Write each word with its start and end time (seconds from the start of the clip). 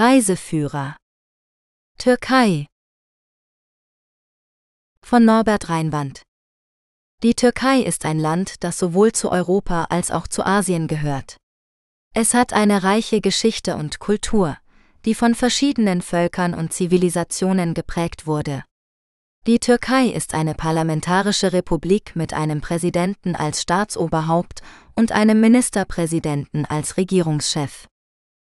Reiseführer 0.00 0.94
Türkei 1.98 2.66
von 5.04 5.24
Norbert 5.24 5.70
Reinwand 5.70 6.22
Die 7.24 7.34
Türkei 7.34 7.80
ist 7.80 8.04
ein 8.04 8.20
Land, 8.20 8.62
das 8.62 8.78
sowohl 8.78 9.10
zu 9.10 9.32
Europa 9.32 9.88
als 9.90 10.12
auch 10.12 10.28
zu 10.28 10.46
Asien 10.46 10.86
gehört. 10.86 11.36
Es 12.14 12.32
hat 12.32 12.52
eine 12.52 12.84
reiche 12.84 13.20
Geschichte 13.20 13.74
und 13.74 13.98
Kultur, 13.98 14.56
die 15.04 15.16
von 15.16 15.34
verschiedenen 15.34 16.00
Völkern 16.00 16.54
und 16.54 16.72
Zivilisationen 16.72 17.74
geprägt 17.74 18.24
wurde. 18.24 18.62
Die 19.48 19.58
Türkei 19.58 20.06
ist 20.06 20.32
eine 20.32 20.54
parlamentarische 20.54 21.52
Republik 21.52 22.14
mit 22.14 22.34
einem 22.34 22.60
Präsidenten 22.60 23.34
als 23.34 23.62
Staatsoberhaupt 23.62 24.62
und 24.94 25.10
einem 25.10 25.40
Ministerpräsidenten 25.40 26.66
als 26.66 26.98
Regierungschef. 26.98 27.88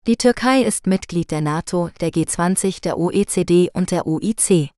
Die 0.07 0.17
Türkei 0.17 0.63
ist 0.63 0.87
Mitglied 0.87 1.31
der 1.31 1.43
NATO, 1.43 1.91
der 2.01 2.09
G20, 2.09 2.81
der 2.81 2.97
OECD 2.97 3.69
und 3.75 3.91
der 3.91 4.07
OIC. 4.07 4.71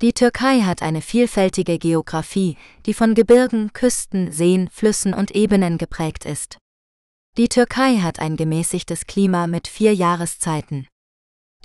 Die 0.00 0.12
Türkei 0.14 0.62
hat 0.62 0.80
eine 0.80 1.02
vielfältige 1.02 1.78
Geographie, 1.78 2.56
die 2.86 2.94
von 2.94 3.14
Gebirgen, 3.14 3.74
Küsten, 3.74 4.32
Seen, 4.32 4.70
Flüssen 4.70 5.12
und 5.12 5.32
Ebenen 5.32 5.76
geprägt 5.76 6.24
ist. 6.24 6.56
Die 7.36 7.50
Türkei 7.50 7.98
hat 7.98 8.20
ein 8.20 8.38
gemäßigtes 8.38 9.06
Klima 9.06 9.46
mit 9.46 9.68
vier 9.68 9.94
Jahreszeiten. 9.94 10.88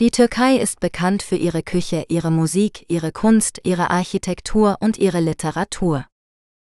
Die 0.02 0.12
Türkei 0.12 0.58
ist 0.58 0.82
bekannt 0.82 1.24
für 1.24 1.38
ihre 1.38 1.64
Küche, 1.64 2.04
ihre 2.10 2.32
Musik, 2.32 2.86
ihre 2.90 3.14
Kunst, 3.14 3.62
ihre 3.64 3.92
Architektur 3.92 4.76
und 4.82 4.98
ihre 4.98 5.22
Literatur. 5.22 6.06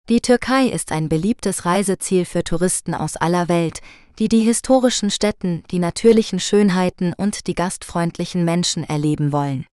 Die 0.09 0.23
Türkei 0.23 0.69
ist 0.69 0.91
ein 0.91 1.11
beliebtes 1.11 1.67
Reiseziel 1.67 2.25
für 2.25 2.45
Touristen 2.45 2.95
aus 2.95 3.17
aller 3.17 3.49
Welt, 3.49 3.83
die 4.19 4.29
die 4.29 4.41
historischen 4.41 5.11
Städten, 5.11 5.63
die 5.71 5.79
natürlichen 5.79 6.41
Schönheiten 6.41 7.13
und 7.13 7.47
die 7.47 7.55
gastfreundlichen 7.55 8.45
Menschen 8.45 8.83
erleben 8.83 9.33
wollen. 9.33 9.67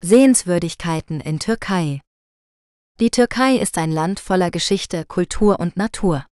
Sehenswürdigkeiten 0.00 1.20
in 1.20 1.38
Türkei 1.38 2.00
Die 3.00 3.10
Türkei 3.10 3.56
ist 3.56 3.78
ein 3.78 3.90
Land 3.90 4.20
voller 4.20 4.50
Geschichte, 4.50 5.04
Kultur 5.04 5.58
und 5.60 5.76
Natur. 5.76 6.26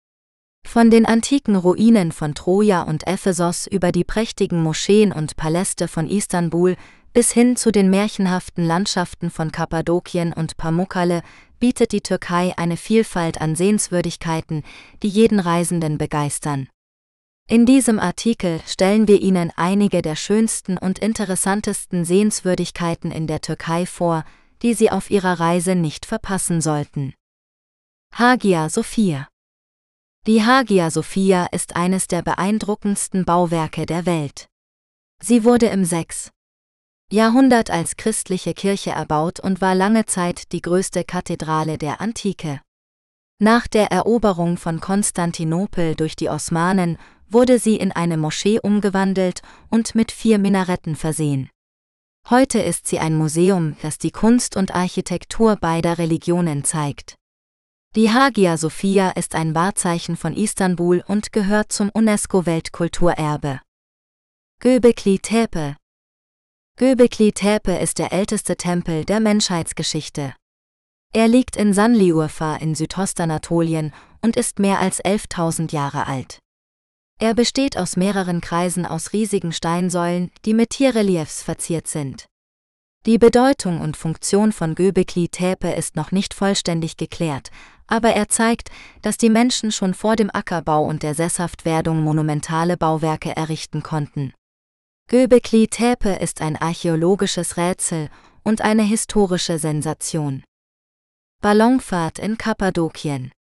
Von 0.66 0.90
den 0.90 1.06
antiken 1.06 1.56
Ruinen 1.56 2.12
von 2.12 2.36
Troja 2.36 2.82
und 2.82 3.08
Ephesos 3.08 3.68
über 3.68 3.94
die 3.94 4.04
prächtigen 4.04 4.62
Moscheen 4.62 5.14
und 5.14 5.38
Paläste 5.38 5.88
von 5.88 6.10
Istanbul 6.10 6.76
bis 7.14 7.32
hin 7.32 7.56
zu 7.56 7.72
den 7.72 7.90
märchenhaften 7.90 8.66
Landschaften 8.66 9.32
von 9.32 9.52
Kappadokien 9.52 10.34
und 10.34 10.58
Pamukkale 10.58 11.24
bietet 11.60 11.92
die 11.92 12.02
Türkei 12.02 12.54
eine 12.58 12.78
Vielfalt 12.78 13.42
an 13.42 13.56
Sehenswürdigkeiten, 13.56 14.64
die 15.04 15.08
jeden 15.08 15.40
Reisenden 15.40 15.98
begeistern. 15.98 16.68
In 17.50 17.66
diesem 17.66 18.00
Artikel 18.00 18.60
stellen 18.66 19.08
wir 19.08 19.22
Ihnen 19.22 19.52
einige 19.56 20.02
der 20.02 20.16
schönsten 20.16 20.78
und 20.78 21.00
interessantesten 21.00 22.06
Sehenswürdigkeiten 22.06 23.12
in 23.12 23.28
der 23.28 23.42
Türkei 23.42 23.86
vor, 23.86 24.26
die 24.62 24.74
Sie 24.74 24.92
auf 24.92 25.10
Ihrer 25.10 25.40
Reise 25.40 25.76
nicht 25.76 26.06
verpassen 26.06 26.62
sollten. 26.62 27.14
Hagia 28.14 28.70
Sophia 28.70 29.28
die 30.28 30.44
Hagia 30.44 30.92
Sophia 30.92 31.46
ist 31.54 31.78
eines 31.78 32.08
der 32.08 32.22
beeindruckendsten 32.22 33.24
Bauwerke 33.24 33.86
der 33.86 34.06
Welt. 34.06 34.50
Sie 35.24 35.46
wurde 35.46 35.68
im 35.68 35.86
6. 35.86 36.32
Jahrhundert 37.10 37.72
als 37.72 37.96
christliche 37.96 38.54
Kirche 38.54 38.90
erbaut 38.90 39.40
und 39.40 39.62
war 39.62 39.76
lange 39.76 40.06
Zeit 40.06 40.52
die 40.52 40.62
größte 40.62 41.06
Kathedrale 41.06 41.78
der 41.78 42.02
Antike. 42.02 42.60
Nach 43.40 43.66
der 43.68 43.92
Eroberung 43.92 44.58
von 44.58 44.82
Konstantinopel 44.82 45.96
durch 45.96 46.18
die 46.18 46.28
Osmanen 46.28 46.98
wurde 47.30 47.60
sie 47.60 47.78
in 47.78 47.94
eine 47.94 48.18
Moschee 48.18 48.60
umgewandelt 48.60 49.42
und 49.70 49.96
mit 49.96 50.12
vier 50.12 50.38
Minaretten 50.38 50.98
versehen. 50.98 51.50
Heute 52.30 52.60
ist 52.60 52.88
sie 52.88 53.00
ein 53.00 53.16
Museum, 53.16 53.78
das 53.82 53.98
die 54.00 54.12
Kunst 54.12 54.58
und 54.58 54.76
Architektur 54.76 55.56
beider 55.56 55.98
Religionen 55.98 56.66
zeigt. 56.66 57.16
Die 57.96 58.12
Hagia 58.12 58.58
Sophia 58.58 59.12
ist 59.12 59.34
ein 59.34 59.56
Wahrzeichen 59.56 60.18
von 60.18 60.36
Istanbul 60.36 61.06
und 61.08 61.32
gehört 61.32 61.72
zum 61.72 61.90
UNESCO-Weltkulturerbe. 61.90 63.62
Göbekli 64.60 65.20
Tepe 65.20 65.78
Göbekli 66.80 67.32
Tepe 67.32 67.72
ist 67.72 67.98
der 67.98 68.14
älteste 68.14 68.56
Tempel 68.56 69.04
der 69.04 69.20
Menschheitsgeschichte. 69.20 70.36
Er 71.12 71.28
liegt 71.28 71.56
in 71.56 71.74
Sanliurfa 71.74 72.58
in 72.58 72.76
Südostanatolien 72.76 73.96
und 74.22 74.38
ist 74.38 74.60
mehr 74.60 74.80
als 74.80 75.04
11.000 75.04 75.74
Jahre 75.74 76.06
alt. 76.06 76.38
Er 77.20 77.34
besteht 77.34 77.80
aus 77.80 77.98
mehreren 77.98 78.42
Kreisen 78.42 78.86
aus 78.86 79.12
riesigen 79.12 79.54
Steinsäulen, 79.54 80.30
die 80.46 80.54
mit 80.54 80.70
Tierreliefs 80.70 81.42
verziert 81.42 81.88
sind. 81.88 82.28
Die 83.08 83.18
Bedeutung 83.18 83.82
und 83.82 83.98
Funktion 83.98 84.52
von 84.52 84.76
Göbekli 84.76 85.30
Tepe 85.30 85.72
ist 85.72 85.96
noch 85.96 86.12
nicht 86.12 86.36
vollständig 86.36 86.96
geklärt, 86.96 87.50
aber 87.88 88.10
er 88.10 88.30
zeigt, 88.30 88.70
dass 89.02 89.18
die 89.18 89.32
Menschen 89.32 89.72
schon 89.72 89.96
vor 89.96 90.16
dem 90.16 90.30
Ackerbau 90.32 90.86
und 90.86 91.02
der 91.02 91.16
Sesshaftwerdung 91.16 92.04
monumentale 92.04 92.78
Bauwerke 92.78 93.36
errichten 93.36 93.82
konnten. 93.82 94.32
Göbekli 95.10 95.70
Tepe 95.70 96.10
ist 96.20 96.42
ein 96.42 96.58
archäologisches 96.58 97.56
Rätsel 97.56 98.10
und 98.44 98.60
eine 98.60 98.84
historische 98.84 99.58
Sensation. 99.58 100.44
Ballonfahrt 101.42 102.20
in 102.20 102.38
Kappadokien 102.38 103.32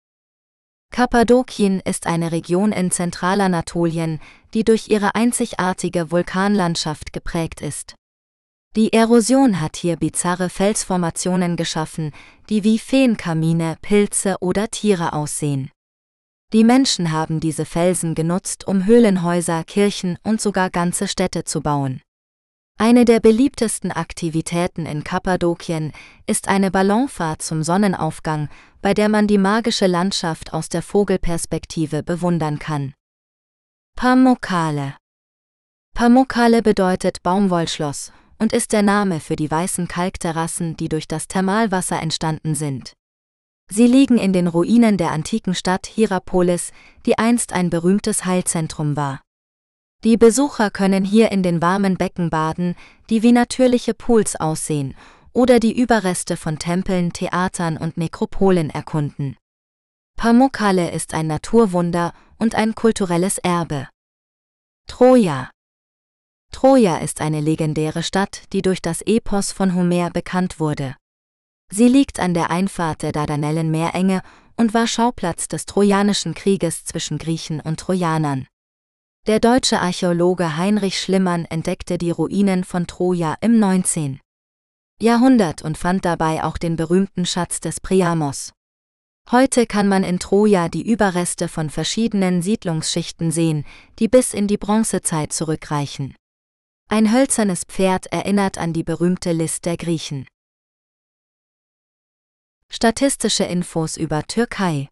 Kappadokien 0.93 1.81
ist 1.81 2.07
eine 2.07 2.31
Region 2.31 2.71
in 2.71 2.89
Zentralanatolien, 2.89 4.21
die 4.53 4.63
durch 4.63 4.87
ihre 4.87 5.15
einzigartige 5.15 6.09
Vulkanlandschaft 6.09 7.11
geprägt 7.11 7.59
ist. 7.59 7.95
Die 8.77 8.93
Erosion 8.93 9.59
hat 9.59 9.75
hier 9.75 9.97
bizarre 9.97 10.47
Felsformationen 10.47 11.57
geschaffen, 11.57 12.13
die 12.47 12.63
wie 12.63 12.79
Feenkamine, 12.79 13.75
Pilze 13.81 14.37
oder 14.39 14.69
Tiere 14.69 15.11
aussehen. 15.11 15.69
Die 16.53 16.63
Menschen 16.63 17.11
haben 17.11 17.41
diese 17.41 17.65
Felsen 17.65 18.15
genutzt, 18.15 18.67
um 18.67 18.85
Höhlenhäuser, 18.85 19.65
Kirchen 19.65 20.17
und 20.23 20.39
sogar 20.39 20.69
ganze 20.69 21.09
Städte 21.09 21.43
zu 21.43 21.61
bauen. 21.61 22.01
Eine 22.79 23.05
der 23.05 23.19
beliebtesten 23.19 23.91
Aktivitäten 23.91 24.85
in 24.85 25.03
Kappadokien 25.03 25.91
ist 26.25 26.47
eine 26.47 26.71
Ballonfahrt 26.71 27.41
zum 27.41 27.63
Sonnenaufgang, 27.63 28.49
bei 28.81 28.93
der 28.93 29.09
man 29.09 29.27
die 29.27 29.39
magische 29.39 29.87
Landschaft 29.87 30.53
aus 30.53 30.69
der 30.69 30.83
Vogelperspektive 30.83 32.03
bewundern 32.03 32.59
kann. 32.59 32.93
Pamukkale 33.97 34.95
Pamukkale 35.95 36.61
bedeutet 36.61 37.23
Baumwollschloss 37.23 38.13
und 38.37 38.53
ist 38.53 38.71
der 38.71 38.83
Name 38.83 39.19
für 39.19 39.35
die 39.35 39.49
weißen 39.49 39.87
Kalkterrassen, 39.87 40.77
die 40.77 40.87
durch 40.87 41.07
das 41.07 41.27
Thermalwasser 41.27 41.99
entstanden 41.99 42.53
sind. 42.53 42.93
Sie 43.69 43.85
liegen 43.85 44.17
in 44.17 44.33
den 44.33 44.47
Ruinen 44.47 44.97
der 44.97 45.11
antiken 45.11 45.53
Stadt 45.53 45.87
Hierapolis, 45.87 46.71
die 47.05 47.17
einst 47.17 47.53
ein 47.53 47.69
berühmtes 47.69 48.25
Heilzentrum 48.25 48.95
war. 48.95 49.21
Die 50.03 50.15
Besucher 50.15 50.69
können 50.69 51.03
hier 51.03 51.31
in 51.31 51.43
den 51.43 51.61
warmen 51.61 51.97
Becken 51.97 52.29
baden, 52.29 52.75
die 53.09 53.23
wie 53.23 53.31
natürliche 53.31 53.93
Pools 53.93 54.35
aussehen, 54.35 54.95
oder 55.33 55.59
die 55.59 55.77
Überreste 55.77 56.37
von 56.37 56.59
Tempeln, 56.59 57.13
Theatern 57.13 57.77
und 57.77 57.97
Nekropolen 57.97 58.69
erkunden. 58.69 59.35
Pamukkale 60.17 60.91
ist 60.91 61.13
ein 61.13 61.27
Naturwunder 61.27 62.13
und 62.37 62.55
ein 62.55 62.73
kulturelles 62.73 63.37
Erbe. 63.37 63.87
Troja 64.87 65.51
Troja 66.51 66.97
ist 66.97 67.21
eine 67.21 67.41
legendäre 67.41 68.01
Stadt, 68.01 68.43
die 68.53 68.61
durch 68.61 68.81
das 68.81 69.01
Epos 69.01 69.51
von 69.51 69.75
Homer 69.75 70.09
bekannt 70.09 70.59
wurde. 70.59 70.95
Sie 71.71 71.87
liegt 71.87 72.19
an 72.19 72.33
der 72.33 72.49
Einfahrt 72.49 73.01
der 73.01 73.11
Dardanellen-Meerenge 73.11 74.21
und 74.55 74.73
war 74.73 74.87
Schauplatz 74.87 75.47
des 75.47 75.65
Trojanischen 75.65 76.33
Krieges 76.33 76.85
zwischen 76.85 77.17
Griechen 77.17 77.59
und 77.59 77.79
Trojanern. 77.79 78.47
Der 79.27 79.39
deutsche 79.39 79.81
Archäologe 79.81 80.55
Heinrich 80.55 80.99
Schlimmern 80.99 81.45
entdeckte 81.45 81.97
die 81.97 82.11
Ruinen 82.11 82.63
von 82.63 82.87
Troja 82.87 83.35
im 83.41 83.59
19. 83.59 84.21
Jahrhundert 85.01 85.61
und 85.61 85.77
fand 85.77 86.05
dabei 86.05 86.43
auch 86.43 86.57
den 86.57 86.77
berühmten 86.77 87.25
Schatz 87.25 87.59
des 87.59 87.81
Priamos. 87.81 88.53
Heute 89.29 89.67
kann 89.67 89.89
man 89.89 90.05
in 90.05 90.19
Troja 90.19 90.69
die 90.69 90.89
Überreste 90.89 91.49
von 91.49 91.69
verschiedenen 91.69 92.41
Siedlungsschichten 92.41 93.29
sehen, 93.29 93.65
die 93.99 94.07
bis 94.07 94.33
in 94.33 94.47
die 94.47 94.57
Bronzezeit 94.57 95.33
zurückreichen. 95.33 96.15
Ein 96.89 97.11
hölzernes 97.11 97.65
Pferd 97.65 98.07
erinnert 98.07 98.57
an 98.57 98.71
die 98.71 98.83
berühmte 98.83 99.33
List 99.33 99.65
der 99.65 99.75
Griechen. 99.75 100.25
Statistische 102.79 103.43
Infos 103.43 103.97
über 103.97 104.21
Türkei 104.27 104.87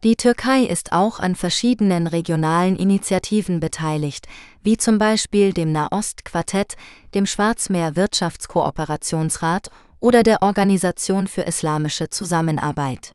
Die 0.03 0.17
Türkei 0.17 0.63
ist 0.63 0.93
auch 0.93 1.21
an 1.21 1.37
verschiedenen 1.37 2.07
regionalen 2.07 2.77
Initiativen 2.77 3.61
beteiligt, 3.61 4.27
wie 4.63 4.79
zum 4.79 4.97
Beispiel 4.97 5.53
dem 5.53 5.73
Nahost-Quartett, 5.73 6.79
dem 7.15 7.27
Schwarzmeer-Wirtschaftskooperationsrat 7.27 9.71
oder 9.99 10.23
der 10.23 10.41
Organisation 10.41 11.27
für 11.27 11.43
islamische 11.43 12.09
Zusammenarbeit. 12.09 13.13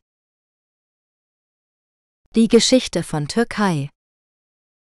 Die 2.36 2.46
Geschichte 2.46 3.02
von 3.02 3.26
Türkei 3.26 3.90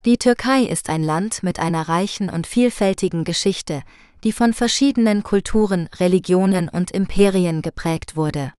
Die 0.04 0.18
Türkei 0.18 0.64
ist 0.64 0.88
ein 0.88 1.04
Land 1.04 1.44
mit 1.44 1.60
einer 1.60 1.88
reichen 1.88 2.30
und 2.30 2.48
vielfältigen 2.48 3.22
Geschichte, 3.22 3.84
die 4.24 4.32
von 4.32 4.54
verschiedenen 4.54 5.22
Kulturen, 5.22 5.88
Religionen 6.00 6.68
und 6.68 6.90
Imperien 6.90 7.62
geprägt 7.62 8.16
wurde. 8.16 8.52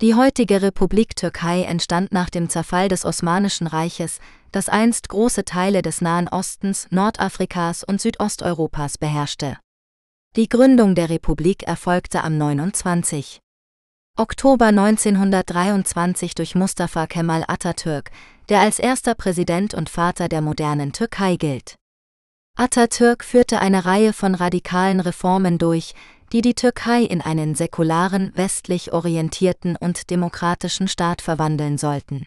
Die 0.00 0.16
heutige 0.16 0.60
Republik 0.60 1.14
Türkei 1.14 1.62
entstand 1.62 2.10
nach 2.10 2.28
dem 2.28 2.48
Zerfall 2.48 2.88
des 2.88 3.04
Osmanischen 3.04 3.68
Reiches, 3.68 4.18
das 4.50 4.68
einst 4.68 5.08
große 5.08 5.44
Teile 5.44 5.82
des 5.82 6.00
Nahen 6.00 6.26
Ostens, 6.28 6.88
Nordafrikas 6.90 7.84
und 7.84 8.00
Südosteuropas 8.00 8.98
beherrschte. 8.98 9.56
Die 10.34 10.48
Gründung 10.48 10.96
der 10.96 11.10
Republik 11.10 11.62
erfolgte 11.62 12.24
am 12.24 12.36
29. 12.36 13.38
Oktober 14.18 14.66
1923 14.66 16.34
durch 16.34 16.56
Mustafa 16.56 17.06
Kemal 17.06 17.44
Atatürk, 17.46 18.10
der 18.48 18.60
als 18.60 18.80
erster 18.80 19.14
Präsident 19.14 19.74
und 19.74 19.88
Vater 19.88 20.28
der 20.28 20.40
modernen 20.40 20.92
Türkei 20.92 21.36
gilt. 21.36 21.76
Atatürk 22.56 23.24
führte 23.24 23.60
eine 23.60 23.84
Reihe 23.84 24.12
von 24.12 24.36
radikalen 24.36 25.00
Reformen 25.00 25.58
durch, 25.58 25.94
die 26.32 26.40
die 26.40 26.54
Türkei 26.54 27.02
in 27.02 27.20
einen 27.20 27.54
säkularen, 27.54 28.32
westlich 28.34 28.92
orientierten 28.92 29.76
und 29.76 30.10
demokratischen 30.10 30.88
Staat 30.88 31.22
verwandeln 31.22 31.78
sollten. 31.78 32.26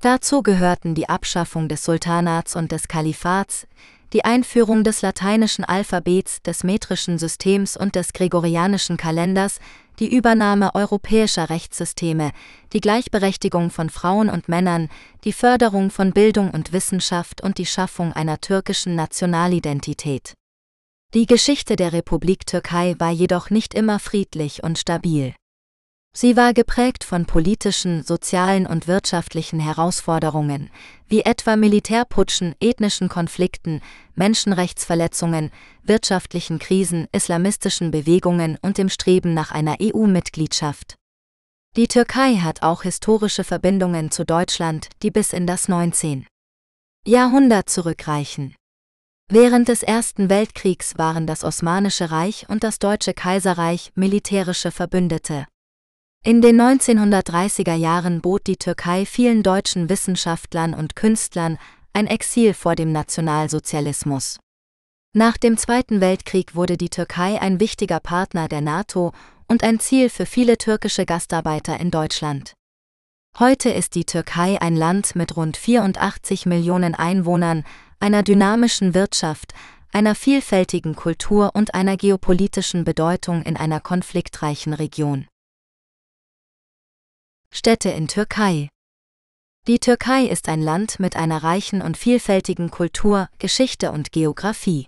Dazu 0.00 0.42
gehörten 0.42 0.94
die 0.94 1.08
Abschaffung 1.08 1.68
des 1.68 1.84
Sultanats 1.84 2.56
und 2.56 2.72
des 2.72 2.88
Kalifats, 2.88 3.66
die 4.12 4.24
Einführung 4.24 4.82
des 4.82 5.02
lateinischen 5.02 5.64
Alphabets, 5.64 6.42
des 6.42 6.64
metrischen 6.64 7.18
Systems 7.18 7.76
und 7.76 7.94
des 7.94 8.12
gregorianischen 8.12 8.96
Kalenders, 8.96 9.60
die 10.00 10.12
Übernahme 10.12 10.74
europäischer 10.74 11.50
Rechtssysteme, 11.50 12.32
die 12.72 12.80
Gleichberechtigung 12.80 13.70
von 13.70 13.90
Frauen 13.90 14.30
und 14.30 14.48
Männern, 14.48 14.88
die 15.24 15.32
Förderung 15.32 15.90
von 15.90 16.12
Bildung 16.12 16.50
und 16.50 16.72
Wissenschaft 16.72 17.42
und 17.42 17.58
die 17.58 17.66
Schaffung 17.66 18.12
einer 18.12 18.40
türkischen 18.40 18.94
Nationalidentität. 18.94 20.34
Die 21.12 21.26
Geschichte 21.26 21.74
der 21.74 21.92
Republik 21.92 22.46
Türkei 22.46 22.94
war 22.98 23.10
jedoch 23.10 23.50
nicht 23.50 23.74
immer 23.74 23.98
friedlich 23.98 24.62
und 24.62 24.78
stabil. 24.78 25.34
Sie 26.12 26.36
war 26.36 26.54
geprägt 26.54 27.02
von 27.02 27.26
politischen, 27.26 28.04
sozialen 28.04 28.64
und 28.64 28.86
wirtschaftlichen 28.86 29.58
Herausforderungen, 29.58 30.70
wie 31.08 31.22
etwa 31.22 31.56
Militärputschen, 31.56 32.54
ethnischen 32.60 33.08
Konflikten, 33.08 33.80
Menschenrechtsverletzungen, 34.14 35.50
wirtschaftlichen 35.82 36.60
Krisen, 36.60 37.08
islamistischen 37.10 37.90
Bewegungen 37.90 38.56
und 38.62 38.78
dem 38.78 38.88
Streben 38.88 39.34
nach 39.34 39.50
einer 39.50 39.78
EU-Mitgliedschaft. 39.82 40.94
Die 41.76 41.88
Türkei 41.88 42.36
hat 42.36 42.62
auch 42.62 42.82
historische 42.82 43.42
Verbindungen 43.42 44.12
zu 44.12 44.24
Deutschland, 44.24 44.88
die 45.02 45.10
bis 45.10 45.32
in 45.32 45.48
das 45.48 45.66
19. 45.66 46.28
Jahrhundert 47.04 47.68
zurückreichen. 47.68 48.54
Während 49.32 49.68
des 49.68 49.84
Ersten 49.84 50.28
Weltkriegs 50.28 50.98
waren 50.98 51.28
das 51.28 51.44
Osmanische 51.44 52.10
Reich 52.10 52.46
und 52.48 52.64
das 52.64 52.80
Deutsche 52.80 53.14
Kaiserreich 53.14 53.92
militärische 53.94 54.72
Verbündete. 54.72 55.46
In 56.24 56.42
den 56.42 56.60
1930er 56.60 57.76
Jahren 57.76 58.22
bot 58.22 58.48
die 58.48 58.56
Türkei 58.56 59.06
vielen 59.06 59.44
deutschen 59.44 59.88
Wissenschaftlern 59.88 60.74
und 60.74 60.96
Künstlern 60.96 61.58
ein 61.92 62.08
Exil 62.08 62.54
vor 62.54 62.74
dem 62.74 62.90
Nationalsozialismus. 62.90 64.40
Nach 65.14 65.36
dem 65.36 65.56
Zweiten 65.56 66.00
Weltkrieg 66.00 66.56
wurde 66.56 66.76
die 66.76 66.90
Türkei 66.90 67.40
ein 67.40 67.60
wichtiger 67.60 68.00
Partner 68.00 68.48
der 68.48 68.62
NATO 68.62 69.12
und 69.46 69.62
ein 69.62 69.78
Ziel 69.78 70.10
für 70.10 70.26
viele 70.26 70.58
türkische 70.58 71.06
Gastarbeiter 71.06 71.78
in 71.78 71.92
Deutschland. 71.92 72.54
Heute 73.38 73.70
ist 73.70 73.94
die 73.94 74.04
Türkei 74.04 74.60
ein 74.60 74.74
Land 74.74 75.14
mit 75.14 75.36
rund 75.36 75.56
84 75.56 76.46
Millionen 76.46 76.96
Einwohnern, 76.96 77.64
einer 78.00 78.22
dynamischen 78.22 78.94
Wirtschaft, 78.94 79.52
einer 79.92 80.14
vielfältigen 80.14 80.96
Kultur 80.96 81.50
und 81.54 81.74
einer 81.74 81.96
geopolitischen 81.96 82.84
Bedeutung 82.84 83.42
in 83.42 83.56
einer 83.56 83.80
konfliktreichen 83.80 84.72
Region. 84.72 85.26
Städte 87.52 87.90
in 87.90 88.08
Türkei 88.08 88.68
Die 89.66 89.78
Türkei 89.78 90.24
ist 90.24 90.48
ein 90.48 90.62
Land 90.62 90.98
mit 90.98 91.14
einer 91.16 91.42
reichen 91.42 91.82
und 91.82 91.96
vielfältigen 91.96 92.70
Kultur, 92.70 93.28
Geschichte 93.38 93.92
und 93.92 94.12
Geographie. 94.12 94.86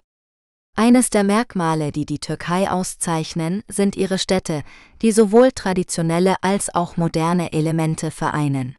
Eines 0.75 1.11
der 1.11 1.23
Merkmale, 1.23 1.93
die 1.93 2.07
die 2.07 2.19
Türkei 2.19 2.71
auszeichnen, 2.71 3.63
sind 3.69 3.95
ihre 3.95 4.19
Städte, 4.19 4.63
die 5.03 5.13
sowohl 5.13 5.53
traditionelle 5.53 6.37
als 6.41 6.75
auch 6.75 6.97
moderne 6.97 7.53
Elemente 7.53 8.11
vereinen. 8.11 8.77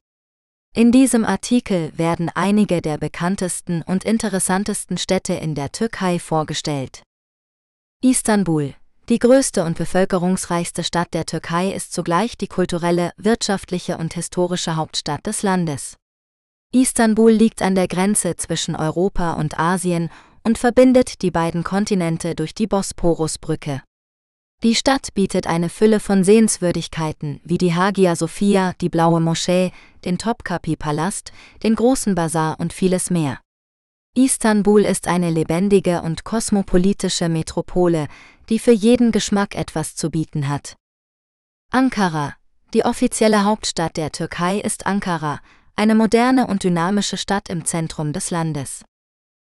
In 0.75 0.91
diesem 0.91 1.23
Artikel 1.23 1.95
werden 1.95 2.31
einige 2.33 2.81
der 2.81 2.97
bekanntesten 2.97 3.83
und 3.83 4.03
interessantesten 4.03 4.97
Städte 4.97 5.33
in 5.33 5.53
der 5.53 5.71
Türkei 5.71 6.17
vorgestellt. 6.17 7.03
Istanbul, 8.01 8.73
die 9.07 9.19
größte 9.19 9.65
und 9.65 9.77
bevölkerungsreichste 9.77 10.83
Stadt 10.83 11.13
der 11.13 11.27
Türkei, 11.27 11.71
ist 11.71 11.93
zugleich 11.93 12.39
die 12.39 12.47
kulturelle, 12.47 13.11
wirtschaftliche 13.17 13.99
und 13.99 14.15
historische 14.15 14.75
Hauptstadt 14.75 15.27
des 15.27 15.43
Landes. 15.43 15.95
Istanbul 16.73 17.31
liegt 17.31 17.61
an 17.61 17.75
der 17.75 17.87
Grenze 17.87 18.35
zwischen 18.35 18.75
Europa 18.75 19.33
und 19.33 19.59
Asien 19.59 20.09
und 20.43 20.57
verbindet 20.57 21.21
die 21.21 21.29
beiden 21.29 21.63
Kontinente 21.63 22.33
durch 22.33 22.55
die 22.55 22.65
Bosporusbrücke. 22.65 23.83
Die 24.63 24.75
Stadt 24.75 25.13
bietet 25.13 25.45
eine 25.45 25.67
Fülle 25.67 25.99
von 25.99 26.23
Sehenswürdigkeiten 26.23 27.41
wie 27.43 27.57
die 27.57 27.75
Hagia 27.75 28.15
Sophia, 28.15 28.71
die 28.79 28.87
Blaue 28.87 29.19
Moschee, 29.19 29.73
den 30.05 30.17
Topkapi-Palast, 30.17 31.33
den 31.63 31.75
großen 31.75 32.15
Bazar 32.15 32.61
und 32.61 32.71
vieles 32.71 33.09
mehr. 33.09 33.41
Istanbul 34.15 34.85
ist 34.85 35.09
eine 35.09 35.31
lebendige 35.31 36.01
und 36.01 36.23
kosmopolitische 36.23 37.27
Metropole, 37.27 38.07
die 38.47 38.57
für 38.57 38.71
jeden 38.71 39.11
Geschmack 39.11 39.53
etwas 39.53 39.97
zu 39.97 40.09
bieten 40.09 40.47
hat. 40.47 40.77
Ankara, 41.69 42.35
die 42.73 42.85
offizielle 42.85 43.43
Hauptstadt 43.43 43.97
der 43.97 44.13
Türkei 44.13 44.59
ist 44.59 44.85
Ankara, 44.85 45.41
eine 45.75 45.95
moderne 45.95 46.47
und 46.47 46.63
dynamische 46.63 47.17
Stadt 47.17 47.49
im 47.49 47.65
Zentrum 47.65 48.13
des 48.13 48.31
Landes. 48.31 48.85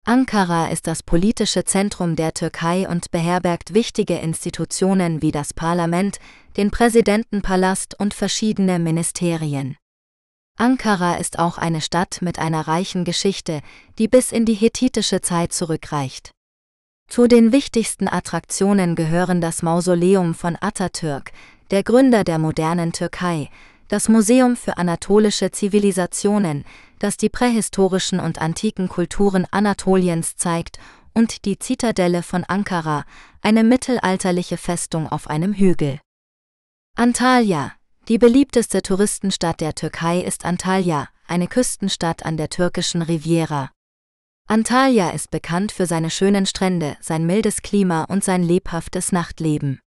Ankara 0.07 0.67
ist 0.67 0.85
das 0.85 1.01
politische 1.01 1.63
Zentrum 1.63 2.15
der 2.15 2.35
Türkei 2.35 2.87
und 2.87 3.09
beherbergt 3.09 3.73
wichtige 3.73 4.19
Institutionen 4.19 5.23
wie 5.23 5.31
das 5.31 5.51
Parlament, 5.51 6.19
den 6.57 6.69
Präsidentenpalast 6.69 7.99
und 7.99 8.13
verschiedene 8.13 8.77
Ministerien. 8.77 9.77
Ankara 10.59 11.15
ist 11.15 11.39
auch 11.39 11.57
eine 11.57 11.81
Stadt 11.81 12.19
mit 12.21 12.37
einer 12.37 12.67
reichen 12.67 13.03
Geschichte, 13.03 13.61
die 13.97 14.07
bis 14.07 14.31
in 14.31 14.45
die 14.45 14.53
hethitische 14.53 15.21
Zeit 15.21 15.53
zurückreicht. 15.53 16.29
Zu 17.09 17.25
den 17.25 17.51
wichtigsten 17.51 18.07
Attraktionen 18.07 18.93
gehören 18.93 19.41
das 19.41 19.63
Mausoleum 19.63 20.35
von 20.35 20.55
Atatürk, 20.61 21.31
der 21.71 21.81
Gründer 21.81 22.23
der 22.23 22.37
modernen 22.37 22.93
Türkei, 22.93 23.49
das 23.87 24.07
Museum 24.07 24.55
für 24.55 24.77
anatolische 24.77 25.49
Zivilisationen, 25.49 26.63
das 27.05 27.17
die 27.17 27.29
prähistorischen 27.29 28.19
und 28.19 28.41
antiken 28.41 28.89
Kulturen 28.89 29.45
Anatoliens 29.51 30.37
zeigt, 30.37 30.79
und 31.13 31.45
die 31.45 31.59
Zitadelle 31.59 32.23
von 32.23 32.43
Ankara, 32.43 33.05
eine 33.41 33.63
mittelalterliche 33.63 34.57
Festung 34.57 35.07
auf 35.07 35.29
einem 35.29 35.53
Hügel. 35.53 35.99
Antalya, 36.97 37.73
die 38.07 38.17
beliebteste 38.17 38.81
Touristenstadt 38.81 39.61
der 39.61 39.75
Türkei 39.75 40.19
ist 40.19 40.45
Antalya, 40.45 41.07
eine 41.27 41.47
Küstenstadt 41.47 42.25
an 42.25 42.37
der 42.37 42.49
türkischen 42.49 43.03
Riviera. 43.03 43.69
Antalya 44.47 45.11
ist 45.11 45.29
bekannt 45.29 45.71
für 45.71 45.85
seine 45.85 46.09
schönen 46.09 46.47
Strände, 46.47 46.97
sein 47.01 47.27
mildes 47.27 47.61
Klima 47.61 48.05
und 48.05 48.23
sein 48.23 48.41
lebhaftes 48.41 49.11
Nachtleben. 49.11 49.79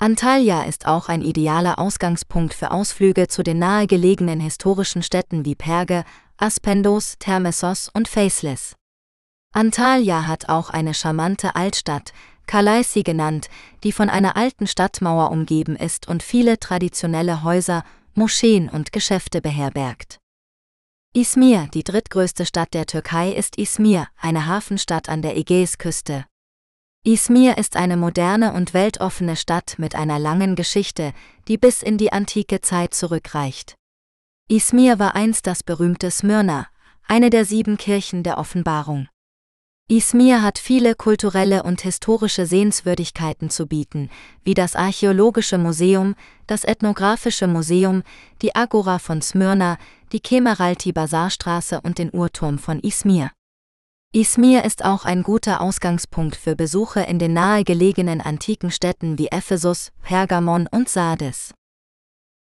Antalya 0.00 0.62
ist 0.62 0.86
auch 0.86 1.08
ein 1.08 1.22
idealer 1.22 1.78
Ausgangspunkt 1.78 2.54
für 2.54 2.70
Ausflüge 2.70 3.28
zu 3.28 3.42
den 3.42 3.58
nahegelegenen 3.58 4.40
historischen 4.40 5.02
Städten 5.02 5.44
wie 5.44 5.56
Perge, 5.56 6.04
Aspendos, 6.40 7.16
Termessos 7.18 7.90
und 7.92 8.06
Faceless. 8.06 8.76
Antalya 9.52 10.28
hat 10.28 10.48
auch 10.48 10.70
eine 10.70 10.94
charmante 10.94 11.56
Altstadt, 11.56 12.12
Kalaisi 12.46 13.02
genannt, 13.02 13.48
die 13.82 13.90
von 13.90 14.08
einer 14.08 14.36
alten 14.36 14.68
Stadtmauer 14.68 15.32
umgeben 15.32 15.74
ist 15.74 16.06
und 16.06 16.22
viele 16.22 16.60
traditionelle 16.60 17.42
Häuser, 17.42 17.82
Moscheen 18.14 18.68
und 18.68 18.92
Geschäfte 18.92 19.40
beherbergt. 19.40 20.20
Izmir, 21.12 21.68
die 21.74 21.82
drittgrößte 21.82 22.46
Stadt 22.46 22.72
der 22.72 22.86
Türkei, 22.86 23.32
ist 23.32 23.58
Izmir, 23.58 24.06
eine 24.16 24.46
Hafenstadt 24.46 25.08
an 25.08 25.22
der 25.22 25.36
Ägäisküste. 25.36 26.24
Izmir 27.04 27.58
ist 27.58 27.74
eine 27.74 27.96
moderne 27.96 28.52
und 28.52 28.74
weltoffene 28.74 29.34
Stadt 29.34 29.74
mit 29.78 29.96
einer 29.96 30.20
langen 30.20 30.54
Geschichte, 30.54 31.14
die 31.48 31.58
bis 31.58 31.82
in 31.82 31.98
die 31.98 32.12
antike 32.12 32.60
Zeit 32.60 32.94
zurückreicht. 32.94 33.74
Izmir 34.50 34.98
war 34.98 35.14
einst 35.14 35.46
das 35.46 35.62
berühmte 35.62 36.10
Smyrna, 36.10 36.68
eine 37.06 37.28
der 37.28 37.44
sieben 37.44 37.76
Kirchen 37.76 38.22
der 38.22 38.38
Offenbarung. 38.38 39.06
Izmir 39.90 40.40
hat 40.40 40.58
viele 40.58 40.94
kulturelle 40.94 41.62
und 41.64 41.82
historische 41.82 42.46
Sehenswürdigkeiten 42.46 43.50
zu 43.50 43.66
bieten, 43.66 44.08
wie 44.44 44.54
das 44.54 44.74
Archäologische 44.74 45.58
Museum, 45.58 46.14
das 46.46 46.64
Ethnographische 46.64 47.46
Museum, 47.46 48.02
die 48.40 48.56
Agora 48.56 48.98
von 48.98 49.20
Smyrna, 49.20 49.76
die 50.12 50.20
Kemeralti 50.20 50.92
Bazarstraße 50.92 51.82
und 51.82 51.98
den 51.98 52.08
Uhrturm 52.10 52.58
von 52.58 52.80
Izmir. 52.80 53.30
Izmir 54.14 54.64
ist 54.64 54.82
auch 54.82 55.04
ein 55.04 55.24
guter 55.24 55.60
Ausgangspunkt 55.60 56.36
für 56.36 56.56
Besuche 56.56 57.00
in 57.00 57.18
den 57.18 57.34
nahegelegenen 57.34 58.22
antiken 58.22 58.70
Städten 58.70 59.18
wie 59.18 59.28
Ephesus, 59.28 59.92
Pergamon 60.02 60.66
und 60.70 60.88
Sardes. 60.88 61.52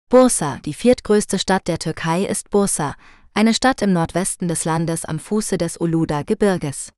Bursa, 0.09 0.59
die 0.63 0.73
viertgrößte 0.73 1.37
Stadt 1.37 1.67
der 1.67 1.79
Türkei, 1.79 2.23
ist 2.23 2.49
Bursa, 2.49 2.95
eine 3.33 3.53
Stadt 3.53 3.81
im 3.81 3.91
Nordwesten 3.91 4.47
des 4.47 4.63
Landes 4.63 5.03
am 5.03 5.19
Fuße 5.19 5.57
des 5.57 5.75
Uluda-Gebirges. 5.81 6.93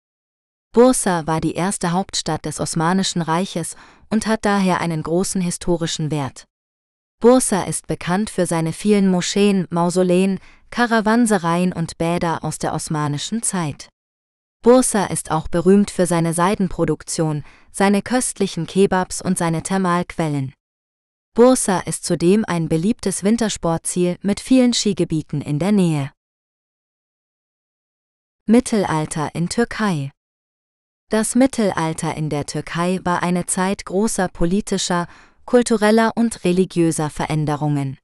Bursa 0.74 1.26
war 1.26 1.42
die 1.42 1.56
erste 1.56 1.92
Hauptstadt 1.92 2.46
des 2.46 2.60
Osmanischen 2.60 3.24
Reiches 3.24 3.76
und 4.12 4.28
hat 4.28 4.46
daher 4.46 4.80
einen 4.80 5.02
großen 5.02 5.42
historischen 5.42 6.12
Wert. 6.12 6.46
Bursa 7.20 7.64
ist 7.64 7.88
bekannt 7.88 8.30
für 8.30 8.46
seine 8.46 8.74
vielen 8.74 9.10
Moscheen, 9.10 9.66
Mausoleen, 9.72 10.40
Karawansereien 10.70 11.74
und 11.74 11.98
Bäder 11.98 12.44
aus 12.44 12.60
der 12.60 12.76
osmanischen 12.76 13.42
Zeit. 13.42 13.90
Bursa 14.62 15.06
ist 15.06 15.32
auch 15.32 15.48
berühmt 15.48 15.90
für 15.90 16.06
seine 16.06 16.36
Seidenproduktion, 16.36 17.44
seine 17.72 18.04
köstlichen 18.04 18.68
Kebabs 18.68 19.20
und 19.20 19.40
seine 19.40 19.64
Thermalquellen. 19.64 20.54
Bursa 21.40 21.80
ist 21.80 22.04
zudem 22.04 22.44
ein 22.44 22.68
beliebtes 22.68 23.24
Wintersportziel 23.24 24.18
mit 24.22 24.42
vielen 24.42 24.74
Skigebieten 24.74 25.40
in 25.42 25.58
der 25.58 25.72
Nähe. 25.72 26.12
Mittelalter 28.46 29.34
in 29.34 29.48
Türkei 29.48 30.12
das 31.08 31.36
Mittelalter 31.36 32.14
in 32.18 32.30
der 32.30 32.46
Türkei 32.46 33.00
war 33.06 33.24
eine 33.24 33.46
Zeit 33.46 33.86
großer 33.86 34.28
politischer, 34.28 35.08
kultureller 35.46 36.12
und 36.16 36.44
religiöser 36.44 37.10
Veränderungen. 37.10 37.98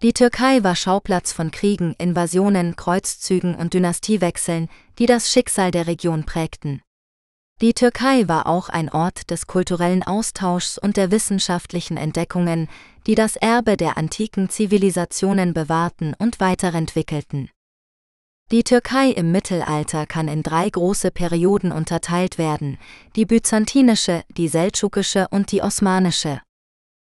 Die 0.00 0.12
Türkei 0.12 0.62
war 0.62 0.76
Schauplatz 0.76 1.32
von 1.32 1.50
Kriegen, 1.50 1.96
Invasionen, 1.98 2.76
Kreuzzügen 2.76 3.56
und 3.56 3.74
Dynastiewechseln, 3.74 4.68
die 5.00 5.06
das 5.06 5.32
Schicksal 5.32 5.72
der 5.72 5.88
Region 5.88 6.26
prägten. 6.26 6.80
Die 7.60 7.74
Türkei 7.74 8.26
war 8.26 8.46
auch 8.46 8.68
ein 8.68 8.88
Ort 8.88 9.30
des 9.30 9.46
kulturellen 9.46 10.02
Austauschs 10.02 10.78
und 10.78 10.96
der 10.96 11.10
wissenschaftlichen 11.10 11.96
Entdeckungen, 11.96 12.68
die 13.06 13.14
das 13.14 13.36
Erbe 13.36 13.76
der 13.76 13.96
antiken 13.96 14.48
Zivilisationen 14.48 15.54
bewahrten 15.54 16.14
und 16.18 16.40
weiterentwickelten. 16.40 17.50
Die 18.50 18.64
Türkei 18.64 19.10
im 19.10 19.32
Mittelalter 19.32 20.06
kann 20.06 20.28
in 20.28 20.42
drei 20.42 20.68
große 20.68 21.10
Perioden 21.10 21.72
unterteilt 21.72 22.36
werden, 22.36 22.78
die 23.16 23.24
byzantinische, 23.24 24.24
die 24.28 24.48
seldschukische 24.48 25.28
und 25.30 25.52
die 25.52 25.62
osmanische. 25.62 26.42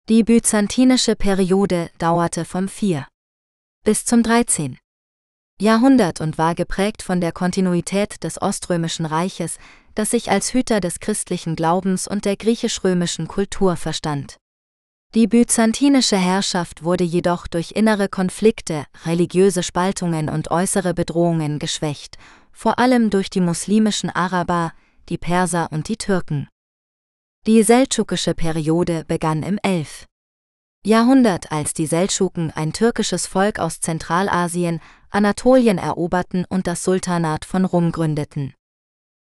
Die 0.08 0.24
byzantinische 0.24 1.15
Periode 1.15 1.89
dauerte 1.98 2.46
vom 2.46 2.68
4. 2.70 3.08
bis 3.84 4.06
zum 4.06 4.24
13. 4.24 4.77
Jahrhundert 5.60 6.22
und 6.22 6.38
war 6.38 6.54
geprägt 6.54 7.01
von 7.01 7.20
der 7.20 7.32
Kontinuität 7.32 8.24
des 8.24 8.42
Oströmischen 8.42 9.06
Reiches, 9.06 9.58
das 9.96 10.12
sich 10.12 10.30
als 10.30 10.54
Hüter 10.54 10.80
des 10.80 11.00
christlichen 11.00 11.56
Glaubens 11.56 12.08
und 12.08 12.25
der 12.25 12.36
griechisch-römischen 12.36 13.28
Kultur 13.28 13.75
verstand. 13.78 14.38
Die 15.16 15.28
byzantinische 15.28 16.18
Herrschaft 16.18 16.84
wurde 16.84 17.06
jedoch 17.06 17.48
durch 17.48 17.72
innere 17.72 18.10
Konflikte, 18.10 18.86
religiöse 19.06 19.64
Spaltungen 19.64 20.28
und 20.28 20.52
äußere 20.52 20.94
Bedrohungen 20.94 21.58
geschwächt, 21.58 22.18
vor 22.52 22.80
allem 22.80 23.10
durch 23.10 23.30
die 23.30 23.40
muslimischen 23.40 24.10
Araber, 24.10 24.74
die 25.08 25.18
Perser 25.18 25.70
und 25.72 25.88
die 25.88 25.98
Türken. 25.98 26.50
Die 27.48 27.64
seldschukische 27.64 28.34
Periode 28.34 29.06
begann 29.08 29.44
im 29.44 29.58
11. 29.64 30.06
Jahrhundert, 30.86 31.52
als 31.52 31.74
die 31.74 31.86
Seldschuken, 31.86 32.52
ein 32.52 32.74
türkisches 32.74 33.25
Volk 33.25 33.60
aus 33.60 33.80
Zentralasien, 33.80 34.82
Anatolien 35.10 35.78
eroberten 35.78 36.46
und 36.50 36.68
das 36.68 36.84
Sultanat 36.84 37.46
von 37.46 37.66
Rum 37.66 37.92
gründeten. 37.92 38.54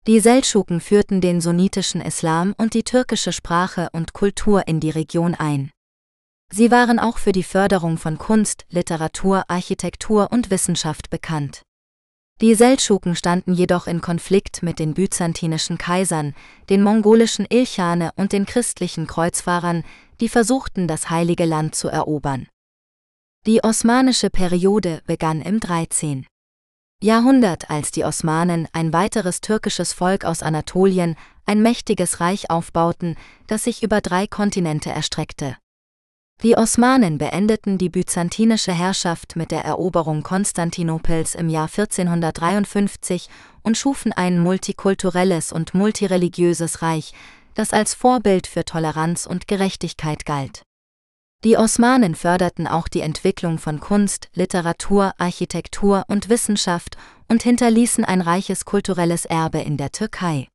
Die 0.06 0.20
Seldschuken 0.20 0.80
führten 0.80 1.20
den 1.20 1.42
sunnitischen 1.42 2.00
Islam 2.00 2.54
und 2.56 2.72
die 2.72 2.84
türkische 2.84 3.32
Sprache 3.32 3.90
und 3.92 4.14
Kultur 4.14 4.66
in 4.66 4.80
die 4.80 4.90
Region 4.90 5.34
ein. 5.34 5.70
Sie 6.50 6.70
waren 6.70 6.98
auch 6.98 7.18
für 7.18 7.32
die 7.32 7.42
Förderung 7.42 7.98
von 7.98 8.16
Kunst, 8.16 8.64
Literatur, 8.70 9.44
Architektur 9.48 10.32
und 10.32 10.50
Wissenschaft 10.50 11.10
bekannt. 11.10 11.62
Die 12.40 12.54
Seldschuken 12.54 13.14
standen 13.14 13.52
jedoch 13.52 13.86
in 13.86 14.00
Konflikt 14.00 14.62
mit 14.62 14.78
den 14.78 14.94
byzantinischen 14.94 15.76
Kaisern, 15.76 16.34
den 16.70 16.82
mongolischen 16.82 17.46
Ilchane 17.50 18.12
und 18.16 18.32
den 18.32 18.46
christlichen 18.46 19.06
Kreuzfahrern, 19.06 19.84
die 20.20 20.30
versuchten, 20.30 20.88
das 20.88 21.10
heilige 21.10 21.44
Land 21.44 21.74
zu 21.74 21.88
erobern. 21.88 22.48
Die 23.46 23.62
osmanische 23.62 24.30
Periode 24.30 25.02
begann 25.06 25.42
im 25.42 25.60
13. 25.60 26.26
Jahrhundert, 27.02 27.70
als 27.70 27.90
die 27.92 28.04
Osmanen, 28.04 28.68
ein 28.74 28.92
weiteres 28.92 29.40
türkisches 29.40 29.94
Volk 29.94 30.26
aus 30.26 30.42
Anatolien, 30.42 31.16
ein 31.46 31.62
mächtiges 31.62 32.20
Reich 32.20 32.50
aufbauten, 32.50 33.16
das 33.46 33.64
sich 33.64 33.82
über 33.82 34.02
drei 34.02 34.26
Kontinente 34.26 34.90
erstreckte. 34.90 35.56
Die 36.42 36.58
Osmanen 36.58 37.16
beendeten 37.16 37.78
die 37.78 37.88
byzantinische 37.88 38.72
Herrschaft 38.72 39.34
mit 39.34 39.50
der 39.50 39.64
Eroberung 39.64 40.22
Konstantinopels 40.22 41.34
im 41.34 41.48
Jahr 41.48 41.68
1453 41.68 43.30
und 43.62 43.78
schufen 43.78 44.12
ein 44.12 44.38
multikulturelles 44.38 45.52
und 45.52 45.72
multireligiöses 45.72 46.82
Reich, 46.82 47.14
das 47.54 47.72
als 47.72 47.94
Vorbild 47.94 48.46
für 48.46 48.66
Toleranz 48.66 49.24
und 49.24 49.48
Gerechtigkeit 49.48 50.26
galt. 50.26 50.62
Die 51.44 51.56
Osmanen 51.56 52.14
förderten 52.14 52.66
auch 52.66 52.88
die 52.88 53.00
Entwicklung 53.00 53.58
von 53.58 53.80
Kunst, 53.80 54.28
Literatur, 54.34 55.14
Architektur 55.18 56.04
und 56.08 56.28
Wissenschaft 56.28 56.96
und 57.28 57.42
hinterließen 57.42 58.04
ein 58.04 58.20
reiches 58.20 58.64
kulturelles 58.64 59.24
Erbe 59.24 59.60
in 59.60 59.76
der 59.76 59.90
Türkei. 59.90 60.48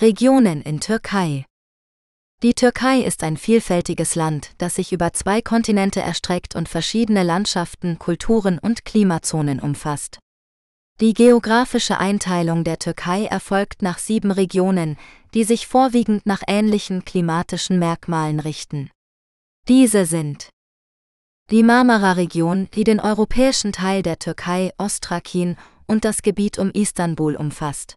Regionen 0.00 0.62
in 0.62 0.80
Türkei 0.80 1.44
die 2.44 2.52
Türkei 2.52 3.00
ist 3.00 3.22
ein 3.22 3.38
vielfältiges 3.38 4.16
Land, 4.16 4.50
das 4.58 4.74
sich 4.74 4.92
über 4.92 5.14
zwei 5.14 5.40
Kontinente 5.40 6.02
erstreckt 6.02 6.54
und 6.54 6.68
verschiedene 6.68 7.22
Landschaften, 7.22 7.98
Kulturen 7.98 8.58
und 8.58 8.84
Klimazonen 8.84 9.60
umfasst. 9.60 10.18
Die 11.00 11.12
geografische 11.12 11.98
Einteilung 11.98 12.62
der 12.62 12.78
Türkei 12.78 13.24
erfolgt 13.24 13.82
nach 13.82 13.98
sieben 13.98 14.30
Regionen, 14.30 14.96
die 15.34 15.42
sich 15.42 15.66
vorwiegend 15.66 16.24
nach 16.24 16.42
ähnlichen 16.46 17.04
klimatischen 17.04 17.80
Merkmalen 17.80 18.38
richten. 18.38 18.90
Diese 19.66 20.06
sind 20.06 20.50
Die 21.50 21.64
Marmara-Region, 21.64 22.68
die 22.74 22.84
den 22.84 23.00
europäischen 23.00 23.72
Teil 23.72 24.02
der 24.02 24.20
Türkei, 24.20 24.70
Ostrakin 24.78 25.56
und 25.88 26.04
das 26.04 26.22
Gebiet 26.22 26.60
um 26.60 26.70
Istanbul 26.70 27.34
umfasst. 27.34 27.96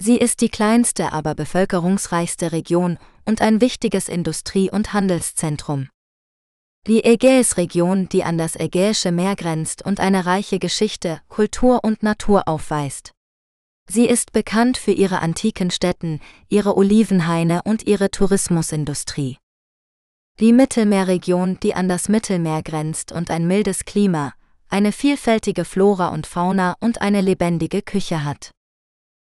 Sie 0.00 0.16
ist 0.16 0.42
die 0.42 0.48
kleinste, 0.48 1.12
aber 1.12 1.34
bevölkerungsreichste 1.34 2.52
Region 2.52 2.98
und 3.24 3.42
ein 3.42 3.60
wichtiges 3.60 4.08
Industrie- 4.08 4.70
und 4.70 4.92
Handelszentrum. 4.92 5.88
Die 6.88 7.04
Ägäisregion, 7.04 8.08
die 8.08 8.24
an 8.24 8.38
das 8.38 8.56
Ägäische 8.56 9.12
Meer 9.12 9.36
grenzt 9.36 9.84
und 9.84 10.00
eine 10.00 10.26
reiche 10.26 10.58
Geschichte, 10.58 11.20
Kultur 11.28 11.84
und 11.84 12.02
Natur 12.02 12.48
aufweist. 12.48 13.12
Sie 13.88 14.06
ist 14.06 14.32
bekannt 14.32 14.78
für 14.78 14.90
ihre 14.90 15.20
antiken 15.20 15.70
Städten, 15.70 16.20
ihre 16.48 16.76
Olivenhaine 16.76 17.62
und 17.62 17.86
ihre 17.86 18.10
Tourismusindustrie. 18.10 19.38
Die 20.40 20.52
Mittelmeerregion, 20.52 21.60
die 21.60 21.74
an 21.74 21.88
das 21.88 22.08
Mittelmeer 22.08 22.64
grenzt 22.64 23.12
und 23.12 23.30
ein 23.30 23.46
mildes 23.46 23.84
Klima, 23.84 24.32
eine 24.68 24.90
vielfältige 24.90 25.64
Flora 25.64 26.08
und 26.08 26.26
Fauna 26.26 26.74
und 26.80 27.00
eine 27.00 27.20
lebendige 27.20 27.82
Küche 27.82 28.24
hat. 28.24 28.50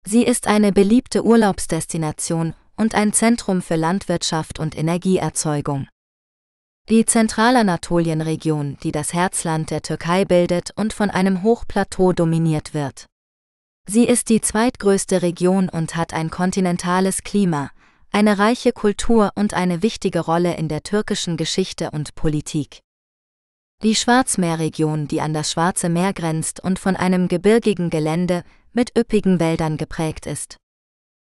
Sie 0.07 0.23
ist 0.23 0.47
eine 0.47 0.71
beliebte 0.71 1.25
Urlaubsdestination 1.25 2.55
und 2.77 2.95
ein 2.95 3.13
Zentrum 3.13 3.63
für 3.63 3.75
Landwirtschaft 3.75 4.61
und 4.61 4.79
Energieerzeugung. 4.79 5.89
Die 6.91 7.05
Zentralanatolienregion, 7.05 8.79
die 8.83 8.93
das 8.93 9.13
Herzland 9.13 9.71
der 9.71 9.83
Türkei 9.83 10.25
bildet 10.25 10.71
und 10.75 10.95
von 10.95 11.11
einem 11.11 11.43
Hochplateau 11.43 12.15
dominiert 12.15 12.73
wird. 12.73 13.05
Sie 13.87 14.05
ist 14.05 14.31
die 14.31 14.41
zweitgrößte 14.41 15.21
Region 15.21 15.69
und 15.69 15.97
hat 15.97 16.15
ein 16.15 16.31
kontinentales 16.31 17.25
Klima, 17.25 17.71
eine 18.11 18.39
reiche 18.39 18.73
Kultur 18.73 19.33
und 19.35 19.53
eine 19.53 19.83
wichtige 19.83 20.21
Rolle 20.21 20.57
in 20.57 20.69
der 20.69 20.83
türkischen 20.83 21.37
Geschichte 21.37 21.91
und 21.91 22.15
Politik. 22.15 22.81
Die 23.83 23.95
Schwarzmeerregion, 23.95 25.09
die 25.09 25.21
an 25.21 25.35
das 25.35 25.53
Schwarze 25.53 25.91
Meer 25.91 26.15
grenzt 26.15 26.59
und 26.59 26.79
von 26.79 26.97
einem 26.97 27.29
gebirgigen 27.29 27.91
Gelände 27.91 28.45
mit 28.73 28.99
üppigen 28.99 29.41
Wäldern 29.41 29.77
geprägt 29.77 30.25
ist. 30.25 30.57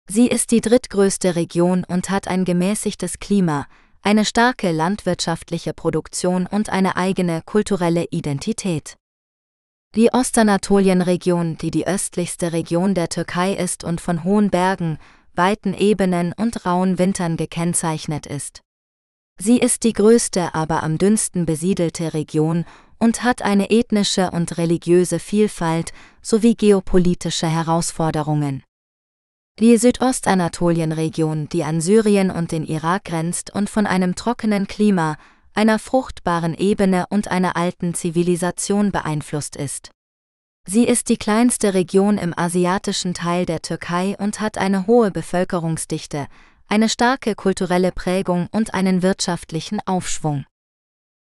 Sie 0.08 0.26
ist 0.26 0.52
die 0.52 0.62
drittgrößte 0.62 1.36
Region 1.36 1.84
und 1.84 2.08
hat 2.08 2.28
ein 2.28 2.46
gemäßigtes 2.46 3.18
Klima, 3.18 3.66
eine 4.02 4.24
starke 4.24 4.72
landwirtschaftliche 4.72 5.72
Produktion 5.72 6.46
und 6.46 6.70
eine 6.70 6.96
eigene 6.96 7.42
kulturelle 7.44 8.06
Identität. 8.10 8.96
Die 9.96 10.12
Ostanatolienregion, 10.12 11.58
die 11.58 11.70
die 11.70 11.86
östlichste 11.86 12.52
Region 12.52 12.94
der 12.94 13.08
Türkei 13.08 13.54
ist 13.54 13.82
und 13.82 14.00
von 14.00 14.22
hohen 14.24 14.50
Bergen, 14.50 14.98
weiten 15.34 15.74
Ebenen 15.74 16.32
und 16.32 16.64
rauen 16.64 16.98
Wintern 16.98 17.36
gekennzeichnet 17.36 18.26
ist. 18.26 18.60
Sie 19.38 19.58
ist 19.58 19.84
die 19.84 19.92
größte, 19.92 20.54
aber 20.54 20.82
am 20.82 20.98
dünnsten 20.98 21.46
besiedelte 21.46 22.14
Region 22.14 22.66
und 22.98 23.24
hat 23.24 23.42
eine 23.42 23.70
ethnische 23.70 24.30
und 24.30 24.58
religiöse 24.58 25.18
Vielfalt 25.18 25.92
sowie 26.22 26.54
geopolitische 26.54 27.48
Herausforderungen. 27.48 28.62
Die 29.60 29.76
Südostanatolienregion, 29.76 31.50
die 31.50 31.64
an 31.64 31.82
Syrien 31.82 32.30
und 32.30 32.50
den 32.50 32.64
Irak 32.64 33.04
grenzt 33.04 33.54
und 33.54 33.68
von 33.68 33.86
einem 33.86 34.14
trockenen 34.14 34.66
Klima, 34.66 35.18
einer 35.52 35.78
fruchtbaren 35.78 36.54
Ebene 36.54 37.04
und 37.10 37.28
einer 37.28 37.56
alten 37.56 37.92
Zivilisation 37.92 38.90
beeinflusst 38.90 39.56
ist. 39.56 39.90
Sie 40.66 40.84
ist 40.84 41.10
die 41.10 41.18
kleinste 41.18 41.74
Region 41.74 42.16
im 42.16 42.32
asiatischen 42.38 43.12
Teil 43.12 43.44
der 43.44 43.60
Türkei 43.60 44.16
und 44.18 44.40
hat 44.40 44.56
eine 44.56 44.86
hohe 44.86 45.10
Bevölkerungsdichte, 45.10 46.26
eine 46.66 46.88
starke 46.88 47.34
kulturelle 47.34 47.92
Prägung 47.92 48.48
und 48.52 48.72
einen 48.72 49.02
wirtschaftlichen 49.02 49.80
Aufschwung. 49.84 50.46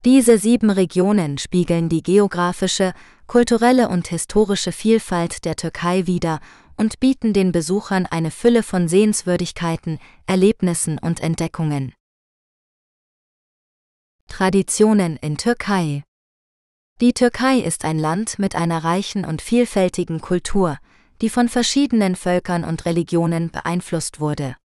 Diese 0.05 0.37
sieben 0.37 0.69
Regionen 0.69 1.39
spiegeln 1.39 1.89
die 1.89 2.03
geografische, 2.03 2.93
kulturelle 3.27 3.89
und 3.89 4.09
historische 4.09 4.73
Vielfalt 4.73 5.47
der 5.47 5.57
Türkei 5.57 6.07
wider 6.07 6.41
und 6.81 6.99
bieten 6.99 7.35
den 7.35 7.53
Besuchern 7.53 8.07
eine 8.07 8.31
Fülle 8.31 8.63
von 8.63 8.89
Sehenswürdigkeiten, 8.89 9.99
Erlebnissen 10.25 10.99
und 10.99 11.21
Entdeckungen. 11.21 11.93
Traditionen 14.29 15.19
in 15.19 15.37
Türkei 15.37 16.05
Die 17.03 17.13
Türkei 17.13 17.59
ist 17.59 17.85
ein 17.85 17.99
Land 17.99 18.39
mit 18.39 18.57
einer 18.57 18.83
reichen 18.83 19.27
und 19.27 19.43
vielfältigen 19.43 20.23
Kultur, 20.23 20.79
die 21.21 21.29
von 21.29 21.51
verschiedenen 21.51 22.17
Völkern 22.17 22.65
und 22.65 22.87
Religionen 22.87 23.51
beeinflusst 23.51 24.19
wurde. 24.19 24.57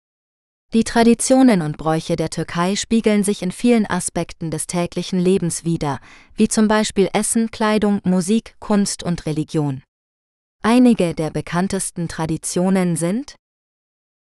Die 0.73 0.85
Traditionen 0.85 1.61
und 1.61 1.75
Bräuche 1.75 2.15
der 2.15 2.29
Türkei 2.29 2.77
spiegeln 2.77 3.25
sich 3.25 3.41
in 3.41 3.51
vielen 3.51 3.85
Aspekten 3.85 4.51
des 4.51 4.67
täglichen 4.67 5.19
Lebens 5.19 5.65
wider, 5.65 5.99
wie 6.35 6.47
zum 6.47 6.69
Beispiel 6.69 7.09
Essen, 7.11 7.51
Kleidung, 7.51 7.99
Musik, 8.05 8.55
Kunst 8.59 9.03
und 9.03 9.25
Religion. 9.25 9.83
Einige 10.67 11.13
der 11.13 11.29
bekanntesten 11.29 12.07
Traditionen 12.07 12.95
sind 12.95 13.35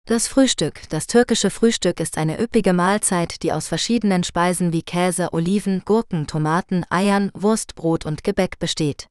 das 0.05 0.27
Frühstück. 0.27 0.81
Das 0.89 1.07
türkische 1.07 1.49
Frühstück 1.49 2.01
ist 2.01 2.17
eine 2.17 2.37
üppige 2.41 2.73
Mahlzeit, 2.73 3.41
die 3.43 3.53
aus 3.53 3.69
verschiedenen 3.69 4.25
Speisen 4.25 4.73
wie 4.73 4.81
Käse, 4.81 5.31
Oliven, 5.31 5.83
Gurken, 5.85 6.27
Tomaten, 6.27 6.83
Eiern, 6.89 7.31
Wurst, 7.33 7.75
Brot 7.75 8.05
und 8.05 8.25
Gebäck 8.25 8.59
besteht. 8.59 9.07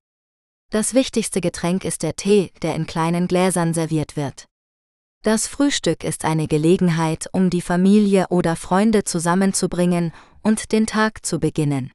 Das 0.68 0.92
wichtigste 0.92 1.40
Getränk 1.40 1.86
ist 1.86 2.02
der 2.02 2.16
Tee, 2.16 2.52
der 2.60 2.74
in 2.74 2.86
kleinen 2.86 3.28
Gläsern 3.28 3.72
serviert 3.72 4.14
wird. 4.14 4.44
Das 5.22 5.46
Frühstück 5.46 6.04
ist 6.04 6.26
eine 6.26 6.48
Gelegenheit, 6.48 7.30
um 7.32 7.48
die 7.48 7.62
Familie 7.62 8.26
oder 8.28 8.56
Freunde 8.56 9.04
zusammenzubringen 9.04 10.12
und 10.42 10.70
den 10.70 10.86
Tag 10.86 11.24
zu 11.24 11.40
beginnen. 11.40 11.92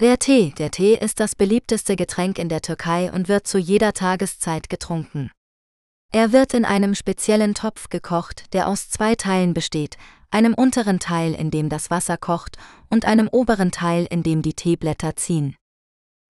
Der 0.00 0.18
Tee. 0.18 0.52
Der 0.58 0.72
Tee 0.72 0.96
ist 0.96 1.20
das 1.20 1.36
beliebteste 1.36 1.94
Getränk 1.94 2.40
in 2.40 2.48
der 2.48 2.62
Türkei 2.62 3.12
und 3.12 3.28
wird 3.28 3.46
zu 3.46 3.58
jeder 3.58 3.92
Tageszeit 3.92 4.68
getrunken. 4.68 5.30
Er 6.12 6.32
wird 6.32 6.52
in 6.52 6.64
einem 6.64 6.96
speziellen 6.96 7.54
Topf 7.54 7.88
gekocht, 7.90 8.52
der 8.54 8.66
aus 8.66 8.90
zwei 8.90 9.14
Teilen 9.14 9.54
besteht, 9.54 9.96
einem 10.32 10.52
unteren 10.52 10.98
Teil, 10.98 11.32
in 11.32 11.52
dem 11.52 11.68
das 11.68 11.90
Wasser 11.90 12.16
kocht, 12.16 12.58
und 12.90 13.04
einem 13.04 13.28
oberen 13.28 13.70
Teil, 13.70 14.08
in 14.10 14.24
dem 14.24 14.42
die 14.42 14.54
Teeblätter 14.54 15.14
ziehen. 15.14 15.54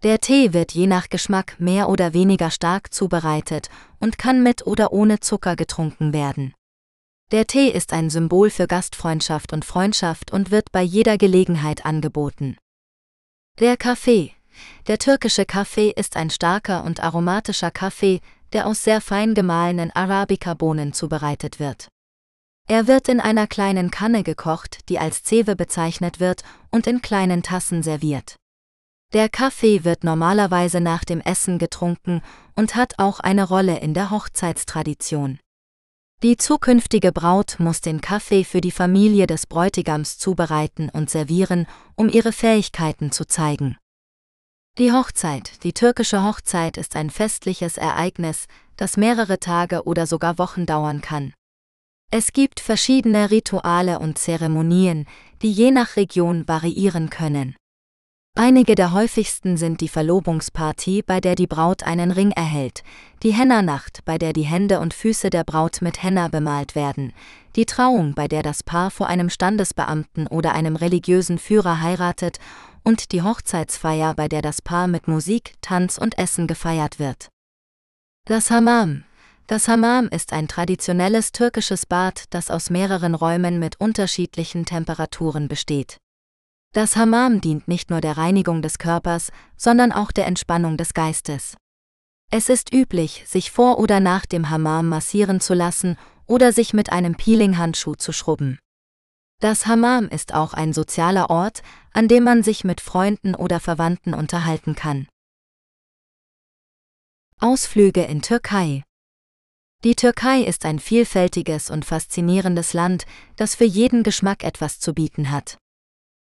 Der 0.02 0.18
Tee 0.18 0.52
wird 0.52 0.72
je 0.72 0.86
nach 0.86 1.08
Geschmack 1.08 1.56
mehr 1.58 1.88
oder 1.88 2.12
weniger 2.12 2.50
stark 2.50 2.92
zubereitet 2.92 3.70
und 3.98 4.18
kann 4.18 4.42
mit 4.42 4.66
oder 4.66 4.92
ohne 4.92 5.20
Zucker 5.20 5.56
getrunken 5.56 6.12
werden. 6.12 6.52
Der 7.32 7.46
Tee 7.46 7.70
ist 7.70 7.94
ein 7.94 8.10
Symbol 8.10 8.50
für 8.50 8.66
Gastfreundschaft 8.66 9.54
und 9.54 9.64
Freundschaft 9.64 10.34
und 10.34 10.50
wird 10.50 10.70
bei 10.70 10.82
jeder 10.82 11.16
Gelegenheit 11.16 11.86
angeboten. 11.86 12.58
Der 13.60 13.76
Kaffee. 13.76 14.32
Der 14.88 14.98
türkische 14.98 15.46
Kaffee 15.46 15.92
ist 15.94 16.16
ein 16.16 16.28
starker 16.28 16.82
und 16.82 16.98
aromatischer 16.98 17.70
Kaffee, 17.70 18.20
der 18.52 18.66
aus 18.66 18.82
sehr 18.82 19.00
fein 19.00 19.34
gemahlenen 19.34 19.92
Arabica-Bohnen 19.92 20.92
zubereitet 20.92 21.60
wird. 21.60 21.86
Er 22.68 22.88
wird 22.88 23.08
in 23.08 23.20
einer 23.20 23.46
kleinen 23.46 23.92
Kanne 23.92 24.24
gekocht, 24.24 24.88
die 24.88 24.98
als 24.98 25.22
Zewe 25.22 25.54
bezeichnet 25.54 26.18
wird, 26.18 26.42
und 26.72 26.88
in 26.88 27.00
kleinen 27.00 27.44
Tassen 27.44 27.84
serviert. 27.84 28.34
Der 29.12 29.28
Kaffee 29.28 29.84
wird 29.84 30.02
normalerweise 30.02 30.80
nach 30.80 31.04
dem 31.04 31.20
Essen 31.20 31.58
getrunken 31.58 32.22
und 32.56 32.74
hat 32.74 32.94
auch 32.98 33.20
eine 33.20 33.46
Rolle 33.46 33.78
in 33.78 33.94
der 33.94 34.10
Hochzeitstradition. 34.10 35.38
Die 36.24 36.38
zukünftige 36.38 37.12
Braut 37.12 37.56
muss 37.58 37.82
den 37.82 38.00
Kaffee 38.00 38.44
für 38.44 38.62
die 38.62 38.70
Familie 38.70 39.26
des 39.26 39.46
Bräutigams 39.46 40.16
zubereiten 40.16 40.88
und 40.88 41.10
servieren, 41.10 41.66
um 41.96 42.08
ihre 42.08 42.32
Fähigkeiten 42.32 43.12
zu 43.12 43.26
zeigen. 43.26 43.76
Die 44.78 44.90
Hochzeit, 44.90 45.62
die 45.64 45.74
türkische 45.74 46.24
Hochzeit 46.24 46.78
ist 46.78 46.96
ein 46.96 47.10
festliches 47.10 47.76
Ereignis, 47.76 48.46
das 48.78 48.96
mehrere 48.96 49.38
Tage 49.38 49.82
oder 49.82 50.06
sogar 50.06 50.38
Wochen 50.38 50.64
dauern 50.64 51.02
kann. 51.02 51.34
Es 52.10 52.32
gibt 52.32 52.58
verschiedene 52.58 53.30
Rituale 53.30 53.98
und 53.98 54.16
Zeremonien, 54.16 55.06
die 55.42 55.52
je 55.52 55.72
nach 55.72 55.96
Region 55.96 56.48
variieren 56.48 57.10
können. 57.10 57.54
Einige 58.36 58.74
der 58.74 58.90
häufigsten 58.90 59.56
sind 59.56 59.80
die 59.80 59.88
Verlobungsparty, 59.88 61.02
bei 61.06 61.20
der 61.20 61.36
die 61.36 61.46
Braut 61.46 61.84
einen 61.84 62.10
Ring 62.10 62.32
erhält, 62.32 62.82
die 63.22 63.32
Henna-Nacht, 63.32 64.00
bei 64.04 64.18
der 64.18 64.32
die 64.32 64.42
Hände 64.42 64.80
und 64.80 64.92
Füße 64.92 65.30
der 65.30 65.44
Braut 65.44 65.82
mit 65.82 66.02
Henna 66.02 66.26
bemalt 66.26 66.74
werden, 66.74 67.12
die 67.54 67.64
Trauung, 67.64 68.14
bei 68.14 68.26
der 68.26 68.42
das 68.42 68.64
Paar 68.64 68.90
vor 68.90 69.06
einem 69.06 69.30
Standesbeamten 69.30 70.26
oder 70.26 70.52
einem 70.52 70.74
religiösen 70.74 71.38
Führer 71.38 71.80
heiratet, 71.80 72.38
und 72.82 73.12
die 73.12 73.22
Hochzeitsfeier, 73.22 74.14
bei 74.14 74.26
der 74.26 74.42
das 74.42 74.60
Paar 74.62 74.88
mit 74.88 75.06
Musik, 75.06 75.54
Tanz 75.60 75.96
und 75.96 76.18
Essen 76.18 76.48
gefeiert 76.48 76.98
wird. 76.98 77.28
Das 78.26 78.50
Hammam. 78.50 79.04
Das 79.46 79.68
Hammam 79.68 80.08
ist 80.08 80.32
ein 80.32 80.48
traditionelles 80.48 81.30
türkisches 81.30 81.86
Bad, 81.86 82.24
das 82.30 82.50
aus 82.50 82.68
mehreren 82.68 83.14
Räumen 83.14 83.60
mit 83.60 83.78
unterschiedlichen 83.78 84.64
Temperaturen 84.64 85.46
besteht. 85.46 85.98
Das 86.74 86.96
Hammam 86.96 87.40
dient 87.40 87.68
nicht 87.68 87.88
nur 87.88 88.00
der 88.00 88.16
Reinigung 88.16 88.60
des 88.60 88.78
Körpers, 88.78 89.30
sondern 89.56 89.92
auch 89.92 90.10
der 90.10 90.26
Entspannung 90.26 90.76
des 90.76 90.92
Geistes. 90.92 91.56
Es 92.32 92.48
ist 92.48 92.74
üblich, 92.74 93.22
sich 93.28 93.52
vor 93.52 93.78
oder 93.78 94.00
nach 94.00 94.26
dem 94.26 94.50
Hammam 94.50 94.88
massieren 94.88 95.40
zu 95.40 95.54
lassen 95.54 95.96
oder 96.26 96.52
sich 96.52 96.74
mit 96.74 96.90
einem 96.90 97.14
Peeling-Handschuh 97.14 97.94
zu 97.94 98.10
schrubben. 98.10 98.58
Das 99.40 99.66
Hammam 99.66 100.08
ist 100.08 100.34
auch 100.34 100.52
ein 100.52 100.72
sozialer 100.72 101.30
Ort, 101.30 101.62
an 101.92 102.08
dem 102.08 102.24
man 102.24 102.42
sich 102.42 102.64
mit 102.64 102.80
Freunden 102.80 103.36
oder 103.36 103.60
Verwandten 103.60 104.12
unterhalten 104.12 104.74
kann. 104.74 105.06
Ausflüge 107.38 108.02
in 108.02 108.20
Türkei 108.20 108.82
Die 109.84 109.94
Türkei 109.94 110.40
ist 110.40 110.64
ein 110.64 110.80
vielfältiges 110.80 111.70
und 111.70 111.84
faszinierendes 111.84 112.72
Land, 112.72 113.06
das 113.36 113.54
für 113.54 113.64
jeden 113.64 114.02
Geschmack 114.02 114.42
etwas 114.42 114.80
zu 114.80 114.92
bieten 114.92 115.30
hat. 115.30 115.56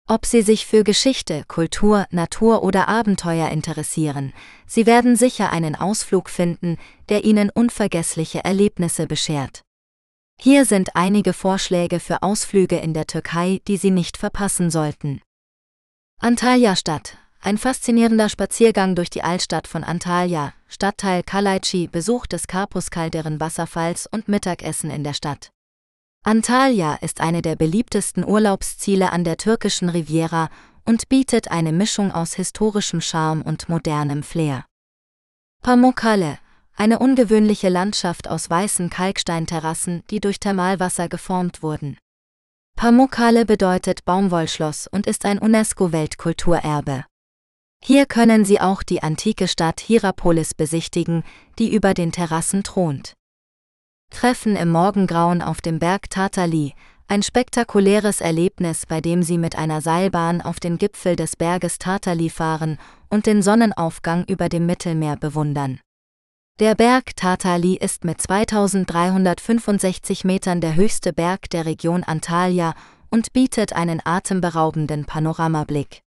Ob 0.06 0.26
Sie 0.26 0.42
sich 0.42 0.66
für 0.66 0.84
Geschichte, 0.84 1.44
Kultur, 1.48 2.06
Natur 2.10 2.62
oder 2.62 2.88
Abenteuer 2.88 3.48
interessieren, 3.48 4.34
Sie 4.66 4.84
werden 4.84 5.16
sicher 5.16 5.50
einen 5.50 5.74
Ausflug 5.74 6.28
finden, 6.28 6.76
der 7.08 7.24
Ihnen 7.24 7.48
unvergessliche 7.48 8.44
Erlebnisse 8.44 9.06
beschert. 9.06 9.62
Hier 10.38 10.66
sind 10.66 10.94
einige 10.94 11.32
Vorschläge 11.32 12.00
für 12.00 12.22
Ausflüge 12.22 12.76
in 12.76 12.92
der 12.92 13.06
Türkei, 13.06 13.62
die 13.66 13.78
Sie 13.78 13.90
nicht 13.90 14.18
verpassen 14.18 14.70
sollten. 14.70 15.22
Antalya 16.20 16.76
Stadt. 16.76 17.16
Ein 17.40 17.56
faszinierender 17.56 18.28
Spaziergang 18.28 18.94
durch 18.94 19.08
die 19.08 19.22
Altstadt 19.22 19.66
von 19.68 19.84
Antalya, 19.84 20.52
Stadtteil 20.68 21.22
Kalaycı, 21.22 21.88
Besuch 21.88 22.26
des 22.26 22.46
Karpuskalteren 22.46 23.40
Wasserfalls 23.40 24.06
und 24.06 24.28
Mittagessen 24.28 24.90
in 24.90 25.02
der 25.02 25.14
Stadt. 25.14 25.53
Antalya 26.26 26.94
ist 27.02 27.20
eine 27.20 27.42
der 27.42 27.54
beliebtesten 27.54 28.24
Urlaubsziele 28.24 29.12
an 29.12 29.24
der 29.24 29.36
türkischen 29.36 29.90
Riviera 29.90 30.48
und 30.86 31.10
bietet 31.10 31.50
eine 31.50 31.70
Mischung 31.70 32.12
aus 32.12 32.32
historischem 32.32 33.02
Charme 33.02 33.42
und 33.42 33.68
modernem 33.68 34.22
Flair. 34.22 34.64
Pamukkale, 35.60 36.38
eine 36.76 36.98
ungewöhnliche 36.98 37.68
Landschaft 37.68 38.26
aus 38.26 38.48
weißen 38.48 38.88
Kalksteinterrassen, 38.88 40.02
die 40.08 40.20
durch 40.20 40.40
Thermalwasser 40.40 41.10
geformt 41.10 41.62
wurden. 41.62 41.98
Pamukkale 42.74 43.44
bedeutet 43.44 44.06
Baumwollschloss 44.06 44.86
und 44.86 45.06
ist 45.06 45.26
ein 45.26 45.38
UNESCO-Weltkulturerbe. 45.38 47.04
Hier 47.82 48.06
können 48.06 48.46
Sie 48.46 48.62
auch 48.62 48.82
die 48.82 49.02
antike 49.02 49.46
Stadt 49.46 49.78
Hierapolis 49.78 50.54
besichtigen, 50.54 51.22
die 51.58 51.70
über 51.74 51.92
den 51.92 52.12
Terrassen 52.12 52.62
thront. 52.64 53.12
Treffen 54.14 54.54
im 54.54 54.70
Morgengrauen 54.70 55.42
auf 55.42 55.60
dem 55.60 55.80
Berg 55.80 56.08
Tatali, 56.08 56.74
ein 57.08 57.24
spektakuläres 57.24 58.20
Erlebnis, 58.20 58.86
bei 58.86 59.00
dem 59.00 59.24
Sie 59.24 59.38
mit 59.38 59.58
einer 59.58 59.80
Seilbahn 59.80 60.40
auf 60.40 60.60
den 60.60 60.78
Gipfel 60.78 61.16
des 61.16 61.34
Berges 61.34 61.78
Tatali 61.78 62.30
fahren 62.30 62.78
und 63.10 63.26
den 63.26 63.42
Sonnenaufgang 63.42 64.22
über 64.28 64.48
dem 64.48 64.66
Mittelmeer 64.66 65.16
bewundern. 65.16 65.80
Der 66.60 66.76
Berg 66.76 67.16
Tatali 67.16 67.74
ist 67.74 68.04
mit 68.04 68.22
2365 68.22 70.22
Metern 70.22 70.60
der 70.60 70.76
höchste 70.76 71.12
Berg 71.12 71.50
der 71.50 71.66
Region 71.66 72.04
Antalya 72.04 72.74
und 73.10 73.32
bietet 73.32 73.72
einen 73.72 74.00
atemberaubenden 74.04 75.06
Panoramablick. 75.06 76.02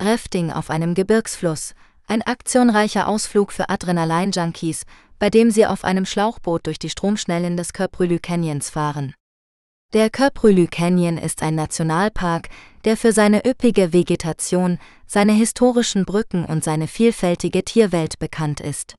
Rafting 0.00 0.52
auf 0.52 0.70
einem 0.70 0.94
Gebirgsfluss, 0.94 1.74
ein 2.06 2.22
aktionreicher 2.22 3.08
Ausflug 3.08 3.50
für 3.52 3.68
Adrenalin-Junkies, 3.68 4.84
bei 5.18 5.30
dem 5.30 5.50
sie 5.50 5.66
auf 5.66 5.84
einem 5.84 6.06
Schlauchboot 6.06 6.66
durch 6.66 6.78
die 6.78 6.90
Stromschnellen 6.90 7.56
des 7.56 7.72
Köprülü 7.72 8.18
Canyons 8.18 8.70
fahren. 8.70 9.14
Der 9.94 10.10
Köprülü 10.10 10.66
Canyon 10.66 11.16
ist 11.16 11.42
ein 11.42 11.54
Nationalpark, 11.54 12.50
der 12.84 12.94
für 12.96 13.12
seine 13.12 13.46
üppige 13.46 13.94
Vegetation, 13.94 14.78
seine 15.06 15.32
historischen 15.32 16.04
Brücken 16.04 16.44
und 16.44 16.62
seine 16.62 16.88
vielfältige 16.88 17.64
Tierwelt 17.64 18.18
bekannt 18.18 18.60
ist. 18.60 18.96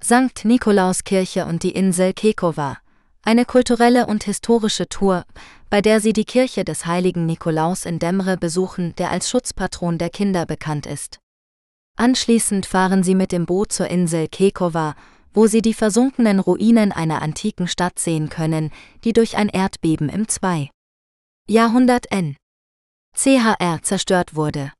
Sankt 0.00 0.44
Nikolauskirche 0.44 1.46
und 1.46 1.64
die 1.64 1.72
Insel 1.72 2.12
Kekova. 2.12 2.78
Eine 3.22 3.44
kulturelle 3.44 4.06
und 4.06 4.22
historische 4.22 4.88
Tour, 4.88 5.24
bei 5.68 5.82
der 5.82 6.00
Sie 6.00 6.12
die 6.12 6.24
Kirche 6.24 6.64
des 6.64 6.86
heiligen 6.86 7.26
Nikolaus 7.26 7.84
in 7.84 7.98
Demre 7.98 8.36
besuchen, 8.36 8.94
der 8.96 9.10
als 9.10 9.28
Schutzpatron 9.28 9.98
der 9.98 10.10
Kinder 10.10 10.46
bekannt 10.46 10.86
ist. 10.86 11.18
Anschließend 11.96 12.66
fahren 12.66 13.02
Sie 13.02 13.16
mit 13.16 13.32
dem 13.32 13.46
Boot 13.46 13.72
zur 13.72 13.88
Insel 13.88 14.28
Kekova, 14.28 14.94
wo 15.32 15.46
Sie 15.46 15.62
die 15.62 15.74
versunkenen 15.74 16.40
Ruinen 16.40 16.92
einer 16.92 17.22
antiken 17.22 17.68
Stadt 17.68 17.98
sehen 17.98 18.28
können, 18.28 18.70
die 19.04 19.12
durch 19.12 19.36
ein 19.36 19.48
Erdbeben 19.48 20.08
im 20.08 20.28
2. 20.28 20.70
Jahrhundert 21.48 22.10
N. 22.10 22.36
CHR 23.14 23.82
zerstört 23.82 24.34
wurde. 24.34 24.72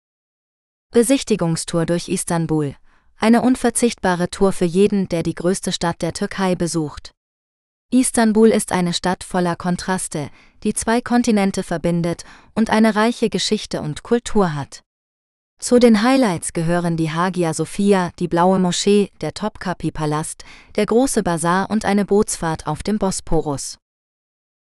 Besichtigungstour 0.90 1.86
durch 1.86 2.08
Istanbul, 2.08 2.74
eine 3.16 3.42
unverzichtbare 3.42 4.30
Tour 4.30 4.52
für 4.52 4.64
jeden, 4.64 5.08
der 5.08 5.22
die 5.22 5.34
größte 5.34 5.72
Stadt 5.72 6.02
der 6.02 6.12
Türkei 6.12 6.54
besucht. 6.54 7.12
Istanbul 7.90 8.48
ist 8.48 8.70
eine 8.72 8.92
Stadt 8.92 9.24
voller 9.24 9.56
Kontraste, 9.56 10.30
die 10.62 10.74
zwei 10.74 11.00
Kontinente 11.00 11.62
verbindet 11.62 12.24
und 12.54 12.70
eine 12.70 12.94
reiche 12.94 13.30
Geschichte 13.30 13.80
und 13.80 14.02
Kultur 14.02 14.54
hat. 14.54 14.82
Zu 15.60 15.80
den 15.80 16.02
Highlights 16.02 16.52
gehören 16.52 16.96
die 16.96 17.10
Hagia 17.10 17.52
Sophia, 17.52 18.12
die 18.20 18.28
Blaue 18.28 18.60
Moschee, 18.60 19.10
der 19.20 19.34
Topkapi-Palast, 19.34 20.44
der 20.76 20.86
große 20.86 21.24
Bazar 21.24 21.68
und 21.68 21.84
eine 21.84 22.04
Bootsfahrt 22.04 22.68
auf 22.68 22.84
dem 22.84 22.98
Bosporus. 22.98 23.76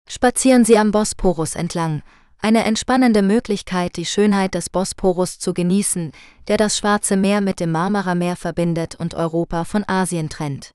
Spazieren 0.09 0.65
Sie 0.65 0.79
am 0.79 0.91
Bosporus 0.91 1.57
entlang, 1.57 2.03
eine 2.39 2.65
entspannende 2.65 3.21
Möglichkeit, 3.21 3.97
die 3.99 4.07
Schönheit 4.07 4.55
des 4.55 4.71
Bosporus 4.71 5.39
zu 5.39 5.53
genießen, 5.53 6.13
der 6.49 6.57
das 6.57 6.79
Schwarze 6.79 7.19
Meer 7.19 7.43
mit 7.43 7.61
dem 7.61 7.71
Marmarameer 7.71 8.37
verbindet 8.37 8.95
und 8.95 9.15
Europa 9.15 9.65
von 9.65 9.85
Asien 9.87 10.31
trennt. 10.31 10.71